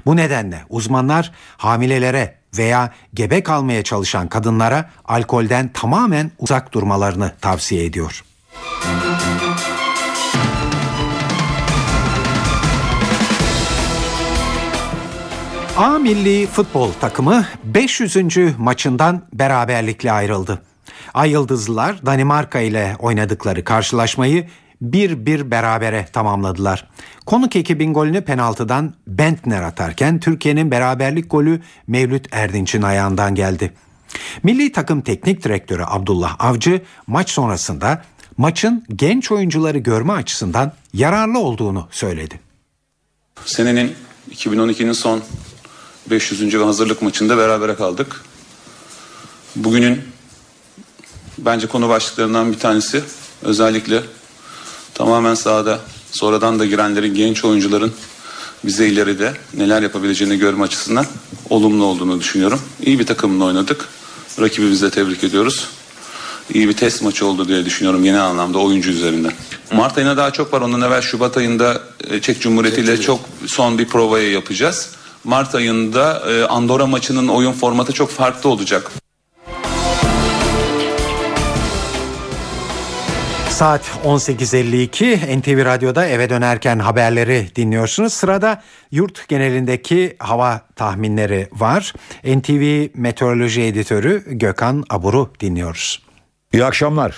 Bu 0.06 0.16
nedenle 0.16 0.62
uzmanlar 0.70 1.32
hamilelere 1.58 2.36
veya 2.58 2.94
gebe 3.14 3.44
kalmaya 3.44 3.84
çalışan 3.84 4.28
kadınlara 4.28 4.90
alkolden 5.06 5.70
tamamen 5.74 6.32
uzak 6.40 6.74
durmalarını 6.74 7.32
tavsiye 7.42 7.86
ediyor. 7.86 8.24
A 15.78 16.00
milli 16.00 16.48
futbol 16.48 16.92
takımı 16.92 17.46
500. 17.64 18.58
maçından 18.58 19.22
beraberlikle 19.34 20.12
ayrıldı. 20.12 20.62
Ay 21.14 21.32
Yıldızlılar 21.32 22.06
Danimarka 22.06 22.60
ile 22.60 22.96
oynadıkları 23.00 23.64
karşılaşmayı 23.64 24.48
bir 24.82 25.26
bir 25.26 25.52
berabere 25.52 26.08
tamamladılar. 26.14 26.88
Konuk 27.26 27.56
ekibin 27.56 27.94
golünü 27.94 28.22
penaltıdan 28.22 28.94
Bentner 29.08 29.62
atarken 29.62 30.20
Türkiye'nin 30.20 30.72
beraberlik 30.72 31.32
golü 31.32 31.62
Mevlüt 31.88 32.28
Erdinç'in 32.32 32.82
ayağından 32.82 33.36
geldi. 33.36 33.74
Milli 34.44 34.72
takım 34.72 35.02
teknik 35.02 35.44
direktörü 35.44 35.84
Abdullah 35.88 36.36
Avcı 36.40 36.82
maç 37.08 37.30
sonrasında 37.30 38.04
maçın 38.38 38.86
genç 38.96 39.32
oyuncuları 39.32 39.78
görme 39.78 40.14
açısından 40.14 40.74
yararlı 40.94 41.40
olduğunu 41.40 41.88
söyledi. 41.92 42.40
Senenin 43.46 43.96
2012'nin 44.32 44.92
son 44.92 45.22
500. 46.10 46.54
hazırlık 46.54 47.02
maçında 47.02 47.38
berabere 47.38 47.76
kaldık. 47.76 48.24
Bugünün 49.56 50.02
bence 51.46 51.68
konu 51.68 51.90
başlıklarından 51.90 52.52
bir 52.52 52.60
tanesi 52.60 53.04
özellikle 53.42 54.04
tamamen 54.94 55.36
sahada 55.36 55.80
sonradan 56.12 56.60
da 56.60 56.66
girenlerin 56.66 57.16
genç 57.16 57.46
oyuncuların 57.46 57.94
bize 58.66 58.88
ileride 58.88 59.34
neler 59.54 59.82
yapabileceğini 59.82 60.38
görme 60.38 60.64
açısından 60.64 61.06
olumlu 61.50 61.86
olduğunu 61.86 62.20
düşünüyorum. 62.20 62.62
İyi 62.86 63.00
bir 63.00 63.06
takımla 63.06 63.46
oynadık. 63.46 63.86
Rakibimizi 64.40 64.86
de 64.86 64.90
tebrik 64.90 65.24
ediyoruz. 65.24 65.68
İyi 66.54 66.70
bir 66.70 66.74
test 66.74 67.02
maçı 67.02 67.26
oldu 67.26 67.48
diye 67.48 67.66
düşünüyorum 67.66 68.04
genel 68.04 68.24
anlamda 68.24 68.60
oyuncu 68.60 68.90
üzerinden. 68.90 69.32
Mart 69.72 69.98
ayına 69.98 70.18
daha 70.18 70.32
çok 70.32 70.54
var. 70.54 70.62
Ondan 70.62 70.82
evvel 70.82 71.02
Şubat 71.02 71.38
ayında 71.38 71.82
e, 72.10 72.22
Çek 72.22 72.42
Cumhuriyeti 72.42 72.82
ile 72.82 73.02
çok 73.02 73.20
son 73.48 73.78
bir 73.78 73.88
provayı 73.88 74.32
yapacağız. 74.32 74.90
Mart 75.24 75.56
ayında 75.56 76.32
e, 76.32 76.44
Andorra 76.44 76.88
maçının 76.88 77.28
oyun 77.28 77.54
formatı 77.54 77.94
çok 77.94 78.10
farklı 78.10 78.50
olacak. 78.50 78.92
Saat 83.60 83.82
18.52 84.06 85.40
NTV 85.40 85.66
Radyo'da 85.66 86.08
eve 86.08 86.30
dönerken 86.30 86.80
haberleri 86.80 87.48
dinliyorsunuz. 87.56 88.14
Sırada 88.14 88.64
yurt 88.92 89.28
genelindeki 89.28 90.16
hava 90.20 90.62
tahminleri 90.76 91.48
var. 91.52 91.94
NTV 92.26 92.88
Meteoroloji 92.96 93.62
Editörü 93.62 94.24
Gökhan 94.28 94.84
Abur'u 94.90 95.34
dinliyoruz. 95.40 96.04
İyi 96.54 96.66
akşamlar. 96.66 97.16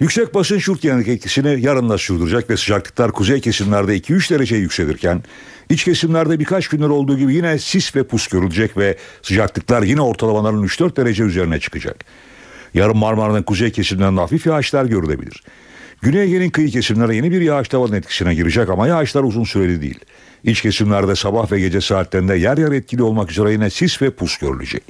Yüksek 0.00 0.34
basınç 0.34 0.68
yurt 0.68 0.82
genellik 0.82 1.08
etkisini 1.08 1.60
yarınla 1.60 1.98
sürdürecek 1.98 2.50
ve 2.50 2.56
sıcaklıklar 2.56 3.12
kuzey 3.12 3.40
kesimlerde 3.40 3.98
2-3 3.98 4.34
derece 4.34 4.56
yükselirken 4.56 5.22
iç 5.70 5.84
kesimlerde 5.84 6.40
birkaç 6.40 6.68
gündür 6.68 6.90
olduğu 6.90 7.18
gibi 7.18 7.34
yine 7.34 7.58
sis 7.58 7.96
ve 7.96 8.06
pus 8.06 8.26
görülecek 8.26 8.76
ve 8.76 8.96
sıcaklıklar 9.22 9.82
yine 9.82 10.00
ortalamaların 10.00 10.64
3-4 10.64 10.96
derece 10.96 11.22
üzerine 11.22 11.60
çıkacak. 11.60 12.04
Yarın 12.74 12.96
Marmara'nın 12.96 13.42
kuzey 13.42 13.72
kesimlerinde 13.72 14.20
hafif 14.20 14.46
yağışlar 14.46 14.84
görülebilir. 14.84 15.42
Güney 16.02 16.22
Ege'nin 16.22 16.50
kıyı 16.50 16.70
kesimlere 16.70 17.16
yeni 17.16 17.30
bir 17.32 17.40
yağış 17.40 17.68
tavanın 17.68 17.92
etkisine 17.92 18.34
girecek 18.34 18.68
ama 18.68 18.86
yağışlar 18.86 19.22
uzun 19.22 19.44
süreli 19.44 19.82
değil. 19.82 20.00
İç 20.44 20.62
kesimlerde 20.62 21.16
sabah 21.16 21.52
ve 21.52 21.60
gece 21.60 21.80
saatlerinde 21.80 22.36
yer 22.36 22.58
yer 22.58 22.72
etkili 22.72 23.02
olmak 23.02 23.30
üzere 23.30 23.52
yine 23.52 23.70
sis 23.70 24.02
ve 24.02 24.10
pus 24.10 24.36
görülecek. 24.36 24.82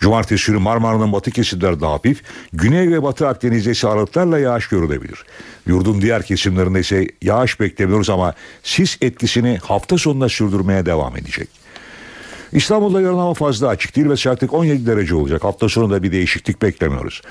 Cumartesi 0.00 0.46
günü 0.46 0.58
Marmara'nın 0.58 1.12
batı 1.12 1.30
kesimlerde 1.30 1.86
hafif, 1.86 2.22
güney 2.52 2.90
ve 2.90 3.02
batı 3.02 3.28
Akdeniz'de 3.28 3.70
ise 3.70 3.88
aralıklarla 3.88 4.38
yağış 4.38 4.68
görülebilir. 4.68 5.24
Yurdun 5.66 6.00
diğer 6.00 6.22
kesimlerinde 6.22 6.80
ise 6.80 7.06
yağış 7.22 7.60
beklemiyoruz 7.60 8.10
ama 8.10 8.34
sis 8.62 8.98
etkisini 9.00 9.58
hafta 9.62 9.98
sonunda 9.98 10.28
sürdürmeye 10.28 10.86
devam 10.86 11.16
edecek. 11.16 11.48
İstanbul'da 12.52 13.00
yarın 13.00 13.18
hava 13.18 13.34
fazla 13.34 13.68
açık 13.68 13.96
değil 13.96 14.08
ve 14.08 14.16
sıcaklık 14.16 14.54
17 14.54 14.86
derece 14.86 15.14
olacak. 15.14 15.44
Hafta 15.44 15.68
sonunda 15.68 16.02
bir 16.02 16.12
değişiklik 16.12 16.62
beklemiyoruz. 16.62 17.22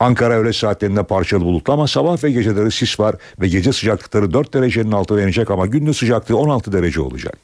Ankara 0.00 0.34
öğle 0.34 0.52
saatlerinde 0.52 1.02
parçalı 1.02 1.44
bulutlu 1.44 1.72
ama 1.72 1.86
sabah 1.86 2.24
ve 2.24 2.30
geceleri 2.30 2.70
sis 2.70 3.00
var 3.00 3.16
ve 3.40 3.48
gece 3.48 3.72
sıcaklıkları 3.72 4.32
4 4.32 4.54
derecenin 4.54 4.92
altına 4.92 5.22
inecek 5.22 5.50
ama 5.50 5.66
gündüz 5.66 5.96
sıcaklığı 5.96 6.36
16 6.36 6.72
derece 6.72 7.00
olacak. 7.00 7.38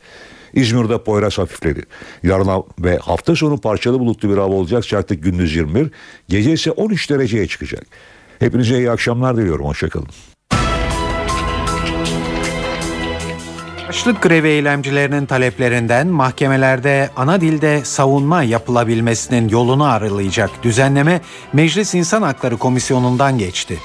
İzmir'de 0.55 0.99
Poyraz 0.99 1.39
hafifledi. 1.39 1.83
Yarın 2.23 2.65
ve 2.79 2.97
hafta 2.97 3.37
sonu 3.37 3.59
parçalı 3.59 4.01
bulutlu 4.01 4.31
bir 4.31 4.37
hava 4.37 4.55
olacak. 4.55 4.85
Sıcaklık 4.85 5.23
gündüz 5.23 5.57
21, 5.57 5.91
gece 6.29 6.53
ise 6.53 6.71
13 6.71 7.11
dereceye 7.11 7.47
çıkacak. 7.47 7.87
Hepinize 8.39 8.79
iyi 8.79 8.91
akşamlar 8.91 9.37
diliyorum. 9.37 9.67
Hoşçakalın. 9.67 10.09
Açlık 13.93 14.23
grevi 14.23 14.49
eylemcilerinin 14.49 15.27
taleplerinden 15.27 16.07
mahkemelerde 16.07 17.11
ana 17.17 17.41
dilde 17.41 17.85
savunma 17.85 18.43
yapılabilmesinin 18.43 19.49
yolunu 19.49 19.85
aralayacak 19.85 20.51
düzenleme 20.63 21.21
Meclis 21.53 21.95
İnsan 21.95 22.23
Hakları 22.23 22.57
Komisyonu'ndan 22.57 23.39
geçti. 23.39 23.79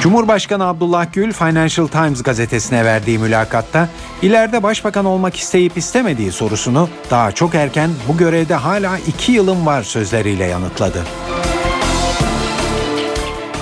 Cumhurbaşkanı 0.00 0.66
Abdullah 0.66 1.06
Gül 1.12 1.32
Financial 1.32 1.86
Times 1.86 2.22
gazetesine 2.22 2.84
verdiği 2.84 3.18
mülakatta 3.18 3.88
ileride 4.22 4.62
başbakan 4.62 5.04
olmak 5.04 5.36
isteyip 5.36 5.76
istemediği 5.76 6.32
sorusunu 6.32 6.88
daha 7.10 7.32
çok 7.32 7.54
erken 7.54 7.90
bu 8.08 8.16
görevde 8.16 8.54
hala 8.54 8.98
iki 8.98 9.32
yılım 9.32 9.66
var 9.66 9.82
sözleriyle 9.82 10.44
yanıtladı. 10.44 11.04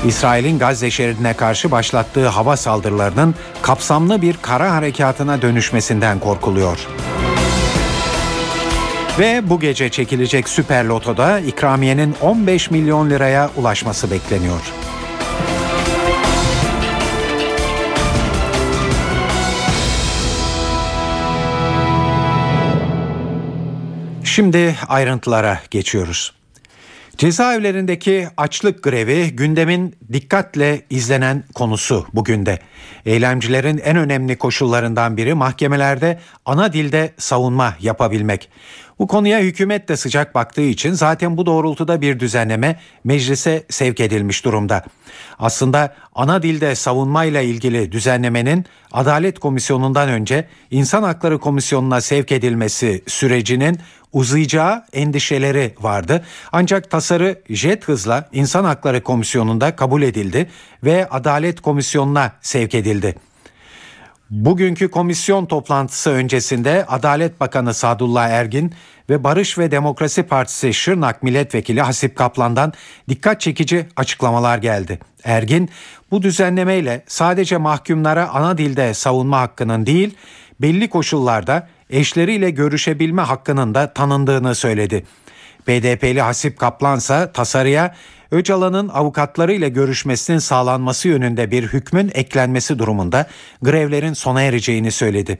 İsrail'in 0.04 0.58
Gazze 0.58 0.90
şeridine 0.90 1.34
karşı 1.34 1.70
başlattığı 1.70 2.28
hava 2.28 2.56
saldırılarının 2.56 3.34
kapsamlı 3.62 4.22
bir 4.22 4.36
kara 4.42 4.74
harekatına 4.74 5.42
dönüşmesinden 5.42 6.20
korkuluyor. 6.20 6.78
Ve 9.18 9.50
bu 9.50 9.60
gece 9.60 9.88
çekilecek 9.88 10.48
Süper 10.48 10.84
Loto'da 10.84 11.40
ikramiyenin 11.40 12.14
15 12.20 12.70
milyon 12.70 13.10
liraya 13.10 13.50
ulaşması 13.56 14.10
bekleniyor. 14.10 14.72
Şimdi 24.24 24.76
ayrıntılara 24.88 25.60
geçiyoruz. 25.70 26.35
Cezaevlerindeki 27.18 28.28
açlık 28.36 28.82
grevi 28.82 29.36
gündemin 29.36 29.96
dikkatle 30.12 30.82
izlenen 30.90 31.44
konusu 31.54 32.06
bugün 32.12 32.46
de. 32.46 32.58
Eylemcilerin 33.06 33.78
en 33.78 33.96
önemli 33.96 34.36
koşullarından 34.36 35.16
biri 35.16 35.34
mahkemelerde 35.34 36.20
ana 36.44 36.72
dilde 36.72 37.14
savunma 37.18 37.74
yapabilmek. 37.80 38.48
Bu 38.98 39.06
konuya 39.06 39.40
hükümet 39.40 39.88
de 39.88 39.96
sıcak 39.96 40.34
baktığı 40.34 40.62
için 40.62 40.92
zaten 40.92 41.36
bu 41.36 41.46
doğrultuda 41.46 42.00
bir 42.00 42.20
düzenleme 42.20 42.80
meclise 43.04 43.64
sevk 43.70 44.00
edilmiş 44.00 44.44
durumda. 44.44 44.84
Aslında 45.38 45.94
ana 46.14 46.42
dilde 46.42 46.74
savunmayla 46.74 47.40
ilgili 47.40 47.92
düzenlemenin 47.92 48.64
Adalet 48.92 49.38
Komisyonu'ndan 49.38 50.08
önce 50.08 50.48
İnsan 50.70 51.02
Hakları 51.02 51.38
Komisyonu'na 51.38 52.00
sevk 52.00 52.32
edilmesi 52.32 53.02
sürecinin 53.06 53.78
uzayacağı 54.12 54.84
endişeleri 54.92 55.74
vardı. 55.80 56.24
Ancak 56.52 56.90
tasarı 56.90 57.42
jet 57.50 57.88
hızla 57.88 58.28
İnsan 58.32 58.64
Hakları 58.64 59.02
Komisyonu'nda 59.02 59.76
kabul 59.76 60.02
edildi 60.02 60.50
ve 60.84 61.08
Adalet 61.08 61.60
Komisyonu'na 61.60 62.32
sevk 62.40 62.74
edildi. 62.74 63.14
Bugünkü 64.30 64.90
komisyon 64.90 65.46
toplantısı 65.46 66.10
öncesinde 66.10 66.84
Adalet 66.88 67.40
Bakanı 67.40 67.74
Sadullah 67.74 68.28
Ergin 68.28 68.74
ve 69.10 69.24
Barış 69.24 69.58
ve 69.58 69.70
Demokrasi 69.70 70.22
Partisi 70.22 70.74
Şırnak 70.74 71.22
Milletvekili 71.22 71.82
Hasip 71.82 72.16
Kaplan'dan 72.16 72.72
dikkat 73.08 73.40
çekici 73.40 73.86
açıklamalar 73.96 74.58
geldi. 74.58 74.98
Ergin 75.24 75.70
bu 76.10 76.22
düzenlemeyle 76.22 77.04
sadece 77.06 77.56
mahkumlara 77.56 78.28
ana 78.28 78.58
dilde 78.58 78.94
savunma 78.94 79.40
hakkının 79.40 79.86
değil 79.86 80.14
belli 80.60 80.90
koşullarda 80.90 81.68
eşleriyle 81.90 82.50
görüşebilme 82.50 83.22
hakkının 83.22 83.74
da 83.74 83.92
tanındığını 83.92 84.54
söyledi. 84.54 85.04
BDP'li 85.68 86.20
Hasip 86.20 86.58
Kaplan 86.58 86.98
ise 86.98 87.30
tasarıya 87.34 87.94
Öcalan'ın 88.30 88.88
avukatlarıyla 88.88 89.68
görüşmesinin 89.68 90.38
sağlanması 90.38 91.08
yönünde 91.08 91.50
bir 91.50 91.62
hükmün 91.62 92.10
eklenmesi 92.14 92.78
durumunda 92.78 93.26
grevlerin 93.62 94.12
sona 94.12 94.42
ereceğini 94.42 94.90
söyledi. 94.90 95.38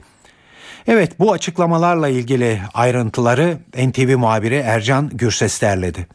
Evet 0.87 1.19
bu 1.19 1.33
açıklamalarla 1.33 2.09
ilgili 2.09 2.61
ayrıntıları 2.75 3.59
NTV 3.87 4.17
muhabiri 4.17 4.55
Ercan 4.55 5.09
Gürses 5.09 5.63
derledi 5.63 6.07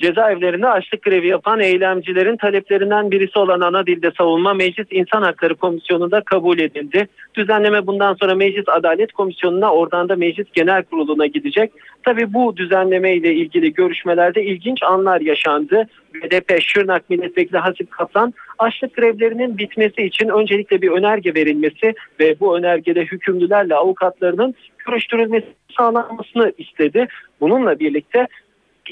cezaevlerinde 0.00 0.68
açlık 0.68 1.02
grevi 1.02 1.28
yapan 1.28 1.60
eylemcilerin 1.60 2.36
taleplerinden 2.36 3.10
birisi 3.10 3.38
olan 3.38 3.60
ana 3.60 3.86
dilde 3.86 4.10
savunma 4.18 4.54
Meclis 4.54 4.86
İnsan 4.90 5.22
Hakları 5.22 5.54
Komisyonu'nda 5.54 6.20
kabul 6.20 6.58
edildi. 6.58 7.08
Düzenleme 7.34 7.86
bundan 7.86 8.14
sonra 8.14 8.34
Meclis 8.34 8.68
Adalet 8.68 9.12
Komisyonu'na 9.12 9.72
oradan 9.72 10.08
da 10.08 10.16
Meclis 10.16 10.46
Genel 10.52 10.82
Kurulu'na 10.82 11.26
gidecek. 11.26 11.72
Tabi 12.02 12.34
bu 12.34 12.56
düzenleme 12.56 13.14
ile 13.14 13.34
ilgili 13.34 13.72
görüşmelerde 13.72 14.44
ilginç 14.44 14.82
anlar 14.82 15.20
yaşandı. 15.20 15.88
BDP 16.14 16.62
Şırnak 16.62 17.10
Milletvekili 17.10 17.58
Hasip 17.58 17.90
Kaplan 17.90 18.34
açlık 18.58 18.94
grevlerinin 18.94 19.58
bitmesi 19.58 20.02
için 20.02 20.28
öncelikle 20.28 20.82
bir 20.82 20.90
önerge 20.90 21.34
verilmesi 21.34 21.94
ve 22.20 22.40
bu 22.40 22.58
önergede 22.58 23.00
hükümlülerle 23.00 23.74
avukatlarının 23.74 24.54
görüştürülmesi 24.86 25.46
sağlanmasını 25.78 26.52
istedi. 26.58 27.08
Bununla 27.40 27.78
birlikte 27.78 28.26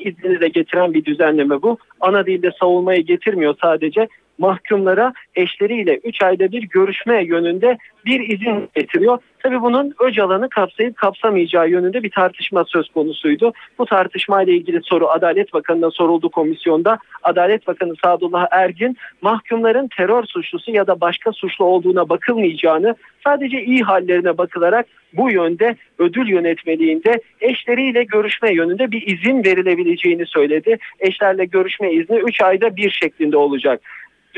iznini 0.06 0.40
de 0.40 0.48
getiren 0.48 0.94
bir 0.94 1.04
düzenleme 1.04 1.62
bu. 1.62 1.78
Ana 2.00 2.26
dilde 2.26 2.50
savunmayı 2.60 3.02
getirmiyor 3.02 3.54
sadece 3.62 4.08
mahkumlara 4.38 5.12
eşleriyle 5.34 5.96
3 5.96 6.22
ayda 6.22 6.52
bir 6.52 6.62
görüşme 6.62 7.24
yönünde 7.24 7.78
bir 8.06 8.28
izin 8.28 8.68
getiriyor. 8.74 9.18
Tabii 9.42 9.62
bunun 9.62 9.94
Öcalan'ı 10.00 10.48
kapsayıp 10.48 10.96
kapsamayacağı 10.96 11.70
yönünde 11.70 12.02
bir 12.02 12.10
tartışma 12.10 12.64
söz 12.64 12.88
konusuydu. 12.88 13.52
Bu 13.78 13.86
tartışmayla 13.86 14.52
ilgili 14.52 14.80
soru 14.82 15.08
Adalet 15.08 15.52
Bakanı'na 15.52 15.90
soruldu 15.90 16.30
komisyonda. 16.30 16.98
Adalet 17.22 17.66
Bakanı 17.66 17.94
Sadullah 18.04 18.46
Ergin 18.50 18.96
mahkumların 19.22 19.88
terör 19.96 20.24
suçlusu 20.24 20.70
ya 20.70 20.86
da 20.86 21.00
başka 21.00 21.32
suçlu 21.32 21.64
olduğuna 21.64 22.08
bakılmayacağını 22.08 22.94
sadece 23.24 23.64
iyi 23.64 23.82
hallerine 23.82 24.38
bakılarak 24.38 24.86
bu 25.12 25.30
yönde 25.30 25.76
ödül 25.98 26.28
yönetmeliğinde 26.28 27.20
eşleriyle 27.40 28.04
görüşme 28.04 28.54
yönünde 28.54 28.90
bir 28.90 29.06
izin 29.06 29.44
verilebileceğini 29.44 30.26
söyledi. 30.26 30.78
Eşlerle 31.00 31.44
görüşme 31.44 31.92
izni 31.92 32.16
3 32.16 32.40
ayda 32.40 32.76
bir 32.76 32.90
şeklinde 32.90 33.36
olacak. 33.36 33.80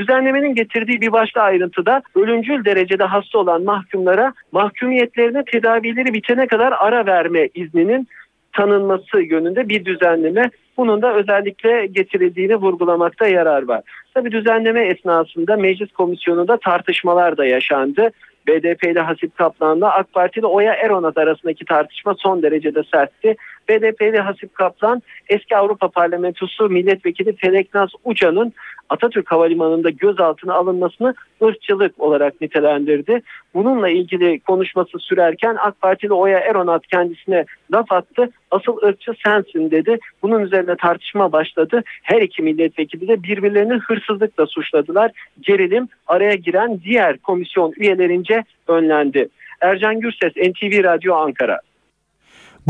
Düzenlemenin 0.01 0.55
getirdiği 0.55 1.01
bir 1.01 1.12
başka 1.12 1.40
ayrıntıda 1.40 2.03
ölümcül 2.14 2.64
derecede 2.64 3.05
hasta 3.05 3.38
olan 3.38 3.62
mahkumlara 3.62 4.32
mahkumiyetlerine 4.53 5.44
tedavileri 5.44 6.14
bitene 6.14 6.46
kadar 6.46 6.74
ara 6.78 7.07
verme 7.07 7.48
izninin 7.55 8.09
tanınması 8.53 9.20
yönünde 9.20 9.68
bir 9.68 9.84
düzenleme. 9.84 10.51
Bunun 10.76 11.03
da 11.03 11.14
özellikle 11.14 11.86
getirildiğini 11.86 12.57
vurgulamakta 12.57 13.26
yarar 13.26 13.62
var. 13.62 13.82
Tabi 14.14 14.32
düzenleme 14.32 14.86
esnasında 14.86 15.57
meclis 15.57 15.92
komisyonunda 15.92 16.57
tartışmalar 16.57 17.36
da 17.36 17.44
yaşandı. 17.46 18.11
BDP 18.46 18.84
ile 18.84 19.01
Hasip 19.01 19.36
Kaplan'la 19.36 19.94
AK 19.94 20.12
Parti 20.12 20.40
ile 20.40 20.46
Oya 20.46 20.74
Eronat 20.74 21.18
arasındaki 21.18 21.64
tartışma 21.64 22.14
son 22.18 22.42
derecede 22.42 22.82
sertti. 22.92 23.36
BDP'li 23.68 24.18
Hasip 24.18 24.55
Kaplan 24.55 25.03
eski 25.28 25.57
Avrupa 25.57 25.88
Parlamentosu 25.88 26.68
milletvekili 26.68 27.36
Feleknaz 27.36 27.90
Uca'nın 28.05 28.53
Atatürk 28.91 29.32
Havalimanı'nda 29.32 29.91
gözaltına 29.91 30.55
alınmasını 30.55 31.14
ırkçılık 31.43 32.01
olarak 32.01 32.41
nitelendirdi. 32.41 33.22
Bununla 33.55 33.88
ilgili 33.88 34.41
konuşması 34.41 34.99
sürerken 34.99 35.57
AK 35.61 35.80
Partili 35.80 36.12
Oya 36.12 36.38
Eronat 36.38 36.86
kendisine 36.86 37.45
laf 37.72 37.93
attı. 37.93 38.30
Asıl 38.51 38.82
ırkçı 38.82 39.12
sensin 39.24 39.70
dedi. 39.70 39.99
Bunun 40.22 40.41
üzerine 40.41 40.76
tartışma 40.76 41.32
başladı. 41.32 41.82
Her 42.03 42.22
iki 42.22 42.43
milletvekili 42.43 43.09
de 43.09 43.22
birbirlerini 43.22 43.74
hırsızlıkla 43.74 44.47
suçladılar. 44.47 45.11
Gerilim 45.41 45.88
araya 46.07 46.34
giren 46.34 46.80
diğer 46.84 47.18
komisyon 47.18 47.72
üyelerince 47.76 48.45
önlendi. 48.68 49.28
Ercan 49.61 50.01
Gürses, 50.01 50.36
NTV 50.36 50.84
Radyo 50.84 51.14
Ankara. 51.14 51.61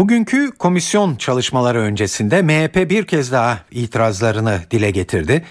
Bugünkü 0.01 0.51
komisyon 0.51 1.17
çalışmaları 1.17 1.79
öncesinde 1.79 2.43
MHP 2.43 2.91
bir 2.91 3.07
kez 3.07 3.33
daha 3.33 3.59
itirazlarını 3.71 4.61
dile 4.71 4.91
getirdi. 4.91 5.45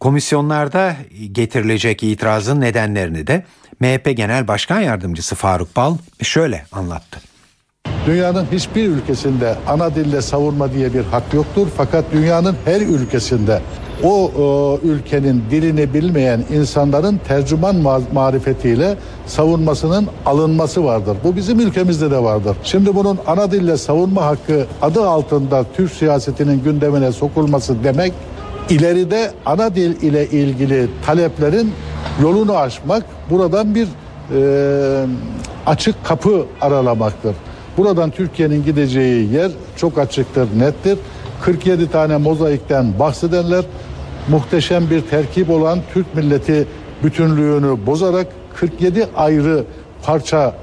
Komisyonlarda 0.00 0.96
getirilecek 1.32 2.02
itirazın 2.02 2.60
nedenlerini 2.60 3.26
de 3.26 3.44
MHP 3.80 4.16
Genel 4.16 4.48
Başkan 4.48 4.80
Yardımcısı 4.80 5.34
Faruk 5.34 5.76
Bal 5.76 5.96
şöyle 6.22 6.66
anlattı. 6.72 7.20
Dünyanın 8.06 8.46
hiçbir 8.52 8.88
ülkesinde 8.88 9.56
ana 9.66 9.94
dille 9.94 10.22
savunma 10.22 10.72
diye 10.72 10.94
bir 10.94 11.04
hak 11.04 11.34
yoktur. 11.34 11.68
Fakat 11.76 12.04
dünyanın 12.12 12.56
her 12.64 12.80
ülkesinde 12.80 13.62
o, 14.04 14.30
o 14.42 14.78
ülkenin 14.82 15.42
dilini 15.50 15.94
bilmeyen 15.94 16.44
insanların 16.52 17.20
tercüman 17.28 17.76
marifetiyle 18.12 18.96
savunmasının 19.26 20.06
alınması 20.26 20.84
vardır. 20.84 21.16
Bu 21.24 21.36
bizim 21.36 21.60
ülkemizde 21.60 22.10
de 22.10 22.22
vardır. 22.22 22.56
Şimdi 22.64 22.94
bunun 22.94 23.18
ana 23.26 23.50
dille 23.50 23.76
savunma 23.76 24.24
hakkı 24.24 24.66
adı 24.82 25.08
altında 25.08 25.64
Türk 25.76 25.92
siyasetinin 25.92 26.62
gündemine 26.64 27.12
sokulması 27.12 27.84
demek 27.84 28.12
ileride 28.70 29.30
ana 29.46 29.74
dil 29.74 30.02
ile 30.02 30.26
ilgili 30.26 30.88
taleplerin 31.06 31.72
yolunu 32.22 32.56
açmak 32.56 33.04
buradan 33.30 33.74
bir 33.74 33.88
e, 34.34 35.06
açık 35.66 36.04
kapı 36.04 36.44
aralamaktır. 36.60 37.34
Buradan 37.76 38.10
Türkiye'nin 38.10 38.64
gideceği 38.64 39.32
yer 39.32 39.50
çok 39.76 39.98
açıktır, 39.98 40.48
nettir. 40.58 40.98
47 41.42 41.90
tane 41.90 42.16
mozaikten 42.16 42.98
bahsedenler 42.98 43.64
muhteşem 44.30 44.90
bir 44.90 45.00
terkip 45.00 45.50
olan 45.50 45.78
Türk 45.94 46.14
milleti 46.14 46.66
bütünlüğünü 47.04 47.86
bozarak 47.86 48.26
47 48.54 49.06
ayrı 49.16 49.64
parça 50.02 50.54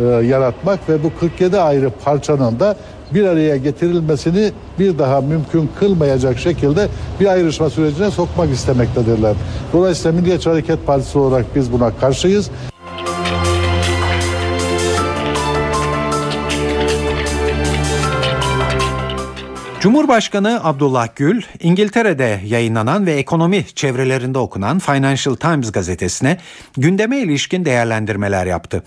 e, 0.00 0.02
yaratmak 0.04 0.88
ve 0.88 1.04
bu 1.04 1.10
47 1.20 1.60
ayrı 1.60 1.90
parçanın 2.04 2.60
da 2.60 2.76
bir 3.14 3.24
araya 3.24 3.56
getirilmesini 3.56 4.52
bir 4.78 4.98
daha 4.98 5.20
mümkün 5.20 5.70
kılmayacak 5.80 6.38
şekilde 6.38 6.88
bir 7.20 7.26
ayrışma 7.26 7.70
sürecine 7.70 8.10
sokmak 8.10 8.50
istemektedirler. 8.50 9.34
Dolayısıyla 9.72 10.20
Milliyetçi 10.20 10.50
Hareket 10.50 10.86
Partisi 10.86 11.18
olarak 11.18 11.44
biz 11.54 11.72
buna 11.72 11.96
karşıyız. 11.96 12.50
Cumhurbaşkanı 19.80 20.64
Abdullah 20.64 21.08
Gül, 21.16 21.42
İngiltere'de 21.60 22.40
yayınlanan 22.44 23.06
ve 23.06 23.12
ekonomi 23.12 23.66
çevrelerinde 23.74 24.38
okunan 24.38 24.78
Financial 24.78 25.34
Times 25.34 25.72
gazetesine 25.72 26.38
gündeme 26.76 27.18
ilişkin 27.18 27.64
değerlendirmeler 27.64 28.46
yaptı. 28.46 28.84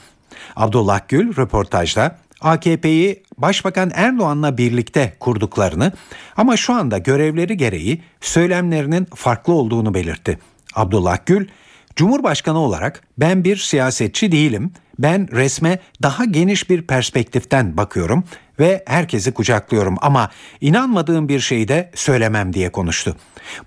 Abdullah 0.55 0.99
Gül 1.07 1.37
röportajda 1.37 2.17
AKP'yi 2.41 3.23
Başbakan 3.37 3.91
Erdoğan'la 3.93 4.57
birlikte 4.57 5.13
kurduklarını 5.19 5.91
ama 6.37 6.57
şu 6.57 6.73
anda 6.73 6.97
görevleri 6.97 7.57
gereği 7.57 8.01
söylemlerinin 8.21 9.07
farklı 9.15 9.53
olduğunu 9.53 9.93
belirtti. 9.93 10.39
Abdullah 10.75 11.17
Gül, 11.25 11.47
Cumhurbaşkanı 11.95 12.59
olarak 12.59 13.01
ben 13.17 13.43
bir 13.43 13.57
siyasetçi 13.57 14.31
değilim. 14.31 14.73
Ben 14.99 15.27
resme 15.31 15.79
daha 16.03 16.25
geniş 16.25 16.69
bir 16.69 16.81
perspektiften 16.81 17.77
bakıyorum 17.77 18.23
ve 18.61 18.83
herkesi 18.87 19.31
kucaklıyorum 19.31 19.95
ama 20.01 20.29
inanmadığım 20.61 21.29
bir 21.29 21.39
şeyi 21.39 21.67
de 21.67 21.91
söylemem 21.95 22.53
diye 22.53 22.71
konuştu. 22.71 23.15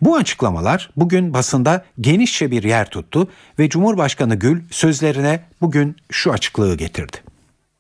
Bu 0.01 0.17
açıklamalar 0.17 0.91
bugün 0.97 1.35
basında 1.35 1.85
genişçe 2.01 2.51
bir 2.51 2.63
yer 2.63 2.91
tuttu 2.91 3.29
ve 3.59 3.69
Cumhurbaşkanı 3.69 4.35
Gül 4.35 4.61
sözlerine 4.71 5.41
bugün 5.61 5.97
şu 6.11 6.33
açıklığı 6.33 6.77
getirdi. 6.77 7.17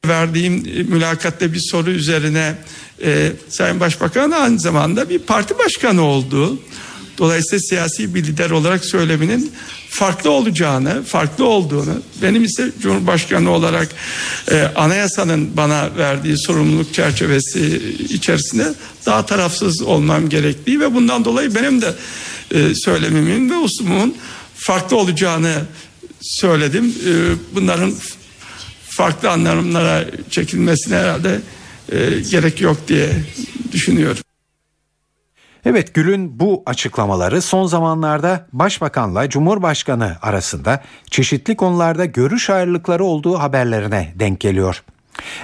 Verdiğim 0.06 0.54
e, 0.54 0.82
mülakatta 0.82 1.52
bir 1.52 1.60
soru 1.70 1.90
üzerine 1.90 2.54
e, 3.04 3.32
Sayın 3.48 3.80
Başbakan 3.80 4.30
aynı 4.30 4.60
zamanda 4.60 5.08
bir 5.08 5.18
parti 5.18 5.58
başkanı 5.58 6.02
oldu. 6.02 6.58
Dolayısıyla 7.18 7.60
siyasi 7.60 8.14
bir 8.14 8.24
lider 8.24 8.50
olarak 8.50 8.84
söyleminin 8.84 9.52
farklı 9.90 10.30
olacağını, 10.30 11.04
farklı 11.04 11.44
olduğunu, 11.44 12.02
benim 12.22 12.44
ise 12.44 12.70
Cumhurbaşkanı 12.82 13.50
olarak 13.50 13.88
e, 14.50 14.62
anayasanın 14.74 15.56
bana 15.56 15.90
verdiği 15.96 16.38
sorumluluk 16.38 16.94
çerçevesi 16.94 17.82
içerisinde 18.08 18.74
daha 19.06 19.26
tarafsız 19.26 19.82
olmam 19.82 20.28
gerektiği 20.28 20.80
ve 20.80 20.94
bundan 20.94 21.24
dolayı 21.24 21.54
benim 21.54 21.82
de 21.82 21.94
e, 22.50 22.74
söylemimin 22.74 23.50
ve 23.50 23.56
uslumumun 23.56 24.16
farklı 24.54 24.96
olacağını 24.96 25.54
söyledim. 26.20 26.94
E, 27.06 27.12
bunların 27.54 27.94
farklı 28.88 29.30
anlamlara 29.30 30.04
çekilmesine 30.30 30.96
herhalde 30.96 31.40
e, 31.92 32.20
gerek 32.30 32.60
yok 32.60 32.88
diye 32.88 33.10
düşünüyorum. 33.72 34.33
Evet 35.66 35.94
Gül'ün 35.94 36.40
bu 36.40 36.62
açıklamaları 36.66 37.42
son 37.42 37.66
zamanlarda 37.66 38.46
Başbakanla 38.52 39.28
Cumhurbaşkanı 39.28 40.16
arasında 40.22 40.82
çeşitli 41.10 41.56
konularda 41.56 42.04
görüş 42.04 42.50
ayrılıkları 42.50 43.04
olduğu 43.04 43.38
haberlerine 43.38 44.12
denk 44.14 44.40
geliyor. 44.40 44.82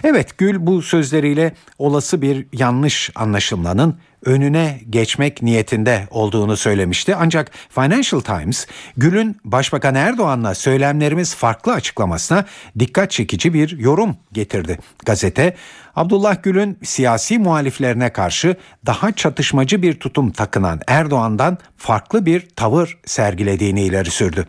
Evet 0.04 0.38
Gül 0.38 0.66
bu 0.66 0.82
sözleriyle 0.82 1.54
olası 1.78 2.22
bir 2.22 2.46
yanlış 2.52 3.10
anlaşılmanın 3.14 3.98
önüne 4.24 4.80
geçmek 4.90 5.42
niyetinde 5.42 6.08
olduğunu 6.10 6.56
söylemişti. 6.56 7.16
Ancak 7.16 7.50
Financial 7.68 8.20
Times 8.20 8.66
Gül'ün 8.96 9.36
Başbakan 9.44 9.94
Erdoğan'la 9.94 10.54
söylemlerimiz 10.54 11.34
farklı 11.34 11.72
açıklamasına 11.72 12.44
dikkat 12.78 13.10
çekici 13.10 13.54
bir 13.54 13.78
yorum 13.78 14.16
getirdi. 14.32 14.78
Gazete 15.06 15.56
Abdullah 15.96 16.42
Gül'ün 16.42 16.78
siyasi 16.82 17.38
muhaliflerine 17.38 18.12
karşı 18.12 18.56
daha 18.86 19.12
çatışmacı 19.12 19.82
bir 19.82 19.94
tutum 19.94 20.30
takınan 20.30 20.80
Erdoğan'dan 20.86 21.58
farklı 21.76 22.26
bir 22.26 22.48
tavır 22.56 22.98
sergilediğini 23.06 23.82
ileri 23.82 24.10
sürdü. 24.10 24.46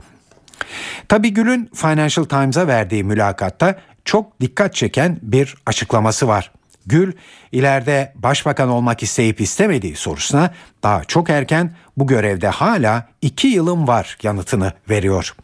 Tabi 1.08 1.34
Gül'ün 1.34 1.70
Financial 1.76 2.26
Times'a 2.26 2.68
verdiği 2.68 3.04
mülakatta 3.04 3.76
çok 4.06 4.42
dikkat 4.42 4.76
çeken 4.76 5.20
bir 5.22 5.56
açıklaması 5.66 6.28
var. 6.28 6.52
Gül 6.86 7.14
ileride 7.52 8.14
başbakan 8.16 8.70
olmak 8.70 9.04
isteyip 9.04 9.42
istemediği 9.42 9.96
sorusuna 9.96 10.54
daha 10.84 11.04
çok 11.04 11.30
erken 11.30 11.72
bu 11.98 12.08
görevde 12.08 12.48
hala 12.48 13.08
iki 13.22 13.48
yılım 13.48 13.88
var 13.88 14.18
yanıtını 14.24 14.74
veriyor. 14.90 15.36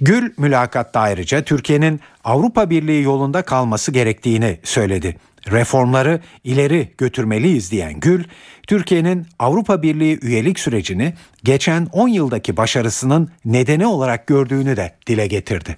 Gül 0.00 0.32
mülakatta 0.38 1.00
ayrıca 1.00 1.44
Türkiye'nin 1.44 2.00
Avrupa 2.24 2.70
Birliği 2.70 3.02
yolunda 3.02 3.42
kalması 3.42 3.92
gerektiğini 3.92 4.58
söyledi. 4.64 5.16
Reformları 5.50 6.20
ileri 6.44 6.92
götürmeliyiz 6.98 7.70
diyen 7.70 8.00
Gül, 8.00 8.24
Türkiye'nin 8.66 9.26
Avrupa 9.38 9.82
Birliği 9.82 10.18
üyelik 10.22 10.60
sürecini 10.60 11.14
geçen 11.44 11.86
10 11.92 12.08
yıldaki 12.08 12.56
başarısının 12.56 13.30
nedeni 13.44 13.86
olarak 13.86 14.26
gördüğünü 14.26 14.76
de 14.76 14.94
dile 15.06 15.26
getirdi. 15.26 15.76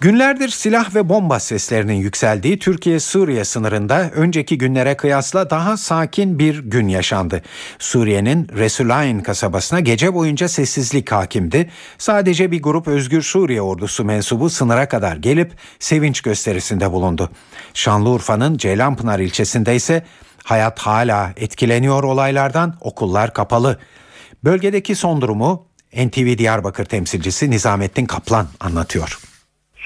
Günlerdir 0.00 0.48
silah 0.48 0.94
ve 0.94 1.08
bomba 1.08 1.40
seslerinin 1.40 1.94
yükseldiği 1.94 2.58
Türkiye-Suriye 2.58 3.44
sınırında 3.44 4.10
önceki 4.10 4.58
günlere 4.58 4.96
kıyasla 4.96 5.50
daha 5.50 5.76
sakin 5.76 6.38
bir 6.38 6.58
gün 6.58 6.88
yaşandı. 6.88 7.42
Suriye'nin 7.78 8.48
Resulayn 8.56 9.20
kasabasına 9.20 9.80
gece 9.80 10.14
boyunca 10.14 10.48
sessizlik 10.48 11.12
hakimdi. 11.12 11.70
Sadece 11.98 12.50
bir 12.50 12.62
grup 12.62 12.88
Özgür 12.88 13.22
Suriye 13.22 13.62
ordusu 13.62 14.04
mensubu 14.04 14.50
sınıra 14.50 14.88
kadar 14.88 15.16
gelip 15.16 15.52
sevinç 15.78 16.20
gösterisinde 16.20 16.92
bulundu. 16.92 17.30
Şanlıurfa'nın 17.74 18.56
Ceylanpınar 18.56 19.18
ilçesinde 19.18 19.76
ise 19.76 20.04
hayat 20.44 20.78
hala 20.78 21.32
etkileniyor 21.36 22.02
olaylardan 22.02 22.76
okullar 22.80 23.34
kapalı. 23.34 23.78
Bölgedeki 24.44 24.94
son 24.94 25.20
durumu 25.20 25.66
NTV 25.96 26.38
Diyarbakır 26.38 26.84
temsilcisi 26.84 27.50
Nizamettin 27.50 28.06
Kaplan 28.06 28.48
anlatıyor. 28.60 29.27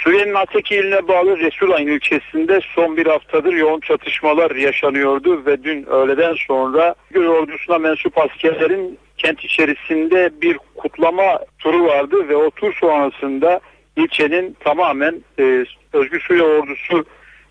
Suriye'nin 0.04 0.34
Ateki 0.34 0.74
iline 0.74 1.08
bağlı 1.08 1.38
Resulayn 1.38 1.86
ilçesinde 1.86 2.60
son 2.74 2.96
bir 2.96 3.06
haftadır 3.06 3.52
yoğun 3.52 3.80
çatışmalar 3.80 4.50
yaşanıyordu 4.50 5.46
ve 5.46 5.64
dün 5.64 5.86
öğleden 5.86 6.34
sonra 6.48 6.94
Gül 7.10 7.26
ordusuna 7.26 7.78
mensup 7.78 8.18
askerlerin 8.18 8.98
kent 9.16 9.44
içerisinde 9.44 10.30
bir 10.42 10.58
kutlama 10.74 11.38
turu 11.58 11.86
vardı 11.86 12.28
ve 12.28 12.36
o 12.36 12.50
tur 12.50 12.74
sonrasında 12.80 13.60
ilçenin 13.96 14.56
tamamen 14.60 15.24
e, 15.38 15.64
Özgür 15.92 16.20
Suriye 16.20 16.44
ordusu 16.44 17.04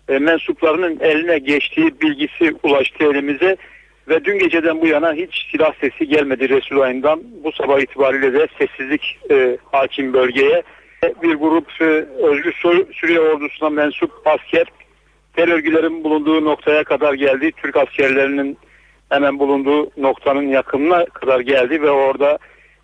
e, 0.08 0.18
mensuplarının 0.18 1.00
eline 1.00 1.38
geçtiği 1.38 2.00
bilgisi 2.00 2.54
ulaştı 2.62 3.04
elimize 3.04 3.56
ve 4.08 4.24
dün 4.24 4.38
geceden 4.38 4.80
bu 4.80 4.86
yana 4.86 5.12
hiç 5.12 5.48
silah 5.50 5.72
sesi 5.80 6.08
gelmedi 6.08 6.48
Resulayn'dan. 6.48 7.22
Bu 7.44 7.52
sabah 7.52 7.80
itibariyle 7.80 8.32
de 8.32 8.46
sessizlik 8.58 9.18
e, 9.30 9.56
hakim 9.72 10.12
bölgeye 10.12 10.62
bir 11.02 11.34
grup 11.34 11.80
e, 11.80 11.84
Özgür 12.22 12.52
Suriye 12.92 13.20
ordusuna 13.20 13.70
mensup 13.70 14.10
asker 14.24 14.66
tel 15.36 15.52
örgülerin 15.52 16.04
bulunduğu 16.04 16.44
noktaya 16.44 16.84
kadar 16.84 17.14
geldi. 17.14 17.52
Türk 17.56 17.76
askerlerinin 17.76 18.58
hemen 19.08 19.38
bulunduğu 19.38 19.90
noktanın 19.96 20.48
yakınına 20.48 21.04
kadar 21.04 21.40
geldi 21.40 21.82
ve 21.82 21.90
orada 21.90 22.38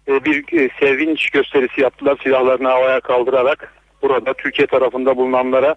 e, 0.09 0.25
bir 0.25 0.59
e, 0.59 0.69
sevinç 0.81 1.31
gösterisi 1.31 1.81
yaptılar 1.81 2.19
silahlarını 2.23 2.69
havaya 2.69 3.01
kaldırarak. 3.01 3.75
Burada 4.03 4.35
Türkiye 4.35 4.66
tarafında 4.66 5.16
bulunanlara 5.16 5.75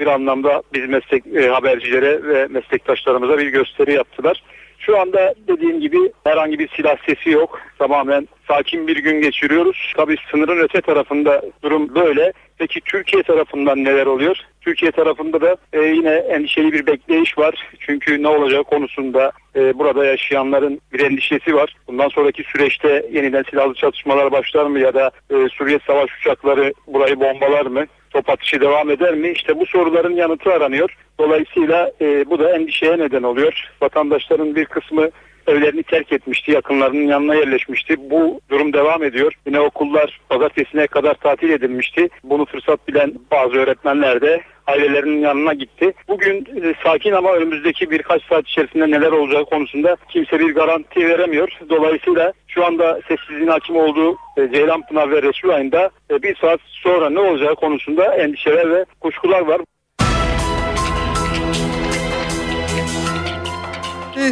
bir 0.00 0.06
anlamda 0.06 0.62
biz 0.72 0.88
meslek 0.88 1.24
habercilere 1.52 2.22
ve 2.22 2.46
meslektaşlarımıza 2.46 3.38
bir 3.38 3.46
gösteri 3.46 3.92
yaptılar. 3.92 4.42
Şu 4.78 5.00
anda 5.00 5.34
dediğim 5.48 5.80
gibi 5.80 6.12
herhangi 6.24 6.58
bir 6.58 6.68
silah 6.68 6.96
sesi 7.06 7.30
yok. 7.30 7.60
Tamamen 7.78 8.28
sakin 8.48 8.86
bir 8.86 8.96
gün 8.96 9.22
geçiriyoruz. 9.22 9.92
Tabii 9.96 10.16
sınırın 10.30 10.58
öte 10.58 10.80
tarafında 10.80 11.42
durum 11.62 11.94
böyle. 11.94 12.32
Peki 12.58 12.80
Türkiye 12.80 13.22
tarafından 13.22 13.84
neler 13.84 14.06
oluyor? 14.06 14.36
Türkiye 14.60 14.92
tarafında 14.92 15.40
da 15.40 15.56
e, 15.72 15.80
yine 15.80 16.10
endişeli 16.10 16.72
bir 16.72 16.86
bekleyiş 16.86 17.38
var. 17.38 17.68
Çünkü 17.80 18.22
ne 18.22 18.28
olacağı 18.28 18.64
konusunda 18.64 19.32
e, 19.56 19.78
burada 19.78 20.04
yaşayanların 20.04 20.80
bir 20.92 21.00
endişesi 21.00 21.54
var. 21.54 21.76
Bundan 21.88 22.08
sonraki 22.08 22.42
süreçte 22.42 23.06
yeniden 23.12 23.44
silahlı 23.50 23.74
çatışmalar 23.74 24.32
başlar 24.32 24.66
mı 24.66 24.78
ya 24.78 24.94
da 24.94 25.10
e, 25.30 25.34
Suriye 25.48 25.78
savaş 25.86 26.10
uçakları 26.20 26.72
burayı 26.86 27.20
bombalar 27.20 27.66
mı? 27.66 27.86
top 28.10 28.30
atışı 28.30 28.60
devam 28.60 28.90
eder 28.90 29.14
mi? 29.14 29.30
İşte 29.30 29.60
bu 29.60 29.66
soruların 29.66 30.14
yanıtı 30.14 30.52
aranıyor. 30.52 30.96
Dolayısıyla 31.18 31.92
e, 32.00 32.30
bu 32.30 32.38
da 32.38 32.56
endişeye 32.56 32.98
neden 32.98 33.22
oluyor. 33.22 33.64
Vatandaşların 33.82 34.54
bir 34.54 34.64
kısmı 34.64 35.10
evlerini 35.48 35.82
terk 35.82 36.12
etmişti, 36.12 36.50
yakınlarının 36.52 37.06
yanına 37.06 37.34
yerleşmişti. 37.34 38.10
Bu 38.10 38.40
durum 38.50 38.72
devam 38.72 39.02
ediyor. 39.04 39.32
Yine 39.46 39.60
okullar 39.60 40.20
pazartesine 40.28 40.86
kadar 40.86 41.14
tatil 41.14 41.50
edilmişti. 41.50 42.08
Bunu 42.24 42.44
fırsat 42.44 42.88
bilen 42.88 43.12
bazı 43.30 43.56
öğretmenler 43.56 44.20
de 44.20 44.42
ailelerinin 44.68 45.20
yanına 45.20 45.54
gitti. 45.54 45.92
Bugün 46.08 46.46
e, 46.62 46.74
sakin 46.84 47.12
ama 47.12 47.32
önümüzdeki 47.32 47.90
birkaç 47.90 48.22
saat 48.24 48.48
içerisinde 48.48 48.90
neler 48.90 49.12
olacağı 49.12 49.44
konusunda 49.44 49.96
kimse 50.08 50.40
bir 50.40 50.54
garanti 50.54 51.08
veremiyor. 51.08 51.48
Dolayısıyla 51.70 52.32
şu 52.48 52.64
anda 52.64 53.00
sessizliğin 53.08 53.48
hakim 53.48 53.76
olduğu 53.76 54.16
e, 54.36 54.52
Ceylanpınar 54.52 55.10
ve 55.10 55.22
Resul 55.22 55.48
ayında 55.48 55.90
e, 56.10 56.22
bir 56.22 56.36
saat 56.36 56.60
sonra 56.64 57.10
ne 57.10 57.20
olacağı 57.20 57.54
konusunda 57.54 58.14
endişeler 58.14 58.70
ve 58.70 58.84
kuşkular 59.00 59.40
var. 59.40 59.60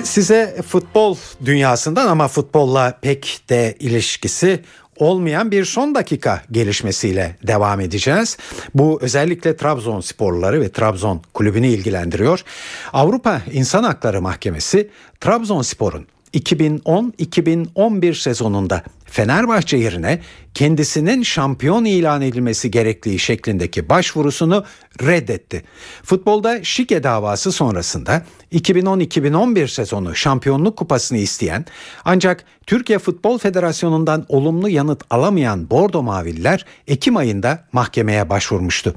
Size 0.05 0.57
futbol 0.69 1.17
dünyasından 1.45 2.07
ama 2.07 2.29
futbolla 2.29 2.99
pek 3.03 3.41
de 3.49 3.75
ilişkisi 3.81 4.61
olmayan 4.97 5.51
bir 5.51 5.65
son 5.65 5.95
dakika 5.95 6.43
gelişmesiyle 6.51 7.37
devam 7.47 7.81
edeceğiz. 7.81 8.37
Bu 8.75 8.99
özellikle 9.03 9.57
Trabzon 9.57 10.01
sporları 10.01 10.61
ve 10.61 10.73
Trabzon 10.73 11.23
kulübünü 11.35 11.67
ilgilendiriyor. 11.67 12.45
Avrupa 12.93 13.43
İnsan 13.53 13.83
Hakları 13.83 14.23
Mahkemesi 14.23 14.91
Trabzonspor'un 15.21 16.07
2010-2011 16.37 18.15
sezonunda 18.15 18.83
Fenerbahçe 19.05 19.77
yerine 19.77 20.21
kendisinin 20.55 21.23
şampiyon 21.23 21.85
ilan 21.85 22.23
edilmesi 22.23 22.71
gerektiği 22.71 23.19
şeklindeki 23.19 23.89
başvurusunu 23.89 24.65
reddetti. 25.03 25.63
Futbolda 26.03 26.65
şike 26.65 27.03
davası 27.03 27.53
sonrasında 27.53 28.23
2010-2011 28.53 29.69
sezonu 29.69 30.15
şampiyonluk 30.15 30.77
kupasını 30.77 31.19
isteyen 31.19 31.65
ancak 32.05 32.45
Türkiye 32.67 32.99
Futbol 32.99 33.39
Federasyonu'ndan 33.39 34.27
olumlu 34.29 34.69
yanıt 34.69 35.03
alamayan 35.11 35.71
Bordo 35.71 36.03
Maviller 36.03 36.65
Ekim 36.87 37.17
ayında 37.17 37.65
mahkemeye 37.73 38.29
başvurmuştu. 38.31 38.95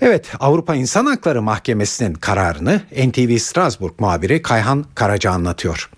Evet 0.00 0.30
Avrupa 0.40 0.74
İnsan 0.74 1.06
Hakları 1.06 1.42
Mahkemesi'nin 1.42 2.14
kararını 2.14 2.82
NTV 3.06 3.38
Strasbourg 3.38 4.00
muhabiri 4.00 4.42
Kayhan 4.42 4.84
Karaca 4.94 5.30
anlatıyor. 5.30 5.97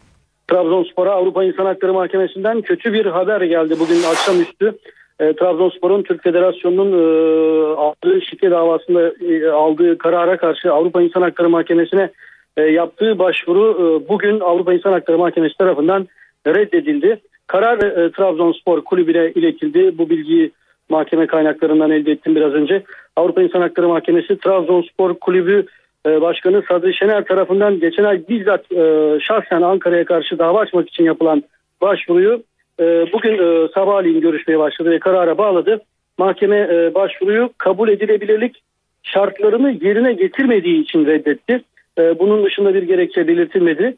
Trabzonspor'a 0.51 1.12
Avrupa 1.12 1.44
İnsan 1.44 1.64
Hakları 1.66 1.92
Mahkemesi'nden 1.92 2.62
kötü 2.62 2.92
bir 2.92 3.07
haber 3.07 3.40
geldi 3.40 3.74
bugün 3.80 4.03
akşamüstü. 4.11 4.78
E, 5.20 5.32
Trabzonspor'un 5.32 6.03
Türk 6.03 6.22
Federasyonu'nun 6.22 6.92
e, 6.92 7.74
aldığı 7.74 8.22
şike 8.22 8.51
davasında 8.51 9.12
e, 9.28 9.48
aldığı 9.48 9.98
karara 9.98 10.36
karşı 10.36 10.72
Avrupa 10.72 11.03
İnsan 11.03 11.22
Hakları 11.22 11.48
Mahkemesi'ne 11.48 12.11
e, 12.57 12.62
yaptığı 12.62 13.18
başvuru 13.18 13.64
e, 13.70 14.09
bugün 14.09 14.40
Avrupa 14.40 14.74
İnsan 14.74 14.92
Hakları 14.92 15.18
Mahkemesi 15.18 15.59
tarafından 15.59 16.09
reddedildi. 16.46 17.20
Karar 17.46 17.78
e, 17.78 18.11
Trabzonspor 18.12 18.84
kulübüne 18.84 19.30
iletildi. 19.30 19.98
Bu 19.98 20.11
bilgiyi 20.11 20.51
mahkeme 20.88 21.26
kaynaklarından 21.26 21.90
elde 21.90 22.12
ettim 22.12 22.34
biraz 22.34 22.53
önce. 22.53 22.82
Avrupa 23.16 23.42
İnsan 23.42 23.61
Hakları 23.61 23.88
Mahkemesi 23.88 24.38
Trabzonspor 24.38 25.14
Kulübü 25.14 25.66
Başkanı 26.07 26.62
Sadri 26.68 26.94
Şener 26.94 27.24
tarafından 27.24 27.80
geçen 27.80 28.05
ay 28.05 28.22
bizzat 28.28 28.72
e, 28.72 29.18
şahsen 29.20 29.62
Ankara'ya 29.62 30.05
karşı 30.05 30.38
dava 30.38 30.61
açmak 30.61 30.88
için 30.88 31.05
yapılan 31.05 31.42
başvuruyu 31.80 32.42
e, 32.80 32.84
bugün 33.12 33.32
e, 33.32 33.68
sabahleyin 33.74 34.20
görüşmeye 34.20 34.59
başladı 34.59 34.90
ve 34.90 34.98
karara 34.98 35.38
bağladı. 35.38 35.80
Mahkeme 36.18 36.68
başvuruyu 36.94 37.51
kabul 37.59 37.88
edilebilirlik 37.88 38.62
şartlarını 39.03 39.70
yerine 39.70 40.12
getirmediği 40.12 40.82
için 40.82 41.07
reddetti. 41.07 41.62
Bunun 41.98 42.44
dışında 42.44 42.74
bir 42.74 42.82
gerekçe 42.82 43.28
belirtilmedi. 43.28 43.96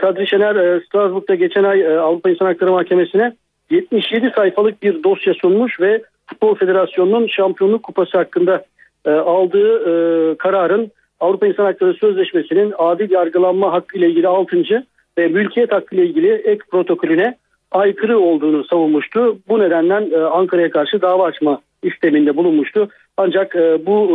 Sadri 0.00 0.26
Şener 0.26 0.80
Strasbourg'da 0.80 1.34
geçen 1.34 1.64
ay 1.64 1.98
Avrupa 1.98 2.30
İnsan 2.30 2.46
Hakları 2.46 2.70
Mahkemesi'ne 2.70 3.32
77 3.70 4.32
sayfalık 4.36 4.82
bir 4.82 5.02
dosya 5.02 5.34
sunmuş 5.34 5.80
ve 5.80 6.02
Futbol 6.26 6.54
Federasyonu'nun 6.54 7.26
şampiyonluk 7.26 7.82
kupası 7.82 8.18
hakkında 8.18 8.64
aldığı 9.04 10.38
kararın 10.38 10.90
Avrupa 11.20 11.46
İnsan 11.46 11.64
Hakları 11.64 11.94
Sözleşmesi'nin 11.94 12.74
adil 12.78 13.10
yargılanma 13.10 13.72
hakkı 13.72 13.98
ile 13.98 14.08
ilgili 14.08 14.28
6. 14.28 14.84
ve 15.18 15.28
mülkiyet 15.28 15.72
hakkı 15.72 15.94
ile 15.94 16.06
ilgili 16.06 16.32
ek 16.32 16.60
protokolüne 16.70 17.36
aykırı 17.70 18.18
olduğunu 18.18 18.64
savunmuştu. 18.64 19.38
Bu 19.48 19.58
nedenle 19.58 20.16
e, 20.16 20.20
Ankara'ya 20.20 20.70
karşı 20.70 21.02
dava 21.02 21.24
açma 21.24 21.60
isteminde 21.82 22.36
bulunmuştu. 22.36 22.88
Ancak 23.16 23.56
e, 23.56 23.86
bu 23.86 24.08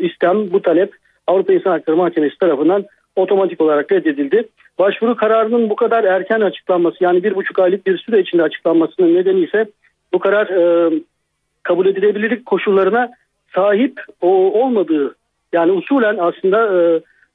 e, 0.00 0.06
istem, 0.06 0.52
bu 0.52 0.62
talep 0.62 0.92
Avrupa 1.26 1.52
İnsan 1.52 1.70
Hakları 1.70 1.96
Mahkemesi 1.96 2.38
tarafından 2.38 2.84
otomatik 3.16 3.60
olarak 3.60 3.92
reddedildi. 3.92 4.48
Başvuru 4.78 5.16
kararının 5.16 5.70
bu 5.70 5.76
kadar 5.76 6.04
erken 6.04 6.40
açıklanması 6.40 6.96
yani 7.04 7.24
bir 7.24 7.34
buçuk 7.34 7.58
aylık 7.58 7.86
bir 7.86 7.98
süre 7.98 8.20
içinde 8.20 8.42
açıklanmasının 8.42 9.14
nedeni 9.14 9.40
ise 9.40 9.66
bu 10.12 10.18
karar 10.18 10.48
kabul 11.62 11.86
edilebilirlik 11.86 12.46
koşullarına 12.46 13.10
sahip 13.54 14.00
olmadığı 14.20 15.14
yani 15.52 15.72
usulen 15.72 16.16
aslında 16.16 16.82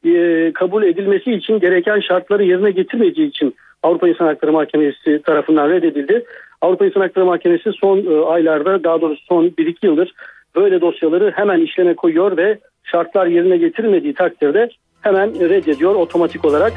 e, 0.04 0.10
e, 0.10 0.54
kabul 0.54 0.84
edilmesi 0.84 1.32
için 1.32 1.60
gereken 1.60 2.00
şartları 2.00 2.44
yerine 2.44 2.72
getirmediği 2.72 3.28
için 3.28 3.56
Avrupa 3.84 4.08
İnsan 4.08 4.26
Hakları 4.26 4.52
Mahkemesi 4.52 5.22
tarafından 5.26 5.70
reddedildi. 5.70 6.26
Avrupa 6.62 6.86
İnsan 6.86 7.02
Hakları 7.02 7.26
Mahkemesi 7.26 7.72
son 7.72 7.98
e, 7.98 8.26
aylarda 8.26 8.84
daha 8.84 9.02
doğrusu 9.02 9.24
son 9.26 9.46
1-2 9.46 9.76
yıldır 9.84 10.14
böyle 10.56 10.82
dosyaları 10.82 11.32
hemen 11.36 11.60
işleme 11.60 11.96
koyuyor 11.96 12.38
ve 12.38 12.60
şartlar 12.84 13.26
yerine 13.26 13.58
getirilmediği 13.58 14.14
takdirde 14.14 14.70
hemen 15.02 15.50
reddediyor 15.50 15.96
otomatik 15.96 16.46
olarak. 16.46 16.74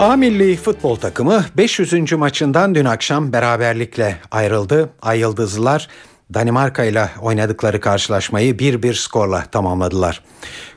A 0.00 0.16
milli 0.16 0.56
futbol 0.56 0.96
takımı 0.96 1.40
500. 1.56 2.12
maçından 2.12 2.74
dün 2.74 2.84
akşam 2.84 3.32
beraberlikle 3.32 4.14
ayrıldı. 4.30 4.90
Ay 5.02 5.20
Yıldızlılar 5.20 5.88
Danimarka 6.34 6.84
ile 6.84 7.10
oynadıkları 7.20 7.80
karşılaşmayı 7.80 8.54
1-1 8.54 8.94
skorla 8.94 9.44
tamamladılar. 9.44 10.22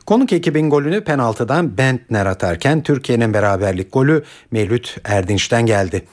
Konuk 0.06 0.32
ekibin 0.32 0.70
golünü 0.70 1.04
penaltıdan 1.04 1.78
Bentner 1.78 2.26
atarken 2.26 2.82
Türkiye'nin 2.82 3.34
beraberlik 3.34 3.92
golü 3.92 4.24
Mevlüt 4.50 4.96
Erdinç'ten 5.04 5.66
geldi. 5.66 6.06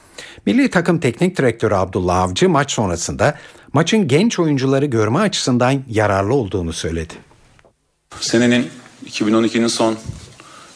Milli 0.46 0.70
takım 0.70 1.00
teknik 1.00 1.36
direktörü 1.36 1.74
Abdullah 1.74 2.18
Avcı 2.18 2.48
maç 2.48 2.72
sonrasında 2.72 3.38
maçın 3.72 4.08
genç 4.08 4.38
oyuncuları 4.38 4.86
görme 4.86 5.18
açısından 5.18 5.82
yararlı 5.90 6.34
olduğunu 6.34 6.72
söyledi. 6.72 7.14
Senenin 8.20 8.70
2012'nin 9.06 9.66
son 9.66 9.96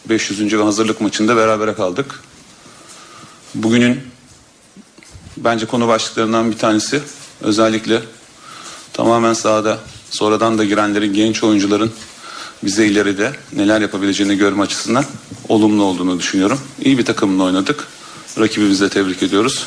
500. 0.09 0.53
hazırlık 0.53 1.01
maçında 1.01 1.37
berabere 1.37 1.75
kaldık. 1.75 2.21
Bugünün 3.55 4.01
bence 5.37 5.67
konu 5.67 5.89
başlıklarından 5.89 6.51
bir 6.51 6.59
tanesi 6.59 7.01
özellikle 7.41 8.01
tamamen 8.93 9.33
sahada 9.33 9.79
sonradan 10.11 10.59
da 10.59 10.65
girenlerin 10.65 11.15
genç 11.15 11.45
oyuncuların 11.45 11.93
bize 12.65 12.87
ileride 12.87 13.33
neler 13.53 13.81
yapabileceğini 13.81 14.37
görme 14.37 14.63
açısından 14.63 15.05
olumlu 15.49 15.83
olduğunu 15.85 16.19
düşünüyorum. 16.19 16.61
İyi 16.85 16.99
bir 16.99 17.05
takımla 17.05 17.45
oynadık. 17.45 17.89
Rakibimizi 18.39 18.85
de 18.85 18.89
tebrik 18.89 19.23
ediyoruz. 19.23 19.67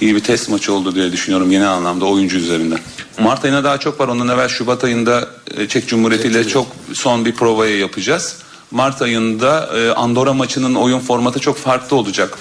İyi 0.00 0.16
bir 0.16 0.20
test 0.20 0.48
maçı 0.48 0.72
oldu 0.72 0.94
diye 0.94 1.12
düşünüyorum 1.12 1.50
yeni 1.50 1.66
anlamda 1.66 2.04
oyuncu 2.04 2.36
üzerinden. 2.36 2.78
Mart 3.18 3.44
ayına 3.44 3.64
daha 3.64 3.78
çok 3.78 4.00
var. 4.00 4.08
Ondan 4.08 4.28
evvel 4.28 4.48
Şubat 4.48 4.84
ayında 4.84 5.28
e, 5.56 5.68
Çek 5.68 5.88
Cumhuriyeti 5.88 6.28
ile 6.28 6.48
çok 6.48 6.66
son 6.92 7.24
bir 7.24 7.34
provayı 7.34 7.78
yapacağız. 7.78 8.36
Mart 8.70 9.02
ayında 9.02 9.70
e, 9.78 9.90
Andorra 9.90 10.32
maçının 10.32 10.74
oyun 10.74 10.98
formatı 10.98 11.40
çok 11.40 11.56
farklı 11.56 11.96
olacak. 11.96 12.38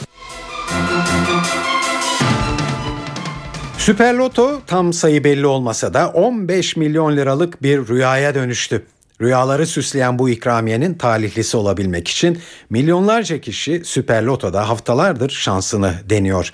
Süper 3.89 4.13
Loto 4.13 4.61
tam 4.67 4.93
sayı 4.93 5.23
belli 5.23 5.47
olmasa 5.47 5.93
da 5.93 6.09
15 6.09 6.75
milyon 6.75 7.17
liralık 7.17 7.63
bir 7.63 7.87
rüyaya 7.87 8.35
dönüştü. 8.35 8.85
Rüyaları 9.21 9.67
süsleyen 9.67 10.19
bu 10.19 10.29
ikramiyenin 10.29 10.93
talihlisi 10.93 11.57
olabilmek 11.57 12.07
için 12.07 12.39
milyonlarca 12.69 13.41
kişi 13.41 13.81
Süper 13.85 14.23
Loto'da 14.23 14.69
haftalardır 14.69 15.29
şansını 15.29 15.93
deniyor. 16.09 16.51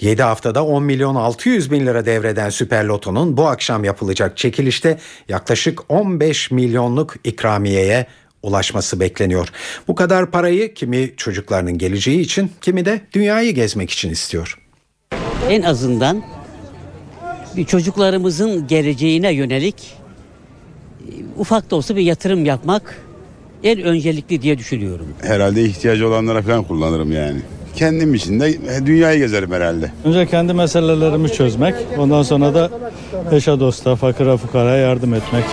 7 0.00 0.22
haftada 0.22 0.64
10 0.64 0.82
milyon 0.82 1.14
600 1.14 1.70
bin 1.70 1.86
lira 1.86 2.06
devreden 2.06 2.50
Süper 2.50 2.84
Loto'nun 2.84 3.36
bu 3.36 3.48
akşam 3.48 3.84
yapılacak 3.84 4.36
çekilişte 4.36 4.98
yaklaşık 5.28 5.80
15 5.88 6.50
milyonluk 6.50 7.14
ikramiyeye 7.24 8.06
ulaşması 8.42 9.00
bekleniyor. 9.00 9.48
Bu 9.88 9.94
kadar 9.94 10.30
parayı 10.30 10.74
kimi 10.74 11.14
çocuklarının 11.16 11.78
geleceği 11.78 12.20
için 12.20 12.52
kimi 12.60 12.84
de 12.84 13.00
dünyayı 13.12 13.54
gezmek 13.54 13.90
için 13.90 14.10
istiyor. 14.10 14.58
En 15.48 15.62
azından 15.62 16.22
çocuklarımızın 17.64 18.66
geleceğine 18.66 19.32
yönelik 19.32 19.74
e, 21.00 21.12
ufak 21.38 21.70
da 21.70 21.76
olsa 21.76 21.96
bir 21.96 22.02
yatırım 22.02 22.44
yapmak 22.44 23.02
en 23.64 23.82
öncelikli 23.82 24.42
diye 24.42 24.58
düşünüyorum. 24.58 25.06
Herhalde 25.22 25.64
ihtiyacı 25.64 26.08
olanlara 26.08 26.42
falan 26.42 26.64
kullanırım 26.64 27.12
yani. 27.12 27.40
Kendim 27.76 28.14
için 28.14 28.40
de 28.40 28.58
dünyayı 28.86 29.18
gezerim 29.18 29.52
herhalde. 29.52 29.92
Önce 30.04 30.26
kendi 30.26 30.52
meselelerimi 30.52 31.32
çözmek, 31.32 31.74
ondan 31.98 32.22
sonra 32.22 32.54
da 32.54 32.70
eşe 33.32 33.60
dosta, 33.60 33.96
fakire 33.96 34.36
fukaraya 34.36 34.76
yardım 34.76 35.14
etmek. 35.14 35.44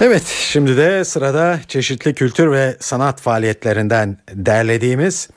Evet 0.00 0.22
şimdi 0.26 0.76
de 0.76 1.04
sırada 1.04 1.60
çeşitli 1.68 2.14
kültür 2.14 2.50
ve 2.52 2.76
sanat 2.80 3.20
faaliyetlerinden 3.20 4.16
derlediğimiz 4.34 5.28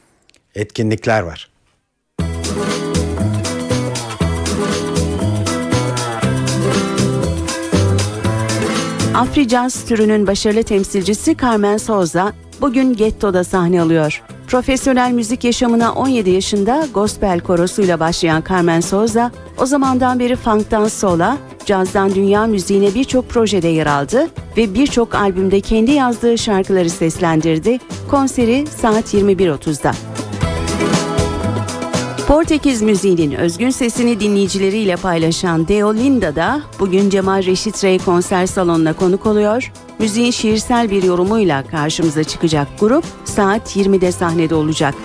etkinlikler 0.55 1.21
var. 1.21 1.54
Afri 9.15 9.47
türünün 9.87 10.27
başarılı 10.27 10.63
temsilcisi 10.63 11.37
Carmen 11.41 11.77
Souza 11.77 12.33
bugün 12.61 12.93
Getto'da 12.93 13.43
sahne 13.43 13.81
alıyor. 13.81 14.23
Profesyonel 14.47 15.11
müzik 15.11 15.43
yaşamına 15.43 15.93
17 15.93 16.29
yaşında 16.29 16.87
gospel 16.93 17.39
korosuyla 17.39 17.99
başlayan 17.99 18.43
Carmen 18.49 18.79
Souza, 18.79 19.31
o 19.57 19.65
zamandan 19.65 20.19
beri 20.19 20.35
funk'tan 20.35 20.87
sola, 20.87 21.37
cazdan 21.65 22.15
dünya 22.15 22.45
müziğine 22.45 22.95
birçok 22.95 23.29
projede 23.29 23.67
yer 23.67 23.87
aldı 23.87 24.27
ve 24.57 24.73
birçok 24.73 25.15
albümde 25.15 25.61
kendi 25.61 25.91
yazdığı 25.91 26.37
şarkıları 26.37 26.89
seslendirdi. 26.89 27.79
Konseri 28.09 28.67
saat 28.67 29.13
21.30'da. 29.13 29.91
Portekiz 32.27 32.81
müziğinin 32.81 33.31
özgün 33.31 33.69
sesini 33.69 34.19
dinleyicileriyle 34.19 34.95
paylaşan 34.95 35.67
Deo 35.67 35.95
Linda 35.95 36.35
da 36.35 36.61
bugün 36.79 37.09
Cemal 37.09 37.45
Reşit 37.45 37.83
Rey 37.83 37.99
konser 37.99 38.45
salonuna 38.45 38.93
konuk 38.93 39.25
oluyor. 39.25 39.71
Müziğin 39.99 40.31
şiirsel 40.31 40.91
bir 40.91 41.03
yorumuyla 41.03 41.63
karşımıza 41.63 42.23
çıkacak 42.23 42.67
grup 42.79 43.03
saat 43.25 43.75
20'de 43.75 44.11
sahnede 44.11 44.55
olacak. 44.55 44.95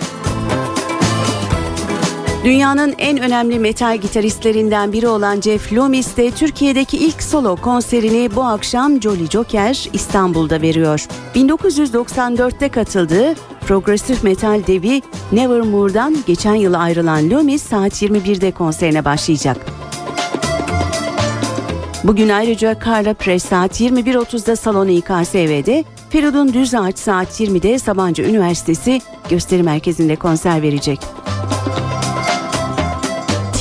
Dünyanın 2.43 2.95
en 2.97 3.17
önemli 3.17 3.59
metal 3.59 3.97
gitaristlerinden 3.97 4.93
biri 4.93 5.07
olan 5.07 5.41
Jeff 5.41 5.73
Loomis 5.73 6.17
de 6.17 6.31
Türkiye'deki 6.31 6.97
ilk 6.97 7.23
solo 7.23 7.55
konserini 7.55 8.35
bu 8.35 8.43
akşam 8.43 9.01
Jolly 9.01 9.27
Joker 9.27 9.89
İstanbul'da 9.93 10.61
veriyor. 10.61 11.05
1994'te 11.35 12.69
katıldığı 12.69 13.35
progresif 13.67 14.23
metal 14.23 14.61
devi 14.67 15.01
Nevermore'dan 15.31 16.17
geçen 16.27 16.55
yıl 16.55 16.73
ayrılan 16.73 17.29
Loomis 17.29 17.63
saat 17.63 18.01
21'de 18.01 18.51
konserine 18.51 19.05
başlayacak. 19.05 19.65
Bugün 22.03 22.29
ayrıca 22.29 22.79
Carla 22.85 23.13
Press 23.13 23.45
saat 23.45 23.81
21.30'da 23.81 24.55
salonu 24.55 24.91
İKSV'de 24.91 25.83
Feridun 26.09 26.53
Düzağaç 26.53 26.99
saat 26.99 27.41
20'de 27.41 27.79
Sabancı 27.79 28.23
Üniversitesi 28.23 29.01
Gösteri 29.29 29.63
Merkezi'nde 29.63 30.15
konser 30.15 30.61
verecek. 30.61 30.99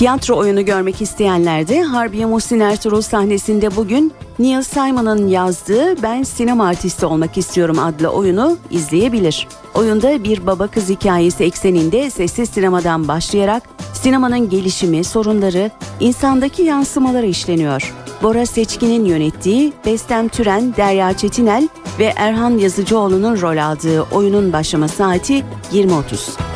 Tiyatro 0.00 0.36
oyunu 0.36 0.64
görmek 0.64 1.02
isteyenler 1.02 1.68
de 1.68 1.82
Harbiye 1.82 2.26
Muhsin 2.26 2.60
Ertuğrul 2.60 3.00
sahnesinde 3.00 3.76
bugün 3.76 4.12
Neil 4.38 4.62
Simon'ın 4.62 5.28
yazdığı 5.28 6.02
Ben 6.02 6.22
Sinema 6.22 6.66
Artisti 6.66 7.06
Olmak 7.06 7.38
İstiyorum 7.38 7.78
adlı 7.78 8.08
oyunu 8.08 8.58
izleyebilir. 8.70 9.48
Oyunda 9.74 10.24
bir 10.24 10.46
baba 10.46 10.66
kız 10.66 10.88
hikayesi 10.88 11.44
ekseninde 11.44 12.10
sessiz 12.10 12.48
sinemadan 12.48 13.08
başlayarak 13.08 13.62
sinemanın 13.94 14.48
gelişimi, 14.48 15.04
sorunları, 15.04 15.70
insandaki 16.00 16.62
yansımaları 16.62 17.26
işleniyor. 17.26 17.94
Bora 18.22 18.46
Seçkin'in 18.46 19.04
yönettiği 19.04 19.72
Bestem 19.86 20.28
Türen, 20.28 20.76
Derya 20.76 21.12
Çetinel 21.12 21.68
ve 21.98 22.12
Erhan 22.16 22.58
Yazıcıoğlu'nun 22.58 23.40
rol 23.40 23.56
aldığı 23.56 24.02
oyunun 24.02 24.52
başlama 24.52 24.88
saati 24.88 25.44
20.30. 25.72 26.49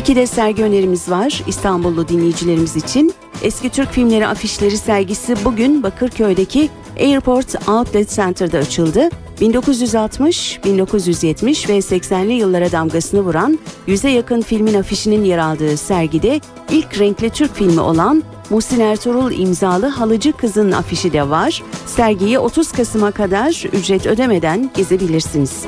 İki 0.00 0.16
de 0.16 0.26
sergi 0.26 0.64
önerimiz 0.64 1.10
var 1.10 1.42
İstanbullu 1.46 2.08
dinleyicilerimiz 2.08 2.76
için. 2.76 3.14
Eski 3.42 3.70
Türk 3.70 3.92
filmleri 3.92 4.26
afişleri 4.26 4.76
sergisi 4.76 5.36
bugün 5.44 5.82
Bakırköy'deki 5.82 6.68
Airport 7.00 7.68
Outlet 7.68 8.10
Center'da 8.10 8.58
açıldı. 8.58 9.08
1960, 9.40 10.60
1970 10.64 11.68
ve 11.68 11.78
80'li 11.78 12.32
yıllara 12.32 12.72
damgasını 12.72 13.20
vuran 13.20 13.58
yüze 13.86 14.10
yakın 14.10 14.40
filmin 14.40 14.74
afişinin 14.74 15.24
yer 15.24 15.38
aldığı 15.38 15.76
sergide 15.76 16.40
ilk 16.70 17.00
renkli 17.00 17.30
Türk 17.30 17.54
filmi 17.54 17.80
olan 17.80 18.22
Muhsin 18.50 18.80
Ertuğrul 18.80 19.32
imzalı 19.32 19.86
Halıcı 19.86 20.32
Kız'ın 20.32 20.72
afişi 20.72 21.12
de 21.12 21.30
var. 21.30 21.62
Sergiyi 21.86 22.38
30 22.38 22.72
Kasım'a 22.72 23.10
kadar 23.10 23.66
ücret 23.72 24.06
ödemeden 24.06 24.70
gezebilirsiniz. 24.76 25.64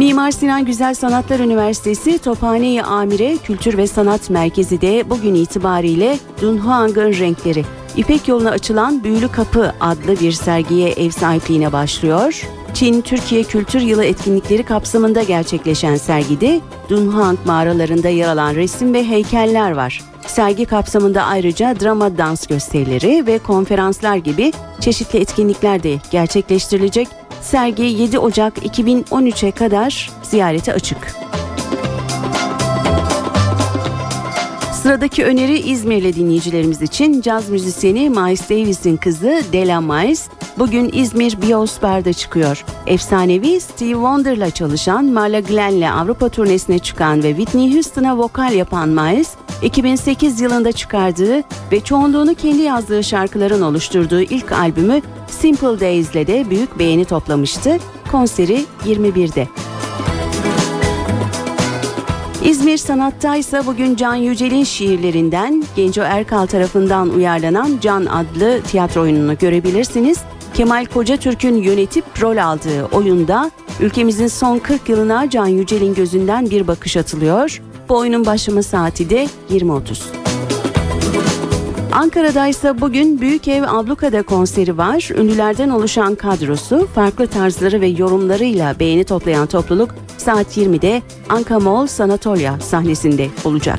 Mimar 0.00 0.30
Sinan 0.30 0.64
Güzel 0.64 0.94
Sanatlar 0.94 1.38
Üniversitesi 1.38 2.18
Tophane-i 2.18 2.82
Amire 2.82 3.36
Kültür 3.36 3.76
ve 3.76 3.86
Sanat 3.86 4.30
Merkezi 4.30 4.80
de 4.80 5.10
bugün 5.10 5.34
itibariyle 5.34 6.18
Dunhuang'ın 6.42 7.12
renkleri 7.12 7.64
İpek 7.96 8.28
yoluna 8.28 8.50
açılan 8.50 9.04
Büyülü 9.04 9.28
Kapı 9.28 9.74
adlı 9.80 10.20
bir 10.20 10.32
sergiye 10.32 10.90
ev 10.90 11.10
sahipliğine 11.10 11.72
başlıyor. 11.72 12.48
Çin 12.74 13.00
Türkiye 13.00 13.42
Kültür 13.44 13.80
Yılı 13.80 14.04
etkinlikleri 14.04 14.62
kapsamında 14.62 15.22
gerçekleşen 15.22 15.96
sergide 15.96 16.60
Dunhuang 16.88 17.38
mağaralarında 17.44 18.08
yer 18.08 18.28
alan 18.28 18.54
resim 18.54 18.94
ve 18.94 19.08
heykeller 19.08 19.70
var. 19.70 20.00
Sergi 20.26 20.64
kapsamında 20.64 21.22
ayrıca 21.22 21.80
drama 21.80 22.18
dans 22.18 22.46
gösterileri 22.46 23.26
ve 23.26 23.38
konferanslar 23.38 24.16
gibi 24.16 24.52
çeşitli 24.80 25.18
etkinlikler 25.18 25.82
de 25.82 25.98
gerçekleştirilecek. 26.10 27.19
Sergi 27.42 27.82
7 27.82 28.18
Ocak 28.18 28.58
2013'e 28.58 29.50
kadar 29.50 30.10
ziyarete 30.22 30.72
açık. 30.72 31.14
Sıradaki 34.82 35.24
öneri 35.24 35.58
İzmirli 35.58 36.16
dinleyicilerimiz 36.16 36.82
için 36.82 37.20
caz 37.20 37.50
müzisyeni 37.50 38.10
Miles 38.10 38.50
Davis'in 38.50 38.96
kızı 38.96 39.42
Della 39.52 39.80
Miles 39.80 40.28
bugün 40.58 40.90
İzmir 40.92 41.42
Biosper'de 41.42 42.12
çıkıyor. 42.12 42.64
Efsanevi 42.86 43.60
Steve 43.60 43.90
Wonder'la 43.90 44.50
çalışan 44.50 45.04
Marla 45.04 45.40
Glenn'le 45.40 45.90
Avrupa 45.92 46.28
turnesine 46.28 46.78
çıkan 46.78 47.22
ve 47.22 47.28
Whitney 47.28 47.74
Houston'a 47.74 48.18
vokal 48.18 48.52
yapan 48.52 48.88
Miles, 48.88 49.34
2008 49.62 50.40
yılında 50.40 50.72
çıkardığı 50.72 51.42
ve 51.72 51.80
çoğunluğunu 51.80 52.34
kendi 52.34 52.62
yazdığı 52.62 53.04
şarkıların 53.04 53.62
oluşturduğu 53.62 54.20
ilk 54.20 54.52
albümü 54.52 55.00
Simple 55.26 55.80
Days'le 55.80 56.26
de 56.26 56.50
büyük 56.50 56.78
beğeni 56.78 57.04
toplamıştı. 57.04 57.78
Konseri 58.10 58.64
21'de. 58.84 59.48
İzmir 62.44 62.76
Sanat'ta 62.76 63.36
ise 63.36 63.66
bugün 63.66 63.96
Can 63.96 64.14
Yücel'in 64.14 64.64
şiirlerinden 64.64 65.64
Genco 65.76 66.00
Erkal 66.00 66.46
tarafından 66.46 67.10
uyarlanan 67.10 67.78
Can 67.80 68.06
adlı 68.06 68.60
tiyatro 68.62 69.00
oyununu 69.00 69.38
görebilirsiniz. 69.38 70.18
Kemal 70.54 70.86
Kocatürk'ün 70.86 71.56
yönetip 71.56 72.04
rol 72.22 72.36
aldığı 72.36 72.84
oyunda 72.84 73.50
ülkemizin 73.80 74.26
son 74.26 74.58
40 74.58 74.88
yılına 74.88 75.30
Can 75.30 75.46
Yücel'in 75.46 75.94
gözünden 75.94 76.50
bir 76.50 76.66
bakış 76.66 76.96
atılıyor. 76.96 77.62
Bu 77.88 77.96
oyunun 77.96 78.26
başlama 78.26 78.62
saati 78.62 79.10
de 79.10 79.28
20.30. 79.50 80.30
Ankara'da 81.92 82.46
ise 82.46 82.80
bugün 82.80 83.20
Büyük 83.20 83.48
Ev 83.48 83.62
Abluka'da 83.62 84.22
konseri 84.22 84.78
var. 84.78 85.08
Ünlülerden 85.18 85.70
oluşan 85.70 86.14
kadrosu 86.14 86.88
farklı 86.94 87.26
tarzları 87.26 87.80
ve 87.80 87.86
yorumlarıyla 87.86 88.78
beğeni 88.80 89.04
toplayan 89.04 89.46
topluluk 89.46 89.94
saat 90.18 90.56
20'de 90.56 91.02
Anka 91.28 91.58
Mall 91.60 91.86
Sanatolia 91.86 92.60
sahnesinde 92.60 93.28
olacak. 93.44 93.78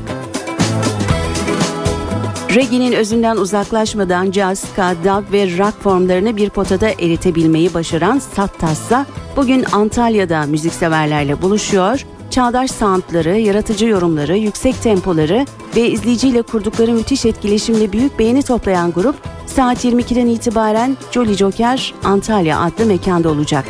Reggae'nin 2.54 2.92
özünden 2.92 3.36
uzaklaşmadan 3.36 4.32
jazz, 4.32 4.58
ska, 4.58 4.94
dub 5.04 5.32
ve 5.32 5.58
rock 5.58 5.82
formlarını 5.82 6.36
bir 6.36 6.50
potada 6.50 6.88
eritebilmeyi 6.88 7.74
başaran 7.74 8.18
Sattassa 8.18 9.06
bugün 9.36 9.64
Antalya'da 9.72 10.46
müzikseverlerle 10.46 11.42
buluşuyor. 11.42 12.06
Çağdaş 12.32 12.70
soundları, 12.70 13.38
yaratıcı 13.38 13.86
yorumları, 13.86 14.36
yüksek 14.36 14.82
tempoları 14.82 15.46
ve 15.76 15.90
izleyiciyle 15.90 16.42
kurdukları 16.42 16.92
müthiş 16.92 17.24
etkileşimle 17.24 17.92
büyük 17.92 18.18
beğeni 18.18 18.42
toplayan 18.42 18.92
grup 18.92 19.16
saat 19.46 19.84
22'den 19.84 20.26
itibaren 20.26 20.96
Jolly 21.10 21.34
Joker 21.34 21.94
Antalya 22.04 22.60
adlı 22.60 22.86
mekanda 22.86 23.28
olacak. 23.28 23.64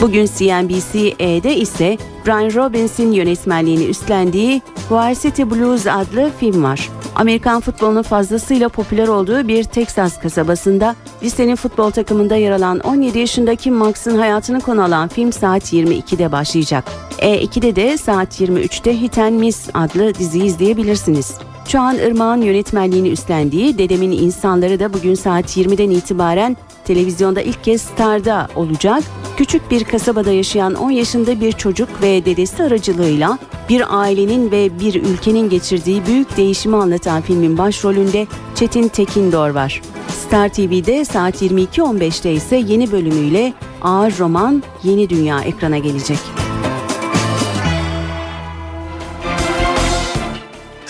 Bugün 0.00 0.26
CNBC-E'de 0.26 1.56
ise 1.56 1.98
Brian 2.26 2.54
Robbins'in 2.54 3.12
yönetmenliğini 3.12 3.84
üstlendiği 3.84 4.62
Varsity 4.90 5.42
Blues 5.42 5.86
adlı 5.86 6.30
film 6.40 6.62
var. 6.62 6.90
Amerikan 7.14 7.60
futbolunun 7.60 8.02
fazlasıyla 8.02 8.68
popüler 8.68 9.08
olduğu 9.08 9.48
bir 9.48 9.64
Texas 9.64 10.18
kasabasında 10.18 10.96
lisenin 11.22 11.56
futbol 11.56 11.90
takımında 11.90 12.36
yer 12.36 12.50
alan 12.50 12.78
17 12.80 13.18
yaşındaki 13.18 13.70
Max'ın 13.70 14.18
hayatını 14.18 14.60
konu 14.60 14.82
alan 14.82 15.08
film 15.08 15.32
saat 15.32 15.72
22'de 15.72 16.32
başlayacak. 16.32 16.84
E2'de 17.18 17.76
de 17.76 17.98
saat 17.98 18.40
23'te 18.40 19.00
Hit 19.00 19.18
and 19.18 19.34
Miss 19.34 19.68
adlı 19.74 20.14
diziyi 20.14 20.44
izleyebilirsiniz. 20.44 21.34
Şu 21.68 21.80
an 21.80 21.98
Irmak'ın 21.98 22.42
yönetmenliğini 22.42 23.08
üstlendiği 23.08 23.78
Dedemin 23.78 24.12
İnsanları 24.12 24.80
da 24.80 24.92
bugün 24.92 25.14
saat 25.14 25.56
20'den 25.56 25.90
itibaren 25.90 26.56
televizyonda 26.84 27.42
ilk 27.42 27.64
kez 27.64 27.82
Star'da 27.82 28.48
olacak. 28.56 29.02
Küçük 29.36 29.70
bir 29.70 29.84
kasabada 29.84 30.32
yaşayan 30.32 30.74
10 30.74 30.90
yaşında 30.90 31.40
bir 31.40 31.52
çocuk 31.52 31.88
ve 32.02 32.24
dedesi 32.24 32.62
aracılığıyla 32.62 33.38
bir 33.68 34.00
ailenin 34.00 34.50
ve 34.50 34.80
bir 34.80 34.94
ülkenin 34.94 35.48
geçirdiği 35.48 36.06
büyük 36.06 36.36
değişimi 36.36 36.76
anlatan 36.76 37.22
filmin 37.22 37.58
başrolünde 37.58 38.26
Çetin 38.54 38.88
Tekindor 38.88 39.50
var. 39.50 39.82
Star 40.26 40.48
TV'de 40.48 41.04
saat 41.04 41.42
22.15'te 41.42 42.32
ise 42.32 42.56
yeni 42.56 42.92
bölümüyle 42.92 43.52
ağır 43.82 44.18
roman 44.18 44.62
Yeni 44.82 45.10
Dünya 45.10 45.40
ekrana 45.40 45.78
gelecek. 45.78 46.43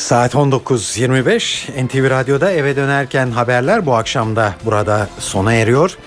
Saat 0.04 0.34
19.25 0.34 1.86
NTV 1.86 2.10
Radyo'da 2.10 2.52
eve 2.52 2.76
dönerken 2.76 3.30
haberler 3.30 3.86
bu 3.86 3.94
akşam 3.94 4.36
da 4.36 4.54
burada 4.64 5.08
sona 5.18 5.54
eriyor. 5.54 5.98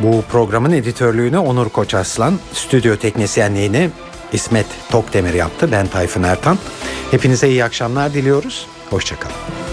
Bu 0.00 0.22
programın 0.22 0.72
editörlüğünü 0.72 1.38
Onur 1.38 1.68
Koçaslan, 1.68 2.38
stüdyo 2.52 2.96
teknisyenliğini 2.96 3.90
İsmet 4.32 4.66
Tokdemir 4.90 5.34
yaptı. 5.34 5.68
Ben 5.72 5.86
Tayfun 5.86 6.22
Ertan. 6.22 6.58
Hepinize 7.10 7.48
iyi 7.48 7.64
akşamlar 7.64 8.14
diliyoruz. 8.14 8.66
Hoşçakalın. 8.90 9.65